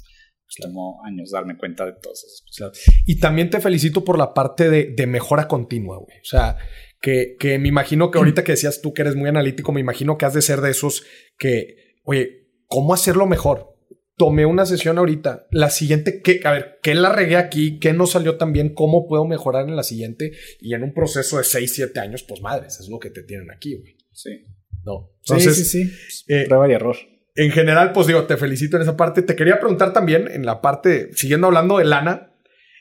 Pues 0.45 0.57
tomó 0.62 1.05
años 1.05 1.31
darme 1.31 1.59
cuenta 1.59 1.85
de 1.85 1.93
todas 2.01 2.24
esas 2.24 2.43
cosas. 2.43 2.95
Y 3.05 3.18
también 3.18 3.51
te 3.51 3.61
felicito 3.61 4.03
por 4.03 4.16
la 4.18 4.33
parte 4.33 4.70
de, 4.70 4.95
de 4.97 5.07
mejora 5.07 5.47
continua, 5.47 5.99
güey. 5.99 6.18
O 6.20 6.24
sea, 6.24 6.57
que, 7.01 7.37
que 7.39 7.59
me 7.59 7.68
imagino 7.68 8.11
que 8.11 8.18
ahorita 8.18 8.45
que 8.45 8.53
decías 8.53 8.81
tú 8.81 8.93
que 8.93 9.03
eres 9.03 9.14
muy 9.14 9.29
analítico, 9.29 9.72
me 9.72 9.81
imagino 9.81 10.16
que 10.16 10.24
has 10.24 10.35
de 10.35 10.43
ser 10.43 10.61
de 10.62 10.70
esos 10.70 11.05
que, 11.39 11.99
oye, 12.05 12.49
¿cómo 12.66 12.95
hacerlo 12.95 13.26
mejor? 13.26 13.78
Tomé 14.19 14.45
una 14.45 14.66
sesión 14.66 14.99
ahorita. 14.99 15.47
La 15.51 15.71
siguiente, 15.71 16.21
¿qué, 16.21 16.41
a 16.45 16.53
ver, 16.53 16.79
¿qué 16.83 16.95
la 16.95 17.12
regué 17.12 17.37
aquí? 17.37 17.79
¿Qué 17.79 17.95
no 17.95 18.07
salió 18.07 18.37
tan 18.37 18.53
bien? 18.53 18.75
¿Cómo 18.75 19.07
puedo 19.07 19.25
mejorar 19.25 19.69
en 19.69 19.77
la 19.77 19.83
siguiente? 19.83 20.33
Y 20.61 20.75
en 20.75 20.83
un 20.83 20.93
proceso 20.93 21.39
de 21.39 21.45
6, 21.45 21.73
7 21.75 22.01
años, 22.01 22.25
pues 22.25 22.43
madres, 22.43 22.81
es 22.81 22.89
lo 22.89 22.99
que 22.99 23.11
te 23.11 23.23
tienen 23.23 23.51
aquí, 23.51 23.77
güey. 23.77 23.97
Sí. 24.12 24.45
No. 24.85 25.12
Entonces, 25.21 25.57
sí, 25.57 25.64
sí, 25.64 25.89
sí. 25.89 26.25
Eh, 26.29 26.45
Prueba 26.47 26.69
y 26.69 26.73
error. 26.73 26.97
En 27.35 27.53
general, 27.53 27.93
pues 27.93 28.09
digo, 28.09 28.25
te 28.25 28.37
felicito 28.37 28.77
en 28.77 28.83
esa 28.83 28.97
parte. 28.97 29.23
Te 29.23 29.37
quería 29.37 29.61
preguntar 29.61 29.93
también, 29.93 30.29
en 30.29 30.45
la 30.45 30.61
parte, 30.61 31.11
siguiendo 31.14 31.47
hablando 31.47 31.79
de 31.79 31.85
lana, 31.85 32.35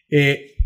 eh, 0.10 0.57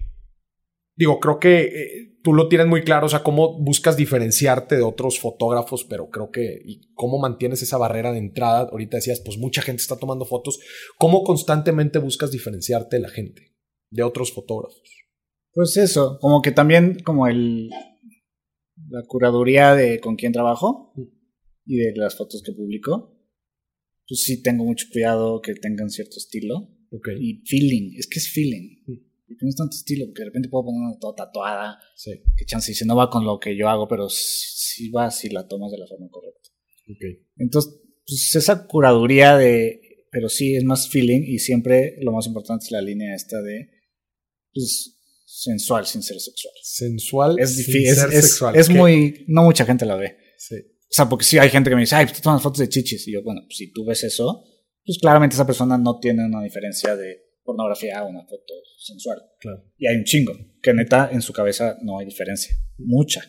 digo, 1.01 1.19
creo 1.19 1.39
que 1.39 1.61
eh, 1.61 2.17
tú 2.21 2.31
lo 2.31 2.47
tienes 2.47 2.67
muy 2.67 2.83
claro, 2.83 3.07
o 3.07 3.09
sea, 3.09 3.23
cómo 3.23 3.59
buscas 3.59 3.97
diferenciarte 3.97 4.75
de 4.75 4.83
otros 4.83 5.19
fotógrafos, 5.19 5.83
pero 5.83 6.11
creo 6.11 6.29
que, 6.29 6.61
y 6.63 6.93
cómo 6.93 7.17
mantienes 7.17 7.63
esa 7.63 7.79
barrera 7.79 8.11
de 8.11 8.19
entrada. 8.19 8.69
Ahorita 8.71 8.97
decías, 8.97 9.19
pues 9.25 9.39
mucha 9.39 9.63
gente 9.63 9.81
está 9.81 9.97
tomando 9.97 10.25
fotos. 10.25 10.59
¿Cómo 10.99 11.23
constantemente 11.23 11.97
buscas 11.97 12.29
diferenciarte 12.29 12.97
de 12.97 13.01
la 13.01 13.09
gente, 13.09 13.55
de 13.89 14.03
otros 14.03 14.31
fotógrafos? 14.31 14.83
Pues 15.53 15.75
eso, 15.77 16.19
como 16.21 16.43
que 16.43 16.51
también, 16.51 16.99
como 17.03 17.25
el, 17.25 17.71
la 18.87 19.01
curaduría 19.07 19.73
de 19.73 19.99
con 19.99 20.17
quién 20.17 20.33
trabajo 20.33 20.93
y 21.65 21.77
de 21.77 21.93
las 21.95 22.15
fotos 22.15 22.43
que 22.45 22.51
publico, 22.51 23.17
pues 24.07 24.21
sí 24.21 24.43
tengo 24.43 24.65
mucho 24.65 24.85
cuidado 24.91 25.41
que 25.41 25.55
tengan 25.55 25.89
cierto 25.89 26.17
estilo. 26.17 26.69
Okay. 26.91 27.17
Y 27.19 27.43
feeling, 27.47 27.97
es 27.97 28.07
que 28.07 28.19
es 28.19 28.29
feeling. 28.31 28.83
Porque 29.33 29.45
no 29.45 29.49
es 29.49 29.55
tanto 29.55 29.75
estilo, 29.75 30.05
porque 30.05 30.21
de 30.21 30.25
repente 30.25 30.49
puedo 30.49 30.65
poner 30.65 30.81
una 30.81 30.99
toda 30.99 31.15
tatuada. 31.15 31.79
Sí. 31.95 32.11
Que 32.37 32.45
chance 32.45 32.71
dice, 32.71 32.85
no 32.85 32.95
va 32.95 33.09
con 33.09 33.25
lo 33.25 33.39
que 33.39 33.55
yo 33.57 33.69
hago, 33.69 33.87
pero 33.87 34.07
sí 34.09 34.89
va 34.89 35.09
si 35.11 35.29
la 35.29 35.47
tomas 35.47 35.71
de 35.71 35.77
la 35.77 35.87
forma 35.87 36.07
correcta. 36.09 36.49
Okay. 36.95 37.25
Entonces, 37.37 37.73
pues 38.05 38.35
esa 38.35 38.67
curaduría 38.67 39.37
de, 39.37 39.79
pero 40.11 40.27
sí 40.29 40.55
es 40.55 40.63
más 40.63 40.89
feeling 40.89 41.21
y 41.25 41.39
siempre 41.39 41.95
lo 42.01 42.11
más 42.11 42.27
importante 42.27 42.65
es 42.65 42.71
la 42.71 42.81
línea 42.81 43.15
esta 43.15 43.41
de, 43.41 43.69
pues, 44.53 44.97
sensual 45.25 45.85
sin 45.85 46.03
ser 46.03 46.19
sexual. 46.19 46.53
Sensual 46.61 47.35
Es 47.39 47.55
difícil, 47.57 47.85
es, 47.87 47.95
ser 47.97 48.13
es- 48.13 48.25
sexual. 48.25 48.55
es 48.55 48.69
muy, 48.69 49.23
no 49.27 49.43
mucha 49.43 49.65
gente 49.65 49.85
la 49.85 49.95
ve. 49.95 50.17
Sí. 50.37 50.55
O 50.55 50.93
sea, 50.93 51.07
porque 51.07 51.23
sí 51.23 51.37
hay 51.37 51.49
gente 51.49 51.69
que 51.69 51.75
me 51.75 51.83
dice, 51.83 51.95
ay, 51.95 52.05
pues 52.05 52.17
tú 52.17 52.23
tomas 52.23 52.41
fotos 52.41 52.59
de 52.59 52.67
chichis. 52.67 53.07
Y 53.07 53.13
yo, 53.13 53.23
bueno, 53.23 53.41
pues 53.45 53.55
si 53.57 53.71
tú 53.71 53.85
ves 53.85 54.03
eso, 54.03 54.43
pues 54.85 54.97
claramente 54.99 55.35
esa 55.35 55.45
persona 55.45 55.77
no 55.77 55.99
tiene 55.99 56.25
una 56.25 56.43
diferencia 56.43 56.97
de 56.97 57.21
pornografía 57.43 57.99
a 57.99 58.05
una 58.05 58.21
foto 58.23 58.53
sensual. 58.77 59.21
Claro. 59.39 59.63
Y 59.77 59.87
hay 59.87 59.97
un 59.97 60.03
chingo, 60.03 60.33
que 60.61 60.73
neta 60.73 61.09
en 61.11 61.21
su 61.21 61.33
cabeza 61.33 61.77
no 61.81 61.99
hay 61.99 62.05
diferencia. 62.05 62.55
Mucha. 62.77 63.21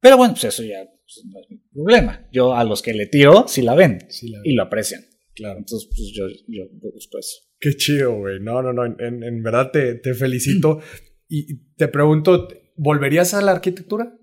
Pero 0.00 0.16
bueno, 0.16 0.34
pues 0.34 0.44
eso 0.44 0.62
ya 0.62 0.84
pues, 0.84 1.24
no 1.26 1.40
es 1.40 1.50
mi 1.50 1.58
problema. 1.72 2.28
Yo 2.32 2.54
a 2.54 2.64
los 2.64 2.82
que 2.82 2.94
le 2.94 3.06
tiro, 3.06 3.46
sí 3.48 3.62
la 3.62 3.74
ven 3.74 4.06
Sí, 4.10 4.28
la- 4.28 4.40
y 4.44 4.54
lo 4.54 4.62
aprecian. 4.62 5.02
claro. 5.34 5.58
Entonces, 5.58 5.88
pues 5.90 6.10
yo, 6.14 6.26
yo 6.46 6.64
busco 6.94 7.18
eso. 7.18 7.36
Qué 7.60 7.74
chido, 7.76 8.16
güey. 8.18 8.38
No, 8.40 8.62
no, 8.62 8.72
no. 8.72 8.84
En, 8.86 9.22
en 9.24 9.42
verdad 9.42 9.70
te, 9.72 9.94
te 9.96 10.14
felicito. 10.14 10.80
y 11.28 11.72
te 11.74 11.88
pregunto, 11.88 12.48
¿volverías 12.76 13.34
a 13.34 13.42
la 13.42 13.52
arquitectura? 13.52 14.16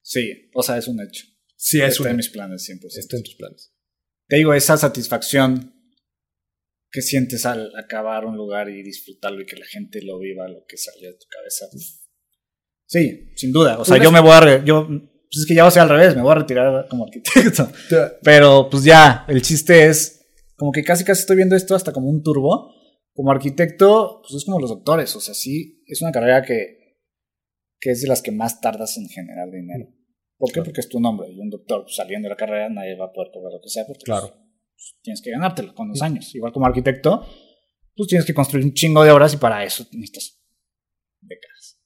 Sí, 0.00 0.50
o 0.54 0.62
sea, 0.62 0.78
es 0.78 0.88
un 0.88 1.00
hecho. 1.02 1.24
Sí, 1.56 1.80
es 1.80 1.88
Está 1.90 2.02
un 2.04 2.08
en 2.10 2.16
mis 2.16 2.28
planes 2.30 2.66
100%. 2.68 2.98
Está 2.98 3.16
en 3.16 3.22
tus 3.24 3.34
planes. 3.34 3.74
te 4.28 4.36
digo, 4.36 4.54
esa 4.54 4.76
satisfacción 4.76 5.74
que 6.90 7.02
sientes 7.02 7.44
al 7.46 7.70
acabar 7.76 8.24
un 8.24 8.36
lugar 8.36 8.68
y 8.70 8.82
disfrutarlo 8.82 9.42
y 9.42 9.46
que 9.46 9.56
la 9.56 9.66
gente 9.66 10.00
lo 10.02 10.18
viva, 10.18 10.48
lo 10.48 10.64
que 10.66 10.76
salió 10.76 11.10
de 11.10 11.18
tu 11.18 11.26
cabeza. 11.28 11.66
Sí, 12.86 13.32
sin 13.36 13.52
duda. 13.52 13.78
O 13.78 13.84
sea, 13.84 14.02
yo 14.02 14.10
me 14.10 14.20
voy 14.20 14.30
a... 14.32 14.40
re- 14.40 14.62
yo, 14.64 14.86
pues 14.86 15.40
es 15.40 15.46
que 15.46 15.54
ya 15.54 15.62
va 15.62 15.68
a 15.68 15.72
ser 15.72 15.82
al 15.82 15.90
revés, 15.90 16.16
me 16.16 16.22
voy 16.22 16.32
a 16.32 16.36
retirar 16.36 16.86
como 16.88 17.04
arquitecto. 17.04 17.68
Te- 17.90 18.16
Pero 18.22 18.68
pues 18.70 18.84
ya, 18.84 19.24
el 19.28 19.42
chiste 19.42 19.86
es 19.86 20.26
como 20.56 20.72
que 20.72 20.82
casi 20.82 21.04
casi 21.04 21.20
estoy 21.20 21.36
viendo 21.36 21.54
esto 21.56 21.74
hasta 21.74 21.92
como 21.92 22.08
un 22.08 22.22
turbo. 22.22 22.74
Como 23.14 23.30
arquitecto, 23.32 24.20
pues 24.22 24.34
es 24.36 24.44
como 24.44 24.60
los 24.60 24.70
doctores. 24.70 25.14
O 25.16 25.20
sea, 25.20 25.34
sí, 25.34 25.82
es 25.86 26.00
una 26.02 26.12
carrera 26.12 26.40
que, 26.42 26.96
que 27.80 27.90
es 27.90 28.00
de 28.00 28.08
las 28.08 28.22
que 28.22 28.30
más 28.30 28.60
tardas 28.60 28.96
en 28.96 29.08
generar 29.08 29.50
dinero. 29.50 29.86
¿Por 30.38 30.48
qué? 30.50 30.54
Claro. 30.54 30.64
Porque 30.66 30.80
es 30.80 30.88
tu 30.88 31.00
nombre. 31.00 31.28
Y 31.28 31.38
un 31.40 31.50
doctor 31.50 31.82
pues, 31.82 31.96
saliendo 31.96 32.26
de 32.26 32.30
la 32.30 32.36
carrera 32.36 32.68
nadie 32.70 32.96
va 32.96 33.06
a 33.06 33.12
poder 33.12 33.30
cobrar 33.34 33.52
lo 33.52 33.60
que 33.60 33.68
sea. 33.68 33.84
Porque, 33.86 34.04
Claro. 34.04 34.32
Pues, 34.78 34.96
tienes 35.02 35.20
que 35.20 35.32
ganártelo 35.32 35.74
con 35.74 35.88
los 35.88 36.00
años. 36.02 36.32
Igual 36.34 36.52
como 36.52 36.66
arquitecto, 36.66 37.26
pues 37.96 38.08
tienes 38.08 38.24
que 38.24 38.32
construir 38.32 38.64
un 38.64 38.72
chingo 38.72 39.02
de 39.02 39.10
obras 39.10 39.34
y 39.34 39.38
para 39.38 39.64
eso 39.64 39.84
necesitas 39.90 40.40
décadas. 41.20 41.80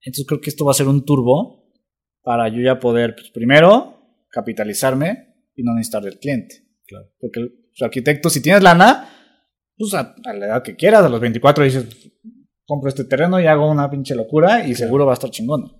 Entonces 0.00 0.24
creo 0.26 0.40
que 0.40 0.48
esto 0.48 0.64
va 0.64 0.70
a 0.70 0.74
ser 0.74 0.88
un 0.88 1.04
turbo 1.04 1.74
para 2.22 2.48
yo 2.48 2.62
ya 2.62 2.80
poder, 2.80 3.14
pues, 3.14 3.30
primero, 3.30 4.24
capitalizarme 4.30 5.34
y 5.54 5.62
no 5.62 5.74
necesitar 5.74 6.02
del 6.02 6.18
cliente. 6.18 6.66
Claro. 6.86 7.12
Porque 7.20 7.40
el 7.40 7.50
pues, 7.50 7.82
arquitecto, 7.82 8.30
si 8.30 8.40
tienes 8.40 8.62
lana, 8.62 9.10
pues 9.76 9.92
a, 9.92 10.14
a 10.24 10.32
la 10.32 10.46
edad 10.46 10.62
que 10.62 10.74
quieras, 10.74 11.04
a 11.04 11.10
los 11.10 11.20
24 11.20 11.64
dices, 11.64 11.84
compro 12.64 12.88
este 12.88 13.04
terreno 13.04 13.38
y 13.38 13.46
hago 13.46 13.70
una 13.70 13.90
pinche 13.90 14.14
locura 14.14 14.66
y 14.66 14.74
seguro 14.74 15.04
va 15.04 15.12
a 15.12 15.14
estar 15.14 15.30
chingón. 15.30 15.70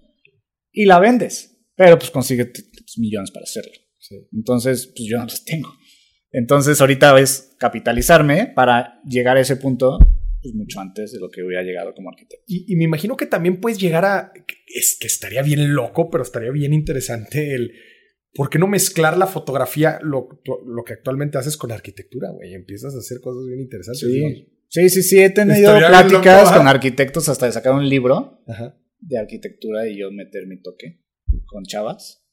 Y 0.70 0.84
la 0.84 0.99
vendes, 0.99 1.66
pero 1.74 1.99
pues 1.99 2.11
consigue 2.11 2.53
millones 2.99 3.30
para 3.30 3.45
hacerlo. 3.45 3.72
Sí. 3.99 4.16
Entonces, 4.32 4.93
pues 4.95 5.09
yo 5.09 5.16
no 5.16 5.24
los 5.24 5.43
tengo. 5.45 5.72
Entonces, 6.37 6.82
ahorita 6.82 7.18
es 7.18 7.57
capitalizarme 7.59 8.53
para 8.55 9.01
llegar 9.05 9.39
a 9.39 9.41
ese 9.41 9.57
punto 9.57 9.99
pues, 10.43 10.55
mucho 10.55 10.80
antes 10.80 11.12
de 11.12 11.18
lo 11.18 11.30
que 11.30 11.43
hubiera 11.43 11.62
llegado 11.62 11.95
como 11.95 12.11
arquitecto. 12.11 12.45
Y, 12.47 12.70
y 12.70 12.76
me 12.76 12.84
imagino 12.84 13.16
que 13.16 13.24
también 13.24 13.59
puedes 13.59 13.78
llegar 13.78 14.05
a. 14.05 14.32
Es 14.66 14.99
que 15.01 15.07
estaría 15.07 15.41
bien 15.41 15.72
loco, 15.74 16.11
pero 16.11 16.22
estaría 16.22 16.51
bien 16.51 16.74
interesante 16.74 17.55
el. 17.55 17.72
¿Por 18.34 18.51
qué 18.51 18.59
no 18.59 18.66
mezclar 18.66 19.16
la 19.16 19.26
fotografía, 19.26 19.99
lo, 20.03 20.28
lo 20.66 20.84
que 20.84 20.93
actualmente 20.93 21.39
haces 21.39 21.57
con 21.57 21.70
la 21.70 21.76
arquitectura, 21.76 22.28
güey? 22.32 22.53
Empiezas 22.53 22.95
a 22.95 22.99
hacer 22.99 23.18
cosas 23.22 23.47
bien 23.47 23.61
interesantes. 23.61 24.07
¿no? 24.07 24.28
Sí, 24.68 24.91
sí, 24.91 25.03
sí, 25.03 25.18
he 25.20 25.30
tenido 25.30 25.74
Estaría 25.74 25.89
pláticas 25.89 26.45
loco, 26.45 26.59
con 26.59 26.68
arquitectos 26.68 27.30
hasta 27.30 27.47
de 27.47 27.53
sacar 27.53 27.72
un 27.72 27.89
libro 27.89 28.43
Ajá. 28.47 28.78
de 29.01 29.18
arquitectura 29.18 29.89
y 29.89 29.99
yo 29.99 30.11
meter 30.12 30.47
mi 30.47 30.61
toque 30.61 31.01
con 31.47 31.64
chavas. 31.64 32.26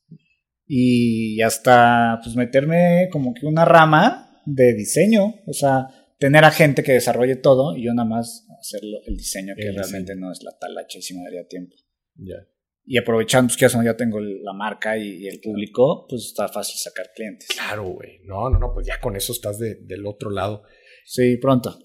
Y 0.75 1.39
hasta 1.43 2.19
pues 2.23 2.35
meterme 2.35 3.07
como 3.11 3.35
que 3.35 3.45
una 3.45 3.63
rama 3.63 4.41
de 4.47 4.73
diseño, 4.73 5.35
o 5.45 5.53
sea, 5.53 5.87
tener 6.17 6.43
a 6.45 6.49
gente 6.51 6.81
que 6.81 6.93
desarrolle 6.93 7.35
todo 7.35 7.77
y 7.77 7.85
yo 7.85 7.93
nada 7.93 8.09
más 8.09 8.47
hacer 8.59 8.81
el 9.05 9.15
diseño 9.15 9.53
que 9.55 9.67
El 9.67 9.75
realmente 9.75 10.15
no 10.15 10.31
es 10.31 10.41
la 10.41 10.57
talacha 10.57 10.97
y 10.97 11.03
si 11.03 11.13
me 11.15 11.23
daría 11.25 11.47
tiempo. 11.47 11.75
Ya. 12.15 12.37
Y 12.85 12.97
aprovechando 12.97 13.53
pues, 13.55 13.71
que 13.71 13.85
ya 13.85 13.95
tengo 13.95 14.19
la 14.19 14.53
marca 14.53 14.97
y, 14.97 15.23
y 15.23 15.27
el 15.27 15.39
público, 15.41 16.07
pues 16.09 16.25
está 16.25 16.47
fácil 16.47 16.75
sacar 16.79 17.11
clientes. 17.15 17.49
Claro, 17.49 17.83
güey. 17.89 18.21
No, 18.23 18.49
no, 18.49 18.57
no, 18.57 18.73
pues 18.73 18.87
ya 18.87 18.99
con 18.99 19.15
eso 19.15 19.31
estás 19.31 19.59
de- 19.59 19.75
del 19.75 20.07
otro 20.07 20.31
lado. 20.31 20.63
Sí, 21.05 21.37
pronto. 21.37 21.77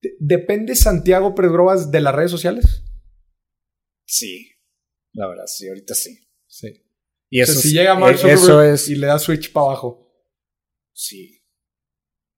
De- 0.00 0.14
¿Depende 0.20 0.76
Santiago 0.76 1.34
Pedrobas 1.34 1.90
de 1.90 2.00
las 2.00 2.14
redes 2.14 2.30
sociales? 2.30 2.84
Sí, 4.04 4.48
la 5.12 5.26
verdad, 5.26 5.46
sí, 5.46 5.66
ahorita 5.68 5.94
sí. 5.94 6.16
Sí. 6.46 6.68
Y 7.34 7.40
O 7.40 7.44
eso, 7.44 7.52
sea, 7.54 7.62
si 7.62 7.68
es- 7.68 7.74
llega 7.74 7.94
Mark 7.94 8.16
Zuckerberg 8.18 8.42
eso 8.42 8.62
es, 8.62 8.88
y 8.90 8.94
le 8.96 9.06
da 9.06 9.18
switch 9.18 9.52
para 9.52 9.66
abajo. 9.66 10.12
sí. 10.92 11.38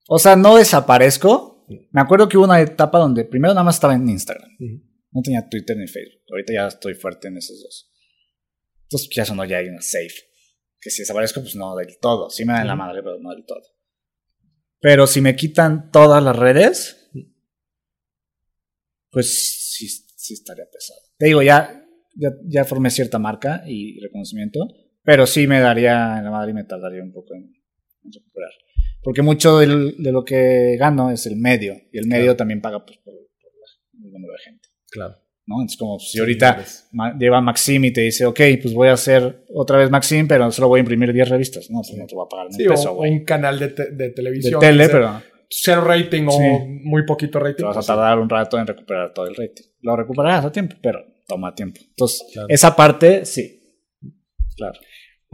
O 0.07 0.19
sea, 0.19 0.37
no 0.37 0.57
desaparezco. 0.57 1.65
Me 1.91 2.01
acuerdo 2.03 2.29
que 2.29 2.37
hubo 2.37 2.45
una 2.45 2.61
etapa 2.61 2.99
donde 2.99 3.25
primero 3.25 3.55
nada 3.55 3.65
más 3.65 3.77
estaba 3.77 3.95
en 3.95 4.07
Instagram. 4.07 4.51
No 5.11 5.23
tenía 5.23 5.49
Twitter 5.49 5.77
ni 5.79 5.87
Facebook. 5.89 6.21
Ahorita 6.31 6.53
ya 6.53 6.67
estoy 6.69 6.95
fuerte 6.95 7.29
en 7.29 7.39
esos 7.39 7.59
dos. 7.63 7.91
Entonces 8.83 9.09
ya 9.17 9.25
sonó 9.25 9.47
ya 9.47 9.57
hay 9.59 9.69
una 9.69 9.81
safe. 9.81 10.15
Que 10.79 10.91
si 10.91 11.01
desaparezco, 11.01 11.41
pues 11.41 11.57
no 11.57 11.75
del 11.75 11.99
todo. 11.99 12.29
Sí 12.29 12.45
me 12.45 12.53
dan 12.53 12.67
la 12.67 12.75
Ujú. 12.75 12.83
madre, 12.83 13.03
pero 13.03 13.19
no 13.19 13.31
del 13.31 13.47
todo. 13.47 13.63
Pero 14.79 15.07
si 15.07 15.23
me 15.23 15.35
quitan 15.35 15.91
todas 15.91 16.23
las 16.23 16.37
redes, 16.37 17.11
pues 19.11 19.73
sí, 19.73 19.89
sí 19.89 20.35
estaría 20.35 20.67
pesado. 20.71 21.01
Te 21.17 21.27
digo, 21.27 21.43
ya, 21.43 21.83
ya, 22.15 22.29
ya 22.47 22.65
formé 22.67 22.91
cierta 22.91 23.19
marca 23.19 23.63
y 23.67 23.99
reconocimiento, 24.01 24.61
pero 25.05 25.27
sí 25.27 25.47
me 25.47 25.61
daría 25.61 26.19
en 26.19 26.25
la 26.25 26.31
madre 26.31 26.51
y 26.51 26.55
me 26.55 26.65
tardaría 26.65 27.03
un 27.03 27.13
poco 27.13 27.35
en, 27.35 27.43
en 28.05 28.13
recuperar. 28.13 28.51
Porque 29.03 29.23
mucho 29.23 29.59
del- 29.59 29.97
de 29.99 30.13
lo 30.13 30.25
que 30.25 30.77
gano 30.79 31.11
es 31.11 31.27
el 31.27 31.37
medio, 31.37 31.75
y 31.93 31.99
el 31.99 32.07
medio 32.07 32.25
Claro. 32.25 32.37
también 32.37 32.61
paga 32.61 32.85
pues, 32.85 32.99
por, 32.99 33.15
por 33.15 33.53
la- 33.53 34.07
el 34.07 34.13
número 34.13 34.33
de 34.33 34.39
gente. 34.45 34.69
Claro. 34.91 35.17
¿no? 35.47 35.57
Entonces, 35.57 35.77
como 35.79 35.99
si 35.99 36.13
Sí, 36.13 36.19
ahorita 36.21 36.55
eres- 36.55 36.89
ma- 36.93 37.15
lleva 37.19 37.41
Maxim 37.43 37.85
y 37.85 37.93
te 37.93 38.01
dice, 38.01 38.25
ok, 38.25 38.41
pues 38.63 38.73
voy 38.73 38.89
a 38.89 38.93
hacer 38.95 39.45
otra 39.55 39.77
vez 39.77 39.91
Maxim, 39.91 40.27
pero 40.27 40.51
solo 40.51 40.69
voy 40.69 40.79
a 40.79 40.81
imprimir 40.81 41.13
10 41.13 41.29
revistas. 41.29 41.71
No, 41.71 41.83
pues 41.83 41.99
no 41.99 42.07
te 42.07 42.15
voy 42.15 42.25
a 42.25 42.29
pagar 42.31 42.47
ni 42.49 42.55
Sí, 42.57 42.65
peso, 42.67 42.93
o 42.93 43.03
un 43.03 43.25
canal 43.27 43.59
de, 43.59 43.69
te- 43.69 43.91
de 43.91 44.05
De 44.05 44.11
televisión. 44.11 44.59
tele, 44.59 44.85
que 44.85 44.91
sea 44.91 44.99
pero 45.23 45.35
Cero 45.57 45.83
rating 45.83 46.25
o 46.27 46.31
Sí. 46.33 46.39
muy 46.85 47.05
poquito 47.05 47.39
rating. 47.39 47.57
te 47.59 47.63
vas 47.65 47.77
a 47.77 47.81
pues, 47.81 47.87
tardar 47.87 48.19
un 48.19 48.29
rato 48.31 48.59
en 48.59 48.67
recuperar 48.67 49.13
todo 49.13 49.27
el 49.27 49.35
rating. 49.37 49.65
Lo 49.83 49.95
recuperarás 49.95 50.47
a 50.47 50.51
tiempo, 50.51 50.77
pero 50.83 51.01
toma 51.29 51.55
tiempo. 51.55 51.79
Entonces, 51.91 52.27
Claro. 52.33 52.49
esa 52.49 52.75
parte, 52.75 53.27
sí. 53.27 53.61
Claro. 54.57 54.79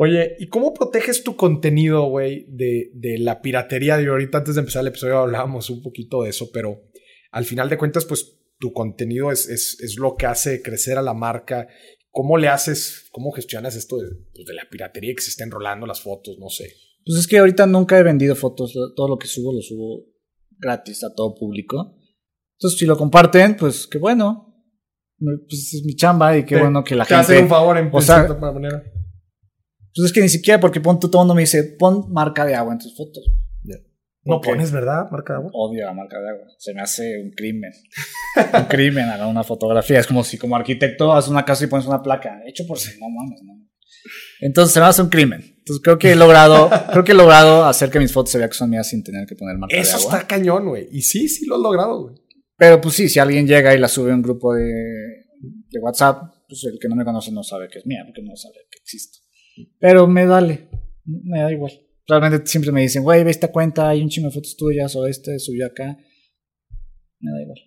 Oye, 0.03 0.35
¿y 0.39 0.49
cómo 0.49 0.73
proteges 0.73 1.23
tu 1.23 1.37
contenido, 1.37 2.05
güey, 2.05 2.47
de, 2.49 2.91
de 2.95 3.19
la 3.19 3.43
piratería? 3.43 3.99
Digo, 3.99 4.13
ahorita 4.13 4.39
antes 4.39 4.55
de 4.55 4.61
empezar 4.61 4.81
el 4.81 4.87
episodio 4.87 5.19
hablábamos 5.19 5.69
un 5.69 5.83
poquito 5.83 6.23
de 6.23 6.31
eso, 6.31 6.49
pero 6.55 6.81
al 7.33 7.45
final 7.45 7.69
de 7.69 7.77
cuentas, 7.77 8.07
pues 8.07 8.39
tu 8.59 8.73
contenido 8.73 9.31
es, 9.31 9.47
es, 9.51 9.79
es 9.79 9.99
lo 9.99 10.17
que 10.17 10.25
hace 10.25 10.63
crecer 10.63 10.97
a 10.97 11.03
la 11.03 11.13
marca. 11.13 11.69
¿Cómo 12.09 12.39
le 12.39 12.49
haces, 12.49 13.11
cómo 13.13 13.31
gestionas 13.31 13.77
esto 13.77 13.99
de, 13.99 14.09
pues, 14.33 14.47
de 14.47 14.55
la 14.55 14.63
piratería 14.71 15.15
que 15.15 15.21
se 15.21 15.29
está 15.29 15.45
enrolando 15.45 15.87
las 15.87 16.01
fotos? 16.01 16.39
No 16.41 16.49
sé. 16.49 16.73
Pues 17.05 17.19
es 17.19 17.27
que 17.27 17.37
ahorita 17.37 17.67
nunca 17.67 17.99
he 17.99 18.03
vendido 18.03 18.35
fotos. 18.35 18.73
Todo 18.97 19.07
lo 19.07 19.19
que 19.19 19.27
subo 19.27 19.53
lo 19.53 19.61
subo 19.61 20.07
gratis 20.57 21.05
a 21.05 21.13
todo 21.15 21.35
público. 21.35 21.99
Entonces, 22.57 22.79
si 22.79 22.87
lo 22.87 22.97
comparten, 22.97 23.55
pues 23.55 23.87
qué 23.87 23.99
bueno. 23.99 24.65
Pues 25.19 25.75
es 25.75 25.83
mi 25.85 25.95
chamba 25.95 26.39
y 26.39 26.47
qué 26.47 26.59
bueno 26.59 26.83
que 26.83 26.95
la 26.95 27.05
te 27.05 27.15
gente. 27.17 27.35
Te 27.35 27.43
un 27.43 27.49
favor 27.51 27.77
en 27.77 27.91
o 27.93 28.01
sea, 28.01 28.27
manera. 28.29 28.83
Pues 29.95 30.07
es 30.07 30.13
que 30.13 30.21
ni 30.21 30.29
siquiera 30.29 30.61
porque 30.61 30.81
pon, 30.81 30.99
todo 31.01 31.11
el 31.13 31.19
mundo 31.19 31.35
me 31.35 31.43
dice, 31.43 31.65
pon 31.79 32.13
marca 32.13 32.45
de 32.45 32.55
agua 32.55 32.73
en 32.73 32.79
tus 32.79 32.97
fotos. 32.97 33.25
No 34.23 34.41
pones, 34.41 34.71
¿verdad? 34.71 35.11
Marca 35.11 35.33
de 35.33 35.39
agua. 35.39 35.51
Odio 35.55 35.87
la 35.87 35.95
marca 35.95 36.21
de 36.21 36.29
agua. 36.29 36.47
Se 36.59 36.75
me 36.75 36.83
hace 36.83 37.19
un 37.19 37.31
crimen. 37.31 37.73
un 38.55 38.65
crimen 38.65 39.09
haga 39.09 39.27
una 39.27 39.43
fotografía. 39.43 39.99
Es 39.99 40.07
como 40.07 40.23
si 40.25 40.37
como 40.37 40.57
arquitecto 40.57 41.13
haces 41.13 41.31
una 41.31 41.45
casa 41.45 41.65
y 41.65 41.69
pones 41.69 41.87
una 41.87 42.03
placa. 42.03 42.43
Hecho 42.47 42.67
por 42.67 42.79
sí. 42.79 42.99
No 43.01 43.09
mames, 43.09 43.43
no. 43.43 43.55
Entonces 44.41 44.75
se 44.75 44.81
me 44.81 44.87
hace 44.87 45.03
un 45.03 45.09
crimen. 45.09 45.43
Entonces 45.59 45.83
creo 45.83 45.99
que 45.99 46.13
he 46.13 46.17
logrado, 46.17 46.71
creo 46.93 47.05
que 47.05 47.13
he 47.13 47.15
logrado 47.15 47.65
hacer 47.65 47.91
que 47.91 47.99
mis 47.99 48.13
fotos 48.13 48.33
se 48.33 48.39
vean 48.39 48.51
que 48.51 48.57
son 48.57 48.71
mías 48.71 48.89
sin 48.89 49.03
tener 49.03 49.27
que 49.27 49.37
poner 49.37 49.57
marca 49.57 49.75
Eso 49.75 49.93
de 49.93 49.97
agua. 49.97 50.01
Eso 50.01 50.17
está 50.17 50.27
cañón, 50.27 50.69
güey. 50.69 50.89
Y 50.93 51.03
sí, 51.03 51.29
sí 51.29 51.47
lo 51.47 51.57
has 51.57 51.63
logrado, 51.63 52.03
güey. 52.03 52.17
Pero 52.57 52.81
pues 52.81 52.95
sí, 52.95 53.09
si 53.09 53.19
alguien 53.19 53.47
llega 53.47 53.75
y 53.75 53.79
la 53.79 53.89
sube 53.89 54.13
a 54.13 54.15
un 54.15 54.23
grupo 54.23 54.55
de, 54.55 54.65
de 54.65 55.81
WhatsApp, 55.81 56.25
pues 56.47 56.63
el 56.65 56.79
que 56.79 56.89
no 56.89 56.97
me 56.97 57.05
conoce 57.05 57.33
no 57.33 57.43
sabe 57.43 57.69
que 57.69 57.79
es 57.79 57.87
mía, 57.87 58.03
porque 58.05 58.23
no 58.23 58.37
sabe 58.37 58.57
que 58.71 58.79
existo. 58.83 59.19
Pero 59.79 60.07
me 60.07 60.27
vale, 60.27 60.69
me 61.05 61.41
da 61.41 61.53
igual. 61.53 61.73
Realmente 62.07 62.47
siempre 62.47 62.73
me 62.73 62.83
dicen, 62.83 63.03
güey, 63.03 63.23
ve 63.23 63.31
esta 63.31 63.53
cuenta, 63.53 63.89
hay 63.89 64.03
un 64.03 64.09
chingo 64.09 64.29
de 64.29 64.35
fotos 64.35 64.57
tuyas, 64.57 64.95
o 64.97 65.07
este 65.07 65.39
subió 65.39 65.67
acá. 65.67 65.97
Me 67.21 67.31
da 67.31 67.43
igual. 67.43 67.59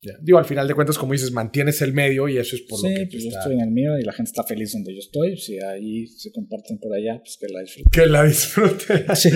Ya. 0.00 0.12
Digo, 0.20 0.38
al 0.38 0.44
final 0.44 0.68
de 0.68 0.74
cuentas, 0.74 0.96
como 0.96 1.12
dices, 1.12 1.32
mantienes 1.32 1.82
el 1.82 1.92
medio 1.92 2.28
y 2.28 2.38
eso 2.38 2.54
es 2.54 2.62
por 2.62 2.78
sí, 2.78 2.88
lo 2.88 2.98
que 3.00 3.06
pues 3.06 3.24
está... 3.24 3.30
yo 3.30 3.38
estoy 3.38 3.54
en 3.54 3.60
el 3.62 3.70
mío 3.70 3.98
y 3.98 4.02
la 4.02 4.12
gente 4.12 4.28
está 4.28 4.44
feliz 4.44 4.72
donde 4.72 4.94
yo 4.94 5.00
estoy. 5.00 5.36
Si 5.36 5.58
ahí 5.58 6.06
se 6.06 6.30
comparten 6.30 6.78
por 6.78 6.94
allá, 6.94 7.18
pues 7.18 7.36
que 7.36 7.48
la 7.52 7.60
disfruten. 7.60 7.90
Que 7.90 8.06
la 8.06 8.24
disfruten. 8.24 9.06
Sí. 9.16 9.30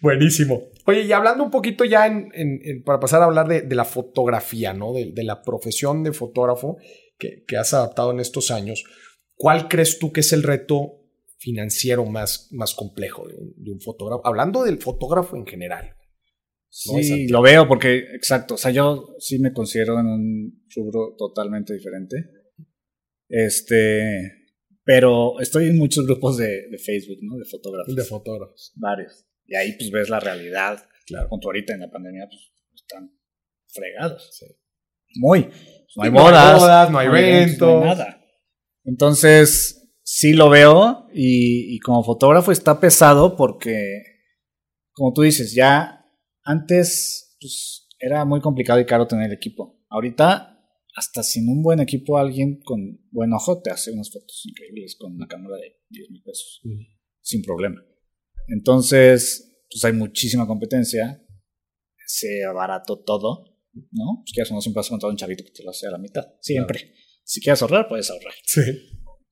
Buenísimo. 0.00 0.70
Oye, 0.86 1.02
y 1.02 1.12
hablando 1.12 1.42
un 1.42 1.50
poquito 1.50 1.84
ya 1.84 2.06
en, 2.06 2.30
en, 2.32 2.60
en, 2.62 2.84
para 2.84 3.00
pasar 3.00 3.22
a 3.22 3.24
hablar 3.24 3.48
de, 3.48 3.62
de 3.62 3.74
la 3.74 3.84
fotografía, 3.84 4.72
¿no? 4.72 4.92
De, 4.92 5.10
de, 5.12 5.24
la 5.24 5.42
profesión 5.42 6.04
de 6.04 6.12
fotógrafo 6.12 6.78
que, 7.18 7.42
que 7.46 7.56
has 7.56 7.74
adaptado 7.74 8.12
en 8.12 8.20
estos 8.20 8.52
años, 8.52 8.84
¿cuál 9.34 9.66
crees 9.66 9.98
tú 9.98 10.12
que 10.12 10.20
es 10.20 10.32
el 10.32 10.44
reto 10.44 11.03
financiero 11.44 12.06
más, 12.06 12.48
más 12.52 12.74
complejo 12.74 13.28
de 13.28 13.34
un, 13.34 13.54
de 13.56 13.72
un 13.72 13.80
fotógrafo? 13.80 14.26
Hablando 14.26 14.64
del 14.64 14.78
fotógrafo 14.78 15.36
en 15.36 15.46
general. 15.46 15.94
¿no? 16.86 17.02
Sí, 17.02 17.28
lo 17.28 17.42
veo 17.42 17.68
porque, 17.68 17.98
exacto, 18.14 18.54
o 18.54 18.56
sea, 18.56 18.70
yo 18.70 19.14
sí 19.18 19.38
me 19.38 19.52
considero 19.52 20.00
en 20.00 20.06
un 20.06 20.66
rubro 20.74 21.14
totalmente 21.16 21.74
diferente. 21.74 22.16
Este, 23.28 24.32
pero 24.82 25.40
estoy 25.40 25.68
en 25.68 25.76
muchos 25.76 26.06
grupos 26.06 26.38
de, 26.38 26.68
de 26.68 26.78
Facebook, 26.78 27.18
¿no? 27.22 27.36
De 27.36 27.44
fotógrafos. 27.44 27.94
De 27.94 28.04
fotógrafos. 28.04 28.72
Varios. 28.76 29.24
Y 29.46 29.54
ahí 29.54 29.74
pues 29.78 29.90
ves 29.90 30.08
la 30.08 30.20
realidad. 30.20 30.82
Claro. 31.06 31.28
Junto 31.28 31.48
ahorita 31.48 31.74
en 31.74 31.80
la 31.80 31.90
pandemia, 31.90 32.26
pues 32.26 32.52
están 32.74 33.10
fregados. 33.68 34.30
Sí. 34.32 34.46
Muy. 35.16 35.48
No 35.96 36.02
hay 36.02 36.10
no 36.10 36.22
bodas. 36.22 36.54
Hay 36.54 36.60
bodas 36.60 36.90
no 36.90 36.98
hay 36.98 37.06
eventos. 37.06 37.68
No 37.68 37.82
hay 37.82 37.96
nada. 37.96 38.24
Entonces, 38.84 39.83
sí 40.14 40.32
lo 40.32 40.48
veo 40.48 41.08
y, 41.12 41.74
y 41.74 41.80
como 41.80 42.04
fotógrafo 42.04 42.52
está 42.52 42.78
pesado 42.78 43.34
porque, 43.36 44.00
como 44.92 45.12
tú 45.12 45.22
dices, 45.22 45.52
ya 45.52 46.06
antes 46.44 47.36
pues, 47.40 47.88
era 47.98 48.24
muy 48.24 48.40
complicado 48.40 48.78
y 48.78 48.86
caro 48.86 49.08
tener 49.08 49.32
equipo. 49.32 49.84
Ahorita, 49.88 50.56
hasta 50.94 51.24
sin 51.24 51.48
un 51.48 51.64
buen 51.64 51.80
equipo, 51.80 52.16
alguien 52.16 52.60
con 52.62 53.00
buen 53.10 53.32
ojo 53.32 53.60
te 53.60 53.72
hace 53.72 53.90
unas 53.90 54.12
fotos 54.12 54.40
increíbles 54.44 54.96
con 54.96 55.16
una 55.16 55.26
cámara 55.26 55.56
de 55.56 55.80
10 55.88 56.10
mil 56.10 56.22
pesos. 56.22 56.60
Sin 57.20 57.42
problema. 57.42 57.84
Entonces, 58.46 59.64
pues 59.68 59.84
hay 59.84 59.94
muchísima 59.94 60.46
competencia. 60.46 61.26
Se 62.06 62.44
abarató 62.44 63.02
todo, 63.02 63.58
¿no? 63.90 64.22
Pues 64.22 64.32
quieras 64.32 64.52
o 64.52 64.54
no, 64.54 64.60
siempre 64.60 64.78
vas 64.78 64.86
a 64.86 64.90
encontrar 64.90 65.10
un 65.10 65.16
chavito 65.16 65.42
que 65.42 65.50
te 65.50 65.64
lo 65.64 65.70
hace 65.70 65.88
a 65.88 65.90
la 65.90 65.98
mitad. 65.98 66.24
Siempre. 66.40 66.78
Claro. 66.78 66.94
Si 67.24 67.40
quieres 67.40 67.62
ahorrar, 67.62 67.88
puedes 67.88 68.08
ahorrar. 68.10 68.34
Sí. 68.44 68.60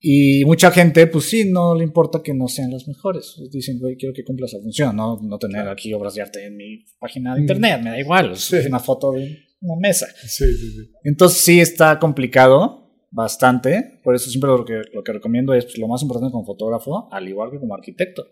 Y 0.05 0.44
mucha 0.44 0.72
gente, 0.72 1.07
pues 1.07 1.26
sí, 1.26 1.48
no 1.48 1.76
le 1.76 1.84
importa 1.84 2.20
que 2.24 2.34
no 2.34 2.48
sean 2.48 2.72
las 2.72 2.88
mejores. 2.88 3.40
Dicen, 3.53 3.78
güey, 3.78 3.96
quiero 3.96 4.12
que 4.12 4.24
cumpla 4.24 4.46
esa 4.46 4.59
función, 4.59 4.96
no, 4.96 5.20
no 5.22 5.38
tener 5.38 5.59
claro. 5.59 5.70
aquí 5.70 5.94
obras 5.94 6.14
de 6.14 6.22
arte 6.22 6.44
en 6.44 6.57
mi 6.57 6.84
página 6.98 7.36
de 7.36 7.42
internet, 7.42 7.80
me 7.80 7.90
da 7.90 8.00
igual, 8.00 8.36
sí. 8.36 8.57
es 8.57 8.66
una 8.66 8.80
foto 8.80 9.12
de 9.12 9.38
una 9.61 9.76
mesa. 9.80 10.09
Sí, 10.16 10.44
sí, 10.57 10.70
sí. 10.72 10.90
Entonces 11.05 11.44
sí 11.44 11.61
está 11.61 12.00
complicado, 12.00 12.82
bastante. 13.12 14.00
Por 14.03 14.16
eso 14.16 14.28
siempre 14.28 14.50
lo 14.50 14.64
que, 14.64 14.82
lo 14.92 15.05
que 15.05 15.12
recomiendo 15.12 15.55
es 15.55 15.66
pues, 15.66 15.78
lo 15.78 15.86
más 15.86 16.03
importante 16.03 16.32
como 16.32 16.44
fotógrafo, 16.44 17.09
al 17.12 17.28
igual 17.28 17.53
que 17.53 17.61
como 17.61 17.74
arquitecto, 17.74 18.26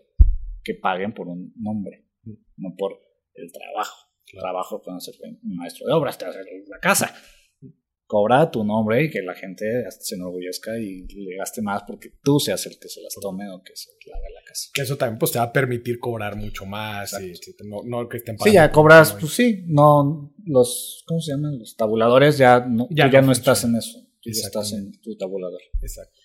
que 0.61 0.73
paguen 0.73 1.13
por 1.13 1.29
un 1.29 1.53
nombre, 1.55 2.05
no 2.57 2.75
por 2.77 2.99
el 3.33 3.49
trabajo. 3.49 4.09
El 4.33 4.39
trabajo 4.41 4.81
puede 4.81 4.99
ser 4.99 5.15
un 5.41 5.55
maestro 5.55 5.87
de 5.87 5.93
obras, 5.93 6.17
te 6.17 6.25
hace 6.25 6.39
la 6.67 6.79
casa 6.79 7.15
cobra 8.11 8.51
tu 8.51 8.65
nombre 8.65 9.05
y 9.05 9.09
que 9.09 9.21
la 9.21 9.33
gente 9.33 9.85
se 9.97 10.15
enorgullezca 10.15 10.77
y 10.77 11.07
le 11.07 11.37
gaste 11.37 11.61
más 11.61 11.83
porque 11.87 12.09
tú 12.21 12.41
seas 12.41 12.65
el 12.65 12.77
que 12.77 12.89
se 12.89 13.01
las 13.01 13.15
tome 13.21 13.49
o 13.49 13.63
que 13.63 13.73
se 13.73 13.89
la 14.05 14.17
haga 14.17 14.27
la 14.35 14.41
casa. 14.45 14.69
Que 14.73 14.81
eso 14.81 14.97
también 14.97 15.17
pues, 15.17 15.31
te 15.31 15.39
va 15.39 15.45
a 15.45 15.53
permitir 15.53 15.97
cobrar 15.97 16.35
mucho 16.35 16.65
más. 16.65 17.13
Y, 17.21 17.31
no, 17.63 17.83
no, 17.85 18.09
que 18.09 18.17
estén 18.17 18.37
sí, 18.37 18.51
ya 18.51 18.69
cobras, 18.69 19.13
pues 19.13 19.31
sí, 19.31 19.63
no 19.65 20.35
los, 20.45 21.05
¿cómo 21.07 21.21
se 21.21 21.31
llaman? 21.31 21.57
Los 21.57 21.77
tabuladores 21.77 22.37
ya 22.37 22.59
no, 22.59 22.89
ya, 22.91 23.05
tú 23.05 23.13
ya 23.13 23.21
no, 23.21 23.27
no 23.27 23.31
estás 23.31 23.63
en 23.63 23.77
eso, 23.77 23.97
tú 24.19 24.29
ya 24.29 24.41
estás 24.41 24.73
en 24.73 24.91
tu 24.99 25.15
tabulador. 25.15 25.61
Exacto. 25.81 26.19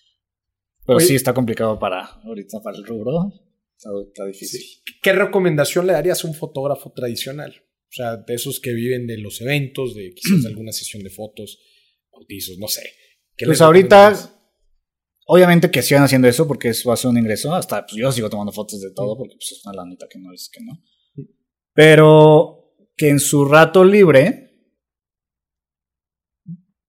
Pero 0.85 0.97
Oye, 0.97 1.05
sí 1.05 1.15
está 1.15 1.33
complicado 1.33 1.79
para 1.79 2.05
ahorita 2.05 2.59
para 2.61 2.77
el 2.77 2.83
rubro, 2.83 3.31
está, 3.77 3.91
está 4.05 4.25
difícil. 4.25 4.59
Sí. 4.59 4.81
¿Qué 5.01 5.13
recomendación 5.13 5.87
le 5.87 5.93
darías 5.93 6.25
a 6.25 6.27
un 6.27 6.33
fotógrafo 6.33 6.91
tradicional? 6.91 7.63
O 7.89 7.93
sea, 7.93 8.17
de 8.17 8.33
esos 8.33 8.59
que 8.59 8.73
viven 8.73 9.07
de 9.07 9.19
los 9.19 9.39
eventos, 9.39 9.95
de 9.95 10.13
quizás 10.13 10.45
alguna 10.47 10.73
sesión 10.73 11.01
de 11.01 11.09
fotos 11.11 11.61
bautizos, 12.17 12.57
no 12.57 12.67
sé. 12.67 12.81
Pues 13.45 13.61
ahorita, 13.61 14.13
obviamente 15.27 15.69
que 15.69 15.81
sigan 15.81 16.03
haciendo 16.03 16.27
eso 16.27 16.47
porque 16.47 16.69
eso 16.69 16.89
va 16.89 16.95
a 16.95 16.97
ser 16.97 17.11
un 17.11 17.17
ingreso. 17.17 17.53
Hasta 17.53 17.85
pues 17.85 17.95
yo 17.95 18.11
sigo 18.11 18.29
tomando 18.29 18.51
fotos 18.51 18.81
de 18.81 18.91
todo 18.91 19.17
porque 19.17 19.35
pues, 19.35 19.51
es 19.51 19.65
una 19.65 19.75
lanita 19.75 20.07
que 20.09 20.19
no 20.19 20.33
es 20.33 20.49
que 20.51 20.63
no. 20.63 20.81
Pero 21.73 22.75
que 22.95 23.09
en 23.09 23.19
su 23.19 23.45
rato 23.45 23.83
libre 23.83 24.47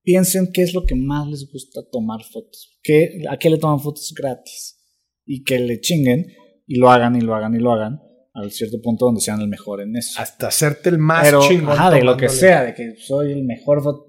piensen 0.02 0.50
qué 0.52 0.62
es 0.62 0.72
lo 0.72 0.86
que 0.86 0.94
más 0.94 1.28
les 1.28 1.50
gusta 1.52 1.82
tomar 1.90 2.24
fotos. 2.24 2.78
¿Qué, 2.82 3.22
¿A 3.28 3.38
qué 3.38 3.50
le 3.50 3.58
toman 3.58 3.80
fotos 3.80 4.14
gratis? 4.16 4.82
Y 5.26 5.44
que 5.44 5.58
le 5.58 5.80
chinguen 5.80 6.26
y 6.66 6.78
lo 6.78 6.90
hagan 6.90 7.16
y 7.16 7.20
lo 7.20 7.34
hagan 7.34 7.54
y 7.54 7.58
lo 7.58 7.72
hagan 7.72 8.00
al 8.32 8.52
cierto 8.52 8.80
punto 8.80 9.06
donde 9.06 9.20
sean 9.20 9.40
el 9.40 9.48
mejor 9.48 9.82
en 9.82 9.96
eso. 9.96 10.20
Hasta 10.20 10.48
hacerte 10.48 10.88
el 10.88 10.98
más 10.98 11.24
Pero, 11.24 11.46
chingón. 11.46 11.70
Ajá, 11.70 11.90
de 11.90 12.02
lo 12.02 12.16
que 12.16 12.28
sea, 12.28 12.62
de 12.62 12.74
que 12.74 12.96
soy 12.96 13.32
el 13.32 13.44
mejor 13.44 13.82
fotógrafo 13.82 14.07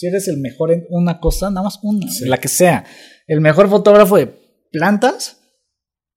si 0.00 0.06
eres 0.06 0.28
el 0.28 0.38
mejor 0.38 0.72
en 0.72 0.86
una 0.88 1.20
cosa, 1.20 1.50
nada 1.50 1.64
más 1.64 1.78
una, 1.82 2.10
sí. 2.10 2.24
la 2.24 2.38
que 2.38 2.48
sea. 2.48 2.86
El 3.26 3.42
mejor 3.42 3.68
fotógrafo 3.68 4.16
de 4.16 4.32
plantas, 4.72 5.42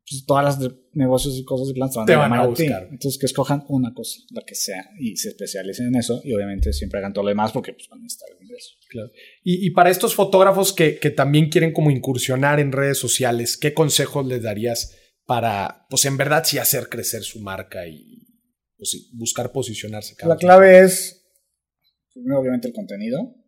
pues 0.09 0.25
todas 0.25 0.45
las 0.45 0.57
de 0.57 0.71
negocios 0.93 1.38
y 1.38 1.43
cosas 1.43 1.67
de 1.67 1.73
plantas 1.73 1.97
van 1.97 2.05
Te 2.05 2.13
a 2.13 2.17
van 2.17 2.31
a 2.31 2.47
buscar. 2.47 2.84
ti. 2.84 2.93
Entonces 2.93 3.19
que 3.19 3.25
escojan 3.25 3.65
una 3.67 3.93
cosa, 3.93 4.21
la 4.31 4.41
que 4.47 4.55
sea, 4.55 4.89
y 5.01 5.17
se 5.17 5.29
especialicen 5.29 5.88
en 5.88 5.95
eso, 5.95 6.21
y 6.23 6.31
obviamente 6.31 6.71
siempre 6.71 6.99
hagan 6.99 7.11
todo 7.11 7.25
lo 7.25 7.29
demás 7.29 7.51
porque 7.51 7.73
pues, 7.73 7.89
van 7.89 7.99
a 7.99 8.03
necesitar 8.03 8.29
el 8.31 8.41
ingreso. 8.41 8.69
Claro. 8.88 9.11
Y, 9.43 9.67
y, 9.67 9.71
para 9.71 9.89
estos 9.89 10.15
fotógrafos 10.15 10.71
que, 10.71 10.97
que, 10.97 11.09
también 11.09 11.49
quieren 11.49 11.73
como 11.73 11.91
incursionar 11.91 12.61
en 12.61 12.71
redes 12.71 12.99
sociales, 12.99 13.57
¿qué 13.57 13.73
consejos 13.73 14.25
les 14.25 14.43
darías 14.43 14.95
para, 15.25 15.88
pues 15.89 16.05
en 16.05 16.15
verdad 16.15 16.45
sí 16.45 16.57
hacer 16.57 16.88
crecer 16.88 17.23
su 17.23 17.41
marca 17.41 17.86
y 17.86 18.29
pues, 18.77 19.09
buscar 19.11 19.51
posicionarse? 19.51 20.15
Cada 20.15 20.36
la 20.36 20.39
clave 20.39 20.79
es, 20.79 21.21
primero 22.13 22.39
obviamente 22.39 22.69
el 22.69 22.73
contenido, 22.73 23.43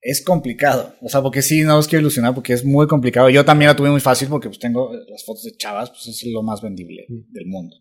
es 0.00 0.22
complicado. 0.22 0.94
O 1.00 1.08
sea, 1.08 1.22
porque 1.22 1.42
sí, 1.42 1.62
no 1.62 1.78
os 1.78 1.88
quiero 1.88 2.02
ilusionar 2.02 2.34
porque 2.34 2.52
es 2.52 2.64
muy 2.64 2.86
complicado. 2.86 3.28
Yo 3.30 3.44
también 3.44 3.68
la 3.68 3.76
tuve 3.76 3.90
muy 3.90 4.00
fácil 4.00 4.28
porque 4.28 4.48
pues 4.48 4.58
tengo 4.58 4.92
las 4.92 5.24
fotos 5.24 5.44
de 5.44 5.56
chavas, 5.56 5.90
pues 5.90 6.06
es 6.08 6.24
lo 6.32 6.42
más 6.42 6.62
vendible 6.62 7.06
mm. 7.08 7.32
del 7.32 7.46
mundo. 7.46 7.76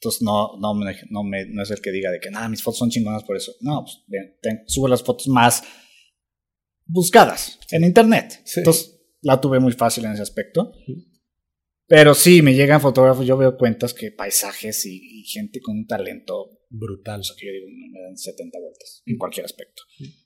Entonces 0.00 0.22
no, 0.22 0.58
no, 0.60 0.74
me, 0.74 0.94
no, 1.10 1.22
me, 1.22 1.46
no 1.46 1.62
es 1.62 1.70
el 1.70 1.80
que 1.80 1.90
diga 1.90 2.10
de 2.10 2.20
que 2.20 2.30
nada, 2.30 2.48
mis 2.48 2.62
fotos 2.62 2.78
son 2.78 2.90
chingonas 2.90 3.24
por 3.24 3.36
eso. 3.36 3.52
No, 3.60 3.84
pues 3.84 4.04
bien, 4.06 4.36
ten, 4.42 4.62
subo 4.66 4.88
las 4.88 5.02
fotos 5.02 5.28
más 5.28 5.62
buscadas 6.84 7.58
en 7.70 7.84
internet. 7.84 8.40
Sí. 8.44 8.60
Entonces 8.60 9.00
la 9.22 9.40
tuve 9.40 9.58
muy 9.58 9.72
fácil 9.72 10.04
en 10.04 10.12
ese 10.12 10.22
aspecto. 10.22 10.72
Pero 11.88 12.14
sí, 12.14 12.42
me 12.42 12.54
llegan 12.54 12.80
fotógrafos, 12.80 13.24
yo 13.24 13.36
veo 13.36 13.56
cuentas 13.56 13.94
que 13.94 14.10
paisajes 14.10 14.84
y, 14.86 15.20
y 15.20 15.24
gente 15.24 15.60
con 15.60 15.76
un 15.76 15.86
talento 15.86 16.58
brutal. 16.68 17.20
O 17.20 17.22
sea, 17.22 17.36
que 17.38 17.46
yo 17.46 17.52
digo, 17.52 17.66
me 17.92 18.02
dan 18.02 18.16
70 18.16 18.58
vueltas 18.58 19.02
en 19.06 19.16
cualquier 19.16 19.46
aspecto. 19.46 19.82
Mm. 20.00 20.25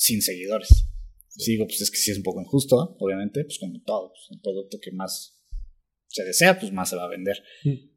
Sin 0.00 0.22
seguidores. 0.22 0.86
Sí. 1.28 1.52
Digo, 1.52 1.66
pues 1.66 1.82
es 1.82 1.90
que 1.90 1.98
sí 1.98 2.10
es 2.10 2.16
un 2.16 2.22
poco 2.22 2.40
injusto, 2.40 2.96
obviamente, 2.98 3.44
pues 3.44 3.58
como 3.58 3.82
todo, 3.82 4.12
pues, 4.12 4.28
el 4.30 4.40
producto 4.40 4.78
que 4.82 4.92
más 4.92 5.38
se 6.06 6.24
desea, 6.24 6.58
pues 6.58 6.72
más 6.72 6.88
se 6.88 6.96
va 6.96 7.04
a 7.04 7.08
vender. 7.08 7.36
Mm. 7.64 7.90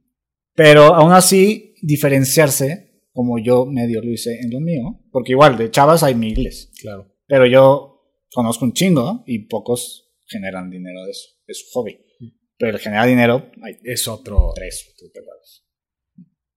Pero 0.54 0.94
aún 0.94 1.14
así, 1.14 1.76
diferenciarse, 1.82 3.08
como 3.14 3.40
yo 3.40 3.66
medio 3.66 4.02
lo 4.02 4.12
hice 4.12 4.38
en 4.42 4.52
lo 4.52 4.60
mío, 4.60 5.02
porque 5.14 5.32
igual 5.32 5.58
de 5.58 5.72
chavas 5.72 6.04
hay 6.04 6.14
miles. 6.14 6.74
Claro. 6.82 7.10
Pero 7.26 7.46
yo 7.46 8.20
conozco 8.34 8.66
un 8.66 8.74
chingo 8.74 9.24
y 9.26 9.48
pocos 9.48 10.14
generan 10.28 10.70
dinero 10.70 11.06
de 11.06 11.12
eso, 11.12 11.30
es 11.48 11.60
su 11.60 11.72
hobby. 11.72 12.06
Mm. 12.20 12.28
Pero 12.58 12.72
el 12.74 12.80
generar 12.80 13.08
dinero 13.08 13.50
hay 13.64 13.78
es 13.82 14.10
otro 14.10 14.52
tres 14.54 14.94
tutelados. 14.98 15.66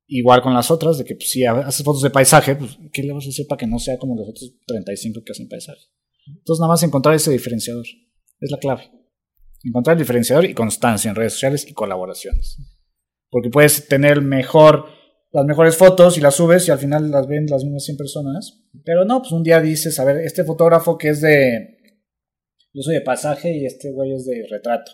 Igual 0.08 0.40
con 0.40 0.54
las 0.54 0.70
otras, 0.70 0.98
de 0.98 1.04
que 1.04 1.16
pues, 1.16 1.30
si 1.30 1.44
haces 1.44 1.84
fotos 1.84 2.02
de 2.02 2.10
paisaje, 2.10 2.54
pues, 2.54 2.78
¿qué 2.92 3.02
le 3.02 3.12
vas 3.12 3.26
a 3.26 3.28
hacer 3.28 3.46
para 3.48 3.58
que 3.58 3.66
no 3.66 3.78
sea 3.78 3.98
como 3.98 4.16
los 4.16 4.28
otros 4.28 4.54
35 4.66 5.22
que 5.24 5.32
hacen 5.32 5.48
paisaje? 5.48 5.80
Entonces, 6.26 6.60
nada 6.60 6.72
más 6.72 6.82
encontrar 6.82 7.14
ese 7.14 7.32
diferenciador. 7.32 7.84
Es 8.40 8.50
la 8.50 8.58
clave. 8.58 8.90
Encontrar 9.64 9.94
el 9.94 10.00
diferenciador 10.02 10.44
y 10.44 10.54
constancia 10.54 11.08
en 11.08 11.16
redes 11.16 11.32
sociales 11.32 11.66
y 11.68 11.72
colaboraciones. 11.72 12.58
Porque 13.30 13.50
puedes 13.50 13.88
tener 13.88 14.22
mejor, 14.22 14.86
las 15.32 15.44
mejores 15.44 15.76
fotos 15.76 16.16
y 16.16 16.20
las 16.20 16.36
subes 16.36 16.68
y 16.68 16.70
al 16.70 16.78
final 16.78 17.10
las 17.10 17.26
ven 17.26 17.46
las 17.46 17.64
mismas 17.64 17.84
100 17.84 17.96
personas. 17.96 18.62
Pero 18.84 19.04
no, 19.04 19.20
pues 19.20 19.32
un 19.32 19.42
día 19.42 19.60
dices, 19.60 19.98
a 19.98 20.04
ver, 20.04 20.18
este 20.18 20.44
fotógrafo 20.44 20.96
que 20.96 21.08
es 21.08 21.20
de. 21.20 21.78
Yo 22.72 22.82
soy 22.82 22.94
de 22.94 23.00
pasaje 23.00 23.56
y 23.56 23.66
este 23.66 23.90
güey 23.90 24.12
es 24.12 24.24
de 24.26 24.46
retrato. 24.48 24.92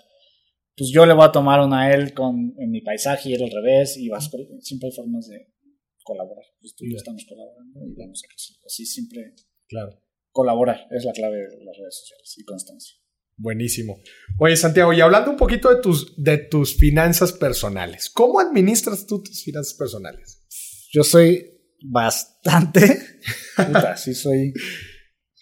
Pues 0.83 0.91
yo 0.91 1.07
le 1.07 1.15
voy 1.15 1.25
a 1.25 1.31
tomar 1.31 1.61
una 1.61 1.83
a 1.83 1.95
él 1.95 2.13
con, 2.13 2.57
en 2.59 2.73
mi 2.73 2.81
paisaje 2.81 3.29
y 3.29 3.35
él 3.35 3.45
al 3.45 3.53
revés. 3.53 3.97
Y 3.97 4.09
vas, 4.09 4.29
siempre 4.59 4.89
hay 4.89 4.93
formas 4.93 5.29
de 5.29 5.47
colaborar. 6.03 6.45
Pues 6.61 6.75
tú 6.75 6.85
y 6.85 6.91
yo 6.91 6.97
estamos 6.97 7.25
colaborando 7.25 7.87
y 7.87 7.95
vamos 7.95 8.21
a 8.25 8.27
crecer. 8.27 8.57
Así 8.67 8.85
siempre. 8.85 9.33
Claro. 9.69 10.03
Colaborar 10.33 10.89
es 10.91 11.05
la 11.05 11.13
clave 11.13 11.37
de 11.37 11.65
las 11.65 11.77
redes 11.79 12.01
sociales 12.01 12.35
y 12.37 12.43
constancia. 12.43 12.97
Buenísimo. 13.37 14.01
Oye, 14.41 14.57
Santiago, 14.57 14.93
y 14.93 15.01
hablando 15.01 15.31
un 15.31 15.37
poquito 15.37 15.73
de 15.73 15.81
tus, 15.81 16.21
de 16.21 16.39
tus 16.39 16.77
finanzas 16.77 17.33
personales, 17.33 18.11
¿cómo 18.11 18.41
administras 18.41 19.07
tú 19.07 19.23
tus 19.23 19.45
finanzas 19.45 19.75
personales? 19.75 20.43
Yo 20.91 21.05
soy 21.05 21.49
bastante. 21.81 22.99
Puta, 23.57 23.97
sí 23.97 24.15
soy. 24.15 24.53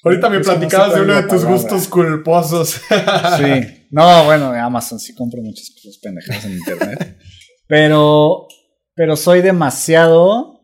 Ahorita 0.03 0.30
me 0.30 0.40
platicabas 0.40 0.94
de 0.94 1.03
uno 1.03 1.14
de 1.14 1.22
tus 1.24 1.44
gustos 1.44 1.88
culposos. 1.88 2.68
sí. 3.38 3.86
No, 3.90 4.24
bueno, 4.24 4.53
de 4.53 4.59
Amazon 4.59 4.98
sí 4.98 5.14
compro 5.14 5.42
muchas 5.42 5.70
cosas 5.70 5.98
pendejadas 5.98 6.44
en 6.44 6.53
internet. 6.53 7.18
pero, 7.66 8.46
pero 8.94 9.16
soy 9.16 9.42
demasiado 9.42 10.61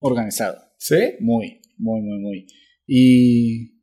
organizado. 0.00 0.58
¿Sí? 0.78 1.14
Muy, 1.20 1.60
muy, 1.76 2.00
muy, 2.00 2.18
muy. 2.20 2.46
Y 2.86 3.78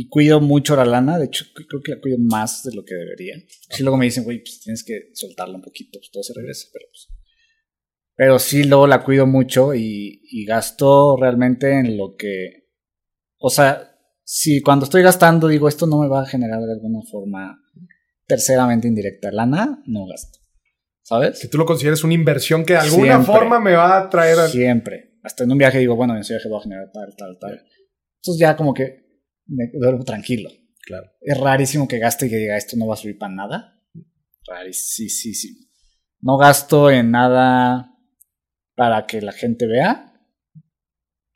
y 0.00 0.08
cuido 0.08 0.40
mucho 0.40 0.76
la 0.76 0.84
lana, 0.84 1.18
de 1.18 1.24
hecho 1.24 1.46
creo 1.52 1.82
que 1.82 1.90
la 1.90 2.00
cuido 2.00 2.18
más 2.20 2.62
de 2.62 2.72
lo 2.72 2.84
que 2.84 2.94
debería. 2.94 3.34
Sí, 3.68 3.82
luego 3.82 3.96
me 3.96 4.04
dicen, 4.04 4.22
güey, 4.22 4.38
pues 4.38 4.60
tienes 4.60 4.84
que 4.84 5.10
soltarla 5.12 5.56
un 5.56 5.62
poquito, 5.62 5.98
pues 5.98 6.12
todo 6.12 6.22
se 6.22 6.34
regresa, 6.34 6.68
pero 6.72 6.86
pues... 6.88 7.08
Pero 8.14 8.38
sí, 8.38 8.62
luego 8.62 8.86
la 8.86 9.02
cuido 9.02 9.26
mucho 9.26 9.74
y, 9.74 10.20
y 10.22 10.44
gasto 10.44 11.16
realmente 11.20 11.72
en 11.72 11.96
lo 11.96 12.14
que... 12.16 12.67
O 13.38 13.50
sea, 13.50 13.96
si 14.24 14.60
cuando 14.62 14.84
estoy 14.84 15.02
gastando 15.02 15.48
digo, 15.48 15.68
esto 15.68 15.86
no 15.86 16.00
me 16.00 16.08
va 16.08 16.22
a 16.22 16.26
generar 16.26 16.60
de 16.60 16.72
alguna 16.72 17.00
forma 17.10 17.58
terceramente 18.26 18.86
indirecta 18.88 19.30
lana, 19.32 19.82
no 19.86 20.06
gasto. 20.06 20.38
¿Sabes? 21.02 21.40
Que 21.40 21.48
tú 21.48 21.56
lo 21.56 21.64
consideres 21.64 22.04
una 22.04 22.12
inversión 22.12 22.64
que 22.64 22.74
de 22.74 22.80
alguna 22.80 23.22
forma 23.22 23.58
me 23.58 23.72
va 23.72 23.96
a 23.96 24.10
traer... 24.10 24.36
Siempre. 24.50 25.18
Hasta 25.22 25.44
en 25.44 25.52
un 25.52 25.58
viaje 25.58 25.78
digo, 25.78 25.96
bueno, 25.96 26.14
en 26.14 26.20
ese 26.20 26.34
viaje 26.34 26.48
va 26.50 26.58
a 26.58 26.62
generar 26.62 26.90
tal, 26.92 27.14
tal, 27.16 27.38
tal. 27.38 27.64
Entonces 28.16 28.40
ya 28.40 28.56
como 28.56 28.74
que 28.74 29.08
me 29.46 29.70
duermo 29.72 30.04
tranquilo. 30.04 30.50
Claro. 30.84 31.10
Es 31.20 31.38
rarísimo 31.38 31.88
que 31.88 31.98
gaste 31.98 32.26
y 32.26 32.30
que 32.30 32.36
diga 32.36 32.56
esto 32.56 32.76
no 32.76 32.86
va 32.86 32.94
a 32.94 32.98
subir 32.98 33.16
para 33.16 33.34
nada. 33.34 33.80
Rarísimo. 34.46 35.66
No 36.20 36.36
gasto 36.36 36.90
en 36.90 37.10
nada 37.10 37.94
para 38.74 39.06
que 39.06 39.22
la 39.22 39.32
gente 39.32 39.66
vea. 39.66 40.12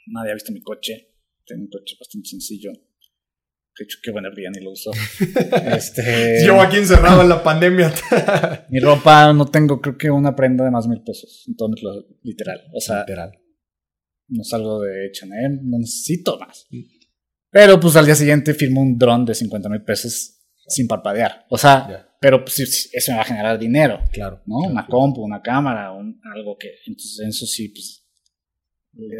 Nadie 0.07 0.30
ha 0.32 0.34
visto 0.34 0.53
mi 0.53 0.61
coche. 0.61 1.11
Tengo 1.47 1.62
un 1.62 1.68
coche 1.68 1.97
bastante 1.99 2.28
sencillo. 2.28 2.72
De 2.72 3.84
hecho, 3.84 3.99
qué 4.03 4.11
buena 4.11 4.28
día 4.30 4.51
ni 4.51 4.62
lo 4.62 4.72
uso. 4.72 4.90
este, 5.76 6.45
Yo 6.45 6.61
aquí 6.61 6.76
encerrado 6.76 7.22
en 7.22 7.28
la 7.28 7.43
pandemia. 7.43 7.93
mi 8.70 8.80
ropa 8.80 9.32
no 9.32 9.47
tengo, 9.47 9.80
creo 9.80 9.97
que 9.97 10.11
una 10.11 10.36
prenda 10.36 10.64
de 10.64 10.70
más 10.70 10.86
mil 10.86 11.03
pesos. 11.03 11.45
Entonces, 11.49 11.82
literal. 12.22 12.61
O 12.74 12.80
sea, 12.80 13.01
literal. 13.01 13.32
no 14.28 14.45
salgo 14.45 14.82
de 14.82 15.11
Chanel, 15.12 15.61
no 15.62 15.78
necesito 15.78 16.38
más. 16.38 16.66
Mm. 16.70 16.80
Pero 17.51 17.78
pues 17.78 17.97
al 17.97 18.07
día 18.07 18.14
siguiente 18.14 18.55
firmo 18.55 18.80
un 18.80 18.97
dron 18.99 19.24
de 19.24 19.34
50 19.34 19.68
mil 19.68 19.82
pesos 19.82 20.38
sin 20.66 20.86
parpadear. 20.86 21.47
O 21.51 21.59
sea, 21.59 22.09
pero 22.20 22.45
pues, 22.45 22.88
eso 22.93 23.11
me 23.11 23.16
va 23.16 23.22
a 23.22 23.26
generar 23.26 23.59
dinero. 23.59 24.01
Claro. 24.12 24.43
¿No? 24.47 24.59
una 24.59 24.86
compu, 24.86 25.22
una 25.22 25.43
cámara, 25.43 25.93
un, 25.93 26.20
algo 26.34 26.57
que. 26.57 26.68
Entonces, 26.86 27.26
eso 27.26 27.47
sí, 27.47 27.68
pues. 27.68 28.01
Le, 28.95 29.16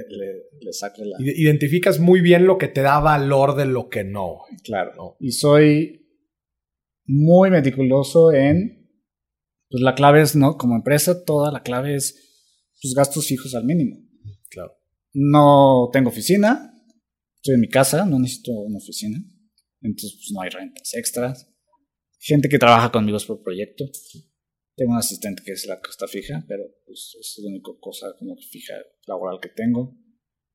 le, 0.61 0.73
saco 0.73 1.03
la. 1.05 1.17
Identificas 1.19 1.99
muy 1.99 2.21
bien 2.21 2.47
lo 2.47 2.59
que 2.59 2.69
te 2.69 2.83
da 2.83 3.01
valor 3.01 3.57
de 3.57 3.65
lo 3.65 3.89
que 3.89 4.05
no. 4.05 4.41
Claro. 4.65 5.17
Y 5.19 5.33
soy 5.33 6.07
muy 7.07 7.51
meticuloso 7.51 8.33
en. 8.33 8.81
Pues 9.71 9.83
la 9.83 9.95
clave 9.95 10.21
es, 10.21 10.37
¿no? 10.37 10.59
Como 10.59 10.77
empresa, 10.77 11.25
toda 11.25 11.51
la 11.51 11.63
clave 11.63 11.95
es. 11.95 12.15
Pues 12.83 12.95
gastos 12.95 13.27
fijos 13.27 13.55
al 13.55 13.65
mínimo. 13.65 13.97
Claro. 14.51 14.73
No 15.15 15.89
tengo 15.93 16.11
oficina, 16.11 16.73
Estoy 17.43 17.55
en 17.57 17.61
mi 17.61 17.69
casa, 17.69 18.07
no 18.07 18.21
necesito 18.21 18.53
una 18.53 18.79
oficina. 18.79 19.19
Entonces, 19.81 20.15
pues 20.15 20.31
no 20.33 20.43
hay 20.43 20.51
rentas 20.51 20.95
extras. 20.95 21.51
Gente 22.21 22.49
que 22.49 22.57
trabaja 22.57 22.93
conmigo 22.93 23.19
por 23.27 23.43
proyecto. 23.43 23.85
Tengo 24.83 24.95
un 24.95 24.99
asistente 24.99 25.45
que 25.45 25.53
es 25.53 25.65
la 25.67 25.81
costa 25.81 26.09
fija, 26.09 26.45
pero 26.49 26.65
pues 26.85 27.17
es 27.21 27.39
la 27.41 27.51
única 27.51 27.71
cosa 27.81 28.09
como 28.19 28.35
fija 28.51 28.75
laboral 29.07 29.39
que 29.41 29.49
tengo. 29.49 29.97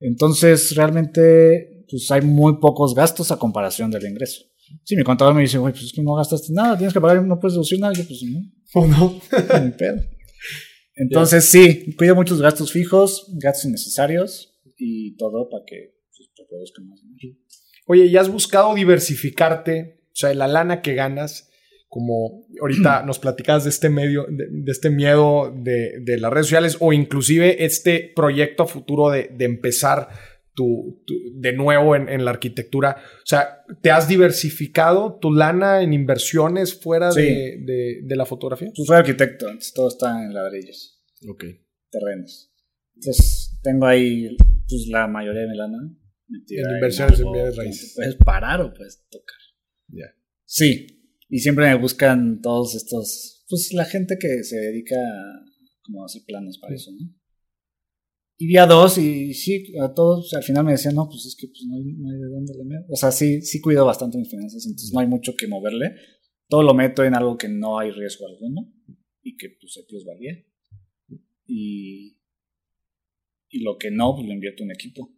Entonces, 0.01 0.75
realmente, 0.75 1.86
pues 1.89 2.11
hay 2.11 2.21
muy 2.21 2.59
pocos 2.59 2.93
gastos 2.93 3.32
a 3.32 3.39
comparación 3.39 3.89
del 3.89 4.05
ingreso. 4.05 4.43
Si 4.84 4.97
mi 4.97 5.03
contador 5.03 5.34
me 5.34 5.43
dice, 5.43 5.57
güey, 5.57 5.71
pues 5.71 5.86
es 5.86 5.93
que 5.93 6.03
no 6.03 6.15
gastaste 6.15 6.51
nada, 6.51 6.78
tienes 6.78 6.93
que 6.93 6.99
pagar, 6.99 7.23
no 7.23 7.39
puedes 7.39 7.53
deducir 7.53 7.80
nada, 7.80 7.93
yo 7.93 8.03
pues 8.05 8.21
no. 8.23 8.41
¿O 8.73 8.86
no? 8.86 9.21
Entonces, 10.95 11.45
sí, 11.45 11.95
cuido 11.95 12.13
muchos 12.13 12.41
gastos 12.41 12.73
fijos, 12.73 13.32
gastos 13.39 13.63
innecesarios 13.63 14.59
y 14.78 15.15
todo 15.15 15.47
para 15.49 15.63
que 15.65 15.95
Oye, 17.86 18.07
¿y 18.07 18.17
has 18.17 18.30
buscado 18.30 18.75
diversificarte? 18.75 20.01
O 20.07 20.15
sea, 20.15 20.34
la 20.34 20.49
lana 20.49 20.82
que 20.82 20.95
ganas, 20.95 21.47
como 21.88 22.45
ahorita 22.61 23.03
nos 23.05 23.19
platicabas 23.19 23.63
de 23.63 23.69
este 23.69 23.89
medio, 23.89 24.25
de, 24.29 24.71
este 24.71 24.89
miedo 24.89 25.53
de, 25.55 26.17
las 26.19 26.31
redes 26.31 26.47
sociales, 26.47 26.77
o 26.79 26.93
inclusive 26.93 27.65
este 27.65 28.11
proyecto 28.15 28.63
a 28.63 28.67
futuro 28.67 29.09
de, 29.09 29.29
empezar 29.39 30.09
tu, 30.53 31.03
de 31.35 31.53
nuevo 31.53 31.95
en, 31.95 32.25
la 32.25 32.31
arquitectura. 32.31 32.97
O 33.17 33.25
sea, 33.25 33.63
¿te 33.81 33.91
has 33.91 34.07
diversificado 34.07 35.17
tu 35.19 35.31
lana 35.31 35.81
en 35.81 35.93
inversiones 35.93 36.79
fuera 36.79 37.11
de, 37.11 38.03
la 38.07 38.25
fotografía? 38.25 38.69
Pues 38.75 38.88
soy 38.88 38.97
arquitecto, 38.97 39.47
entonces 39.47 39.73
todo 39.73 39.88
está 39.88 40.23
en 40.23 40.33
ladrillos. 40.33 41.03
Ok. 41.29 41.45
Terrenos. 41.89 42.53
Entonces 42.95 43.59
tengo 43.61 43.85
ahí 43.85 44.35
pues, 44.67 44.88
la 44.89 45.07
mayoría 45.07 45.41
de 45.41 45.47
mi 45.47 45.57
lana 45.57 45.77
en 46.29 46.75
inversiones 46.75 47.19
en 47.19 47.31
bienes 47.31 47.55
raíces. 47.55 47.93
Puedes 47.95 48.15
parar 48.15 48.61
o 48.61 48.73
puedes 48.73 49.07
tocar. 49.09 49.38
Ya. 49.88 50.13
Sí. 50.45 50.97
Y 51.30 51.39
siempre 51.39 51.67
me 51.67 51.75
buscan 51.75 52.41
todos 52.41 52.75
estos. 52.75 53.45
Pues 53.49 53.73
la 53.73 53.86
gente 53.86 54.17
que 54.19 54.43
se 54.43 54.57
dedica 54.57 54.95
a, 54.95 55.45
como 55.84 56.03
a 56.03 56.05
hacer 56.05 56.23
planes 56.25 56.57
para 56.57 56.75
eso, 56.75 56.91
¿no? 56.91 57.13
Y 58.39 58.47
vi 58.47 58.57
a 58.57 58.67
dos 58.67 58.99
y 58.99 59.34
sí, 59.34 59.73
a 59.82 59.93
todos 59.93 60.32
al 60.36 60.43
final 60.43 60.63
me 60.63 60.73
decían, 60.73 60.93
no, 60.93 61.09
pues 61.09 61.25
es 61.25 61.36
que 61.36 61.47
pues, 61.47 61.63
no, 61.67 61.75
hay, 61.75 61.84
no 61.84 62.09
hay 62.09 62.17
de 62.19 62.28
dónde 62.28 62.53
le 62.55 62.65
meter. 62.65 62.86
O 62.89 62.95
sea, 62.95 63.11
sí, 63.11 63.41
sí 63.41 63.59
cuido 63.59 63.84
bastante 63.84 64.19
mis 64.19 64.30
finanzas, 64.30 64.63
entonces 64.67 64.93
no 64.93 64.99
hay 64.99 65.07
mucho 65.07 65.34
que 65.36 65.47
moverle. 65.47 65.95
Todo 66.47 66.61
lo 66.61 66.75
meto 66.75 67.03
en 67.03 67.15
algo 67.15 67.36
que 67.36 67.49
no 67.49 67.80
hay 67.80 67.89
riesgo 67.91 68.28
alguno 68.28 68.71
y 69.23 69.36
que 69.38 69.49
pues 69.59 69.75
hay 69.78 69.84
plusvalía. 69.89 70.45
Y, 71.47 72.19
y 73.49 73.63
lo 73.63 73.78
que 73.78 73.89
no, 73.89 74.13
pues 74.15 74.28
lo 74.28 74.34
invierto 74.34 74.63
en 74.63 74.71
equipo. 74.71 75.17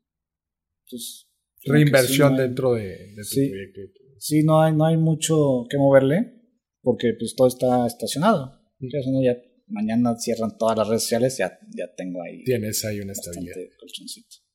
Reinversión 1.65 2.37
dentro 2.37 2.73
de, 2.73 3.13
de 3.15 3.23
sí, 3.23 3.49
proyecto. 3.49 3.98
Sí, 4.19 4.43
no 4.43 4.61
hay, 4.61 4.73
no 4.73 4.85
hay 4.85 4.97
mucho 4.97 5.65
que 5.69 5.77
moverle 5.77 6.39
porque 6.81 7.13
pues 7.17 7.35
todo 7.35 7.47
está 7.47 7.87
estacionado. 7.87 8.59
Ya, 8.79 9.35
mañana 9.67 10.15
cierran 10.17 10.57
todas 10.57 10.77
las 10.77 10.87
redes 10.87 11.03
sociales, 11.03 11.37
ya, 11.37 11.59
ya 11.75 11.93
tengo 11.95 12.21
ahí. 12.23 12.43
Tienes 12.43 12.83
ahí 12.85 12.99
una 12.99 13.11
estabilidad. 13.11 13.55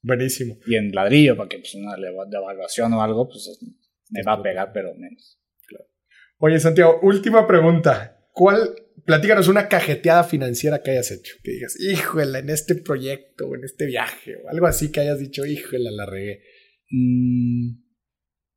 Buenísimo. 0.02 0.58
Y 0.66 0.76
en 0.76 0.92
ladrillo, 0.92 1.36
para 1.36 1.48
que 1.48 1.58
pues 1.58 1.74
una 1.74 1.94
evaluación 1.96 2.92
o 2.92 3.02
algo, 3.02 3.28
pues 3.28 3.58
me 4.10 4.22
va 4.22 4.34
a 4.34 4.42
pegar, 4.42 4.70
pero 4.72 4.94
menos. 4.94 5.40
Claro. 5.66 5.86
Oye, 6.38 6.58
Santiago, 6.60 7.00
última 7.02 7.46
pregunta. 7.46 8.28
¿Cuál, 8.32 8.74
platícanos 9.04 9.48
una 9.48 9.68
cajeteada 9.68 10.24
financiera 10.24 10.82
que 10.82 10.90
hayas 10.90 11.10
hecho? 11.12 11.36
Que 11.42 11.52
digas, 11.52 11.76
híjole, 11.80 12.40
en 12.40 12.50
este 12.50 12.74
proyecto 12.74 13.48
o 13.48 13.54
en 13.54 13.64
este 13.64 13.86
viaje 13.86 14.36
o 14.36 14.48
algo 14.48 14.66
así 14.66 14.90
que 14.90 15.00
hayas 15.00 15.20
dicho, 15.20 15.46
híjole, 15.46 15.90
la 15.90 16.04
regué. 16.04 16.42
Mm, 16.90 17.83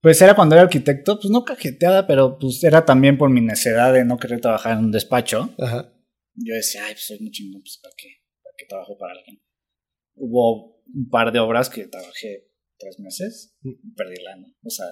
pues 0.07 0.21
era 0.21 0.35
cuando 0.35 0.55
era 0.55 0.61
arquitecto, 0.61 1.19
pues 1.19 1.29
no 1.29 1.43
cajeteada, 1.43 2.07
pero 2.07 2.37
pues 2.39 2.63
era 2.63 2.85
también 2.85 3.17
por 3.17 3.29
mi 3.29 3.41
necesidad 3.41 3.91
de 3.91 4.05
no 4.05 4.17
querer 4.17 4.39
trabajar 4.39 4.77
en 4.77 4.85
un 4.85 4.91
despacho. 4.91 5.53
Ajá. 5.59 5.93
Yo 6.33 6.53
decía, 6.53 6.85
ay, 6.85 6.93
pues 6.93 7.07
soy 7.07 7.19
muy 7.19 7.29
chingón, 7.29 7.61
pues 7.61 7.77
¿para 7.83 7.93
qué? 7.97 8.07
¿Para 8.41 8.53
qué 8.57 8.65
trabajo 8.67 8.97
para 8.97 9.11
alguien? 9.19 9.41
Hubo 10.15 10.81
un 10.85 11.09
par 11.09 11.33
de 11.33 11.39
obras 11.39 11.69
que 11.69 11.87
trabajé 11.87 12.47
tres 12.77 12.99
meses, 12.99 13.57
y 13.61 13.75
perdí 13.97 14.23
lana. 14.23 14.47
O 14.63 14.69
sea, 14.69 14.85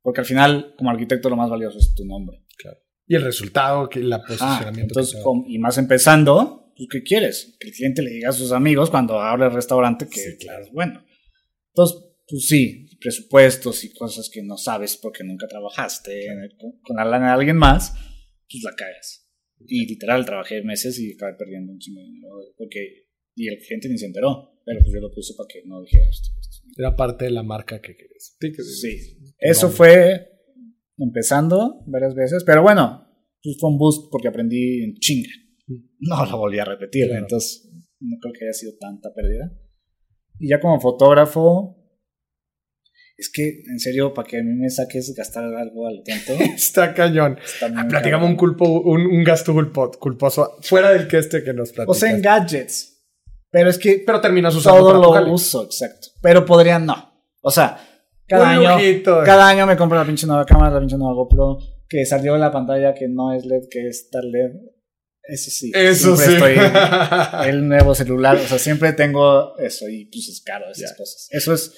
porque 0.00 0.20
al 0.20 0.26
final, 0.26 0.74
como 0.78 0.88
arquitecto, 0.88 1.28
lo 1.28 1.36
más 1.36 1.50
valioso 1.50 1.78
es 1.78 1.94
tu 1.94 2.06
nombre. 2.06 2.42
Claro. 2.56 2.78
Y 3.06 3.16
el 3.16 3.22
resultado, 3.22 3.90
que 3.90 4.00
la 4.00 4.22
posicionamiento. 4.22 4.98
entonces, 4.98 5.20
y 5.46 5.58
más 5.58 5.76
empezando, 5.76 6.72
¿tú 6.74 6.86
qué 6.90 7.02
quieres? 7.02 7.54
Que 7.60 7.68
el 7.68 7.74
cliente 7.74 8.00
le 8.00 8.12
diga 8.12 8.30
a 8.30 8.32
sus 8.32 8.52
amigos 8.52 8.88
cuando 8.88 9.20
abre 9.20 9.44
el 9.44 9.52
restaurante 9.52 10.08
que, 10.08 10.20
Sí, 10.20 10.38
claro. 10.38 10.64
es 10.64 10.72
bueno. 10.72 11.04
Entonces, 11.68 11.98
pues 12.26 12.46
sí, 12.46 12.83
presupuestos 13.04 13.84
y 13.84 13.92
cosas 13.92 14.30
que 14.32 14.42
no 14.42 14.56
sabes 14.56 14.96
porque 14.96 15.22
nunca 15.24 15.46
trabajaste 15.46 16.26
con, 16.58 16.72
con 16.80 16.96
la 16.96 17.04
lana 17.04 17.26
de 17.26 17.32
alguien 17.34 17.56
más, 17.56 17.92
pues 18.50 18.62
la 18.64 18.74
cagas. 18.74 19.28
Y 19.66 19.86
literal, 19.86 20.24
trabajé 20.24 20.62
meses 20.62 20.98
y 20.98 21.12
acabé 21.12 21.34
perdiendo 21.38 21.70
un 21.72 21.78
chingo 21.78 22.00
de 22.00 22.06
dinero 22.06 22.34
porque... 22.56 23.04
Y 23.36 23.48
el 23.48 23.58
cliente 23.58 23.88
ni 23.88 23.98
se 23.98 24.06
enteró, 24.06 24.60
pero 24.64 24.78
pues 24.80 24.92
yo 24.94 25.00
lo 25.00 25.10
puse 25.12 25.34
para 25.36 25.48
que 25.48 25.62
no 25.66 25.82
dijera 25.82 26.08
esto. 26.08 26.28
esto. 26.40 26.64
Era 26.78 26.94
parte 26.94 27.24
de 27.24 27.32
la 27.32 27.42
marca 27.42 27.80
que 27.82 27.96
querías. 27.96 28.36
Sí, 28.40 28.52
que- 28.52 28.62
Sí, 28.62 29.18
eso 29.40 29.70
fue 29.70 30.28
empezando 30.96 31.82
varias 31.86 32.14
veces, 32.14 32.44
pero 32.44 32.62
bueno, 32.62 33.06
pues 33.42 33.56
fue 33.58 33.70
un 33.70 33.78
boost 33.78 34.08
porque 34.10 34.28
aprendí 34.28 34.82
en 34.84 34.94
chinga. 34.94 35.30
No 35.98 36.24
lo 36.26 36.38
volví 36.38 36.58
a 36.60 36.64
repetir, 36.64 37.06
Claro. 37.08 37.22
entonces 37.22 37.68
no 38.00 38.16
creo 38.20 38.32
que 38.32 38.44
haya 38.44 38.52
sido 38.52 38.72
tanta 38.78 39.12
pérdida. 39.12 39.52
Y 40.38 40.50
ya 40.50 40.60
como 40.60 40.80
fotógrafo, 40.80 41.83
es 43.16 43.30
que 43.32 43.62
en 43.70 43.78
serio, 43.78 44.12
para 44.12 44.26
que 44.28 44.38
a 44.38 44.42
mí 44.42 44.52
me 44.54 44.68
saques 44.70 45.14
gastar 45.16 45.44
algo 45.44 45.86
al 45.86 46.02
tiempo, 46.02 46.32
Está 46.56 46.92
cañón. 46.94 47.38
está 47.44 47.66
Ah, 47.76 47.86
Platícame 47.88 48.24
un, 48.26 48.36
culpo, 48.36 48.64
un, 48.80 49.06
un 49.06 49.24
gasto 49.24 49.52
culpo- 49.54 49.96
culposo 49.98 50.56
fuera 50.62 50.90
del 50.90 51.06
que 51.08 51.18
este 51.18 51.42
que 51.44 51.52
nos 51.52 51.70
O 51.70 51.74
platicas. 51.74 51.98
sea, 51.98 52.10
en 52.10 52.22
gadgets. 52.22 52.90
Pero 53.50 53.70
es 53.70 53.78
que 53.78 54.02
pero 54.04 54.20
terminas 54.20 54.54
usando 54.54 54.80
todo 54.80 55.20
lo 55.20 55.32
uso, 55.32 55.64
exacto. 55.64 56.08
Pero 56.20 56.44
podría 56.44 56.78
no. 56.80 57.12
O 57.40 57.50
sea, 57.52 57.78
cada 58.26 58.58
Un 58.58 58.66
año, 58.66 58.78
lujito. 58.78 59.22
cada 59.24 59.48
año 59.48 59.66
me 59.66 59.76
compro 59.76 59.96
la 59.98 60.04
pinche 60.04 60.26
nueva 60.26 60.44
cámara, 60.44 60.74
la 60.74 60.80
pinche 60.80 60.96
nueva 60.96 61.14
GoPro, 61.14 61.58
que 61.88 62.04
salió 62.04 62.34
en 62.34 62.40
la 62.40 62.50
pantalla 62.50 62.94
que 62.94 63.06
no 63.08 63.32
es 63.32 63.44
LED, 63.46 63.68
que 63.70 63.86
es 63.86 64.08
tal 64.10 64.32
LED. 64.32 64.50
Eso 65.22 65.50
sí. 65.52 65.70
Eso 65.74 66.16
sí. 66.16 66.32
Estoy 66.34 66.56
el 67.48 67.68
nuevo 67.68 67.94
celular, 67.94 68.36
o 68.36 68.46
sea, 68.46 68.58
siempre 68.58 68.92
tengo 68.92 69.56
eso 69.58 69.88
y 69.88 70.06
pues 70.06 70.28
es 70.28 70.42
caro 70.44 70.64
esas 70.72 70.90
Ya. 70.90 70.96
cosas. 70.96 71.28
Eso 71.30 71.54
es 71.54 71.72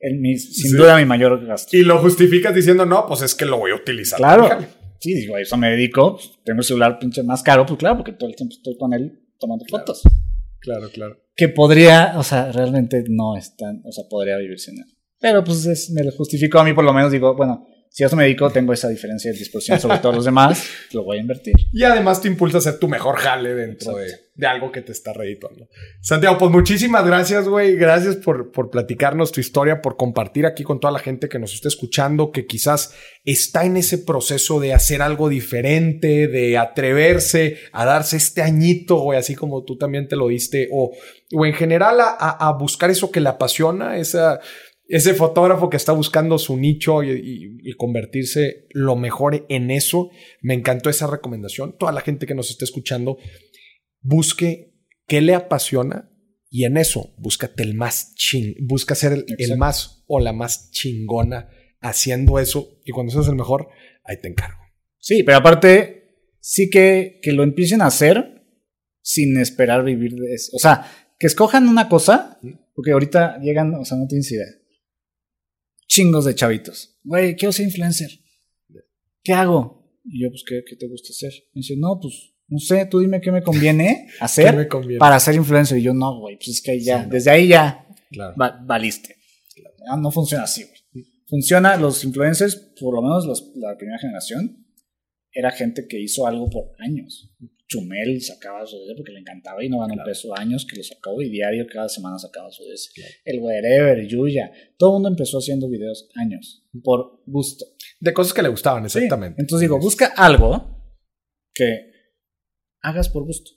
el, 0.00 0.18
mi- 0.20 0.38
sin 0.38 0.70
Sí. 0.72 0.76
duda 0.76 0.96
mi 0.96 1.04
mayor 1.04 1.44
gasto. 1.46 1.76
y 1.76 1.82
lo 1.82 1.98
justificas 1.98 2.54
diciendo, 2.54 2.86
no, 2.86 3.06
pues 3.06 3.22
es 3.22 3.34
que 3.34 3.44
lo 3.44 3.58
voy 3.58 3.72
a 3.72 3.74
utilizar. 3.76 4.18
Claro. 4.18 4.44
Fíjale. 4.44 4.68
Sí, 5.00 5.14
digo, 5.14 5.36
a 5.36 5.40
eso 5.40 5.56
me 5.56 5.70
dedico. 5.70 6.18
Tengo 6.44 6.58
el 6.60 6.64
celular 6.64 6.98
pinche 6.98 7.22
más 7.22 7.42
caro, 7.42 7.64
pues 7.66 7.78
claro, 7.78 7.96
porque 7.98 8.12
todo 8.12 8.28
el 8.30 8.34
tiempo 8.36 8.54
estoy 8.56 8.76
con 8.76 8.92
él 8.94 9.20
tomando 9.38 9.64
Claro. 9.64 9.84
fotos. 9.86 10.02
Claro, 10.60 10.88
claro. 10.92 11.16
que 11.36 11.48
podría, 11.48 12.14
o 12.16 12.24
sea, 12.24 12.50
realmente 12.50 13.04
no 13.08 13.36
es 13.36 13.54
tan, 13.56 13.80
o 13.84 13.92
sea, 13.92 14.04
podría 14.10 14.36
vivir 14.38 14.58
sin 14.58 14.76
él. 14.78 14.86
Pero 15.20 15.44
pues 15.44 15.64
es- 15.66 15.90
me 15.90 16.02
lo 16.02 16.10
justifico 16.10 16.58
a 16.58 16.64
mí, 16.64 16.72
por 16.72 16.82
lo 16.84 16.92
menos 16.92 17.12
digo, 17.12 17.36
bueno, 17.36 17.64
si 17.98 18.04
a 18.04 18.06
eso 18.06 18.14
me 18.14 18.22
dedico, 18.22 18.48
tengo 18.50 18.72
esa 18.72 18.88
diferencia 18.88 19.32
de 19.32 19.36
10% 19.38 19.80
sobre 19.80 19.98
todos 19.98 20.14
los 20.14 20.24
demás, 20.24 20.62
lo 20.92 21.02
voy 21.02 21.18
a 21.18 21.20
invertir. 21.20 21.54
Y 21.72 21.82
además 21.82 22.22
te 22.22 22.28
impulsa 22.28 22.58
a 22.58 22.60
ser 22.60 22.78
tu 22.78 22.86
mejor 22.86 23.16
jale 23.16 23.52
dentro 23.56 23.96
de, 23.96 24.06
de 24.36 24.46
algo 24.46 24.70
que 24.70 24.82
te 24.82 24.92
está 24.92 25.12
redituando. 25.12 25.66
Santiago, 26.00 26.38
pues 26.38 26.52
muchísimas 26.52 27.04
gracias, 27.04 27.48
güey. 27.48 27.74
Gracias 27.74 28.14
por, 28.14 28.52
por 28.52 28.70
platicarnos 28.70 29.32
tu 29.32 29.40
historia, 29.40 29.82
por 29.82 29.96
compartir 29.96 30.46
aquí 30.46 30.62
con 30.62 30.78
toda 30.78 30.92
la 30.92 31.00
gente 31.00 31.28
que 31.28 31.40
nos 31.40 31.52
está 31.54 31.66
escuchando, 31.66 32.30
que 32.30 32.46
quizás 32.46 32.94
está 33.24 33.64
en 33.64 33.76
ese 33.76 33.98
proceso 33.98 34.60
de 34.60 34.74
hacer 34.74 35.02
algo 35.02 35.28
diferente, 35.28 36.28
de 36.28 36.56
atreverse 36.56 37.56
a 37.72 37.84
darse 37.84 38.16
este 38.16 38.42
añito, 38.42 38.98
güey, 39.00 39.18
así 39.18 39.34
como 39.34 39.64
tú 39.64 39.76
también 39.76 40.06
te 40.06 40.14
lo 40.14 40.28
diste, 40.28 40.68
o, 40.72 40.92
o 41.34 41.46
en 41.46 41.52
general 41.52 42.00
a, 42.00 42.10
a- 42.10 42.48
a 42.48 42.52
buscar 42.52 42.90
eso 42.90 43.10
que 43.10 43.20
le 43.20 43.28
apasiona, 43.28 43.98
esa, 43.98 44.38
ese 44.88 45.14
fotógrafo 45.14 45.68
que 45.70 45.76
está 45.76 45.92
buscando 45.92 46.38
su 46.38 46.56
nicho 46.56 47.02
y, 47.02 47.10
y- 47.10 47.70
y 47.70 47.72
convertirse 47.74 48.66
lo 48.70 48.96
mejor 48.96 49.44
en 49.48 49.70
eso. 49.70 50.10
Me 50.40 50.54
encantó 50.54 50.88
esa 50.90 51.06
recomendación. 51.06 51.76
Toda 51.78 51.92
la 51.92 52.00
gente 52.00 52.26
que 52.26 52.34
nos 52.34 52.50
está 52.50 52.64
escuchando, 52.64 53.18
busque 54.00 54.74
qué 55.06 55.20
le 55.20 55.34
apasiona 55.34 56.10
y 56.50 56.64
en 56.64 56.76
eso 56.78 57.14
búscate 57.18 57.62
el 57.62 57.74
más 57.74 58.14
ching, 58.14 58.54
busca 58.60 58.94
ser 58.94 59.24
el, 59.38 59.56
más 59.58 60.04
o 60.06 60.20
la 60.20 60.32
más 60.32 60.70
chingona 60.70 61.50
haciendo 61.80 62.38
eso 62.38 62.80
y 62.84 62.92
cuando 62.92 63.12
seas 63.12 63.28
el 63.28 63.34
mejor, 63.36 63.68
ahí 64.04 64.16
te 64.20 64.28
encargo. 64.28 64.58
Sí, 64.98 65.22
pero 65.22 65.38
aparte, 65.38 66.16
sí 66.40 66.70
que, 66.70 67.20
que 67.22 67.32
lo 67.32 67.42
empiecen 67.42 67.82
a 67.82 67.86
hacer 67.86 68.42
sin 69.02 69.36
esperar 69.38 69.84
vivir 69.84 70.14
de 70.14 70.34
eso. 70.34 70.56
O 70.56 70.58
sea, 70.58 70.90
que 71.18 71.26
escojan 71.26 71.68
una 71.68 71.88
cosa, 71.88 72.38
porque 72.74 72.92
ahorita 72.92 73.38
llegan, 73.40 73.74
o 73.74 73.84
sea, 73.84 73.98
no 73.98 74.06
tienes 74.06 74.30
idea. 74.32 74.46
Chingos 75.88 76.24
de 76.26 76.34
chavitos. 76.34 76.98
Güey, 77.02 77.34
quiero 77.36 77.52
ser 77.52 77.66
influencer. 77.66 78.10
¿Qué 79.22 79.32
hago? 79.32 79.90
Y 80.04 80.22
yo, 80.22 80.30
pues, 80.30 80.44
¿qué, 80.46 80.62
qué 80.68 80.76
te 80.76 80.86
gusta 80.88 81.08
hacer? 81.10 81.32
Me 81.54 81.60
dice, 81.60 81.74
no, 81.76 81.98
pues, 82.00 82.34
no 82.48 82.58
sé, 82.58 82.86
tú 82.86 83.00
dime 83.00 83.20
qué 83.20 83.30
me 83.32 83.42
conviene 83.42 84.06
¿Qué 84.18 84.24
hacer 84.24 84.56
me 84.56 84.68
conviene? 84.68 84.98
para 84.98 85.18
ser 85.20 85.34
influencer. 85.34 85.78
Y 85.78 85.82
yo, 85.82 85.92
no, 85.94 86.18
güey, 86.20 86.36
pues 86.36 86.48
es 86.48 86.62
que 86.62 86.72
ahí 86.72 86.84
ya, 86.84 87.00
Sí, 87.00 87.06
no. 87.06 87.12
desde 87.12 87.30
ahí 87.30 87.48
ya 87.48 87.86
Claro. 88.10 88.34
va- 88.40 88.58
valiste. 88.64 89.16
Ah, 89.90 89.96
no 89.96 90.10
funciona 90.10 90.44
así, 90.44 90.64
güey. 90.64 91.04
Funciona, 91.26 91.76
los 91.76 92.04
influencers, 92.04 92.56
por 92.80 92.94
lo 92.94 93.02
menos 93.02 93.26
los- 93.26 93.52
la 93.56 93.76
primera 93.76 93.98
generación, 93.98 94.66
era 95.32 95.50
gente 95.50 95.86
que 95.88 96.00
hizo 96.00 96.26
algo 96.26 96.48
por 96.48 96.70
años. 96.78 97.30
Chumel 97.68 98.20
sacaba 98.22 98.64
su 98.66 98.76
DS 98.78 98.94
porque 98.96 99.12
le 99.12 99.20
encantaba 99.20 99.62
y 99.62 99.68
no 99.68 99.78
ganó 99.78 99.92
un 99.92 99.98
Claro. 99.98 100.08
peso 100.08 100.36
años 100.36 100.66
que 100.68 100.76
lo 100.76 100.82
sacó 100.82 101.20
y 101.20 101.28
diario 101.30 101.66
cada 101.70 101.88
semana 101.88 102.18
sacaba 102.18 102.50
su 102.50 102.64
DS. 102.64 102.90
Claro. 102.94 103.12
El 103.24 103.40
Wherever, 103.40 104.06
Yuya, 104.06 104.50
todo 104.78 104.90
el 104.90 104.94
mundo 104.94 105.08
empezó 105.10 105.38
haciendo 105.38 105.68
videos 105.68 106.08
años 106.14 106.64
por 106.82 107.22
gusto. 107.26 107.66
De 108.00 108.12
cosas 108.14 108.32
que 108.32 108.42
le 108.42 108.48
gustaban, 108.48 108.84
exactamente. 108.84 109.36
Sí. 109.36 109.42
Entonces 109.42 109.60
digo, 109.68 109.78
busca 109.78 110.06
algo 110.16 110.94
que 111.54 111.92
hagas 112.82 113.08
por 113.10 113.24
gusto, 113.26 113.50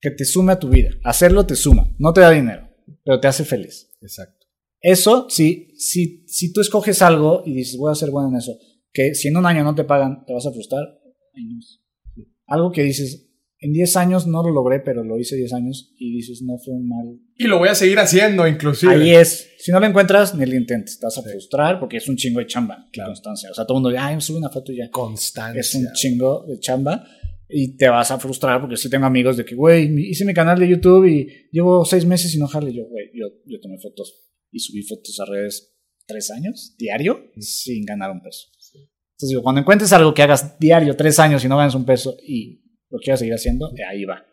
que 0.00 0.10
te 0.10 0.24
sume 0.24 0.52
a 0.52 0.58
tu 0.58 0.68
vida. 0.68 0.90
Hacerlo 1.02 1.44
te 1.46 1.56
suma, 1.56 1.92
no 1.98 2.12
te 2.12 2.20
da 2.20 2.30
dinero, 2.30 2.68
pero 3.04 3.18
te 3.20 3.26
hace 3.26 3.44
feliz. 3.44 3.90
Exacto. 4.00 4.46
Eso, 4.80 5.26
si, 5.30 5.72
si, 5.78 6.24
si 6.28 6.52
tú 6.52 6.60
escoges 6.60 7.00
algo 7.02 7.42
y 7.46 7.54
dices, 7.54 7.78
voy 7.78 7.90
a 7.90 7.94
ser 7.94 8.10
bueno 8.10 8.28
en 8.28 8.36
eso, 8.36 8.52
que 8.92 9.14
si 9.14 9.28
en 9.28 9.36
un 9.38 9.46
año 9.46 9.64
no 9.64 9.74
te 9.74 9.82
pagan, 9.84 10.24
te 10.26 10.34
vas 10.34 10.46
a 10.46 10.52
frustrar. 10.52 10.84
Ay, 11.34 11.44
no. 11.46 11.58
Algo 12.46 12.72
que 12.72 12.82
dices, 12.82 13.30
en 13.64 13.72
10 13.72 13.96
años 13.96 14.26
no 14.26 14.42
lo 14.42 14.52
logré, 14.52 14.80
pero 14.80 15.02
lo 15.04 15.18
hice 15.18 15.36
10 15.36 15.52
años 15.54 15.94
y 15.98 16.14
dices, 16.16 16.42
no 16.42 16.58
fue 16.58 16.74
un 16.74 16.86
mal. 16.86 17.18
Y 17.36 17.44
lo 17.44 17.58
voy 17.58 17.70
a 17.70 17.74
seguir 17.74 17.98
haciendo, 17.98 18.46
inclusive. 18.46 18.92
Ahí 18.92 19.14
es. 19.14 19.52
Si 19.58 19.72
no 19.72 19.80
lo 19.80 19.86
encuentras, 19.86 20.34
ni 20.34 20.44
lo 20.44 20.54
intentes. 20.54 20.98
Te 20.98 21.06
vas 21.06 21.16
a 21.16 21.22
frustrar 21.22 21.80
porque 21.80 21.96
es 21.96 22.06
un 22.06 22.16
chingo 22.16 22.40
de 22.40 22.46
chamba. 22.46 22.88
Claro. 22.92 23.10
Constancia. 23.10 23.50
O 23.50 23.54
sea, 23.54 23.64
todo 23.64 23.78
el 23.78 23.82
mundo, 23.82 23.98
ay, 23.98 24.20
sube 24.20 24.36
una 24.36 24.50
foto 24.50 24.70
y 24.70 24.76
ya. 24.76 24.90
Constancia. 24.90 25.58
Es 25.58 25.74
un 25.74 25.90
chingo 25.94 26.44
de 26.46 26.58
chamba. 26.58 27.06
Y 27.48 27.76
te 27.76 27.88
vas 27.88 28.10
a 28.10 28.18
frustrar 28.18 28.60
porque 28.60 28.76
sí 28.76 28.90
tengo 28.90 29.06
amigos 29.06 29.36
de 29.36 29.44
que, 29.44 29.54
güey, 29.54 30.10
hice 30.10 30.24
mi 30.24 30.34
canal 30.34 30.58
de 30.58 30.68
YouTube 30.68 31.06
y 31.06 31.48
llevo 31.50 31.84
seis 31.84 32.04
meses 32.04 32.34
y 32.34 32.38
no 32.38 32.46
jale. 32.46 32.72
Yo, 32.72 32.84
güey, 32.86 33.06
yo, 33.14 33.28
yo 33.46 33.60
tomé 33.60 33.78
fotos 33.78 34.14
y 34.50 34.58
subí 34.58 34.82
fotos 34.82 35.18
a 35.20 35.24
redes 35.24 35.74
tres 36.06 36.30
años, 36.30 36.74
diario, 36.78 37.30
sin 37.38 37.84
ganar 37.84 38.10
un 38.10 38.20
peso. 38.20 38.48
Entonces 39.14 39.28
digo, 39.30 39.42
cuando 39.42 39.60
encuentres 39.60 39.92
algo 39.92 40.12
que 40.12 40.22
hagas 40.22 40.58
diario, 40.58 40.96
tres 40.96 41.18
años 41.20 41.44
y 41.44 41.48
no 41.48 41.56
ganas 41.56 41.74
un 41.74 41.84
peso 41.84 42.16
y 42.26 42.62
lo 42.90 42.98
quieras 42.98 43.20
seguir 43.20 43.34
haciendo, 43.34 43.70
eh, 43.76 43.84
ahí 43.88 44.04
va. 44.04 44.24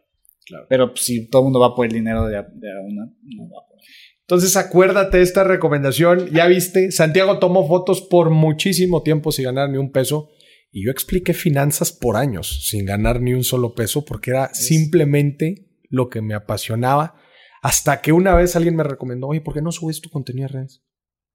Claro. 0.46 0.66
Pero 0.68 0.90
pues, 0.90 1.06
si 1.06 1.30
todo 1.30 1.44
el 1.44 1.46
mundo 1.46 1.60
va 1.60 1.76
por 1.76 1.86
el 1.86 1.92
dinero 1.92 2.26
de, 2.26 2.36
de 2.36 2.70
una, 2.84 3.06
no 3.06 3.44
va 3.44 3.68
por. 3.68 3.78
Entonces 4.22 4.56
acuérdate 4.56 5.18
de 5.18 5.24
esta 5.24 5.44
recomendación. 5.44 6.30
Ya 6.32 6.48
viste, 6.48 6.92
Santiago 6.92 7.38
tomó 7.40 7.68
fotos 7.68 8.02
por 8.02 8.30
muchísimo 8.30 9.04
tiempo 9.04 9.32
sin 9.32 9.46
ganar 9.46 9.70
ni 9.70 9.78
un 9.78 9.92
peso. 9.92 10.32
Y 10.72 10.86
yo 10.86 10.92
expliqué 10.92 11.34
finanzas 11.34 11.92
por 11.92 12.16
años 12.16 12.66
sin 12.70 12.86
ganar 12.86 13.22
ni 13.22 13.34
un 13.34 13.44
solo 13.44 13.76
peso 13.76 14.06
porque 14.06 14.32
era 14.32 14.54
simplemente 14.54 15.68
lo 15.90 16.10
que 16.10 16.22
me 16.22 16.34
apasionaba. 16.34 17.16
Hasta 17.62 18.02
que 18.02 18.14
una 18.14 18.34
vez 18.34 18.56
alguien 18.56 18.76
me 18.76 18.84
recomendó, 18.84 19.28
oye, 19.28 19.42
¿por 19.42 19.54
qué 19.54 19.62
no 19.62 19.72
subes 19.72 20.02
tu 20.02 20.10
contenido 20.10 20.46
a 20.46 20.50
redes? 20.50 20.82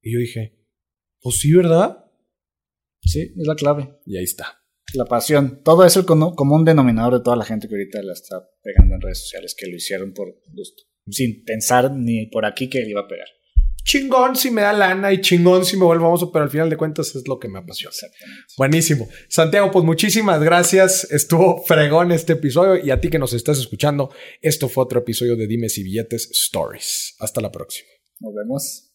Y 0.01 0.13
yo 0.13 0.19
dije, 0.19 0.57
pues 1.21 1.37
sí, 1.37 1.53
¿verdad? 1.53 2.06
Sí, 3.07 3.21
es 3.21 3.47
la 3.47 3.55
clave. 3.55 3.97
Y 4.05 4.17
ahí 4.17 4.23
está. 4.23 4.61
La 4.93 5.05
pasión. 5.05 5.61
Todo 5.63 5.85
es 5.85 5.95
el 5.97 6.05
común 6.05 6.65
denominador 6.65 7.15
de 7.15 7.23
toda 7.23 7.35
la 7.35 7.45
gente 7.45 7.67
que 7.67 7.75
ahorita 7.75 8.01
la 8.03 8.13
está 8.13 8.47
pegando 8.61 8.95
en 8.95 9.01
redes 9.01 9.21
sociales, 9.21 9.55
que 9.57 9.67
lo 9.67 9.75
hicieron 9.75 10.13
por 10.13 10.27
gusto. 10.53 10.83
Sin 11.09 11.43
pensar 11.43 11.91
ni 11.91 12.27
por 12.27 12.45
aquí 12.45 12.69
que 12.69 12.81
le 12.81 12.91
iba 12.91 13.01
a 13.01 13.07
pegar. 13.07 13.27
Chingón 13.83 14.35
si 14.35 14.51
me 14.51 14.63
da 14.63 14.73
lana 14.73 15.13
y 15.13 15.21
chingón 15.21 15.63
si 15.63 15.77
me 15.77 15.85
vuelvo 15.85 16.05
famoso, 16.07 16.29
pero 16.29 16.43
al 16.43 16.51
final 16.51 16.69
de 16.69 16.75
cuentas 16.75 17.15
es 17.15 17.25
lo 17.25 17.39
que 17.39 17.47
me 17.47 17.59
apasiona. 17.59 17.95
Buenísimo. 18.57 19.07
Santiago, 19.29 19.71
pues 19.71 19.85
muchísimas 19.85 20.43
gracias. 20.43 21.09
Estuvo 21.09 21.63
fregón 21.63 22.11
este 22.11 22.33
episodio 22.33 22.83
y 22.83 22.91
a 22.91 22.99
ti 22.99 23.09
que 23.09 23.17
nos 23.17 23.31
estás 23.31 23.59
escuchando, 23.59 24.11
esto 24.41 24.67
fue 24.67 24.83
otro 24.83 24.99
episodio 24.99 25.37
de 25.37 25.47
Dimes 25.47 25.77
y 25.77 25.83
Billetes 25.83 26.29
Stories. 26.31 27.15
Hasta 27.19 27.39
la 27.39 27.49
próxima. 27.49 27.87
Nos 28.19 28.33
vemos. 28.35 28.86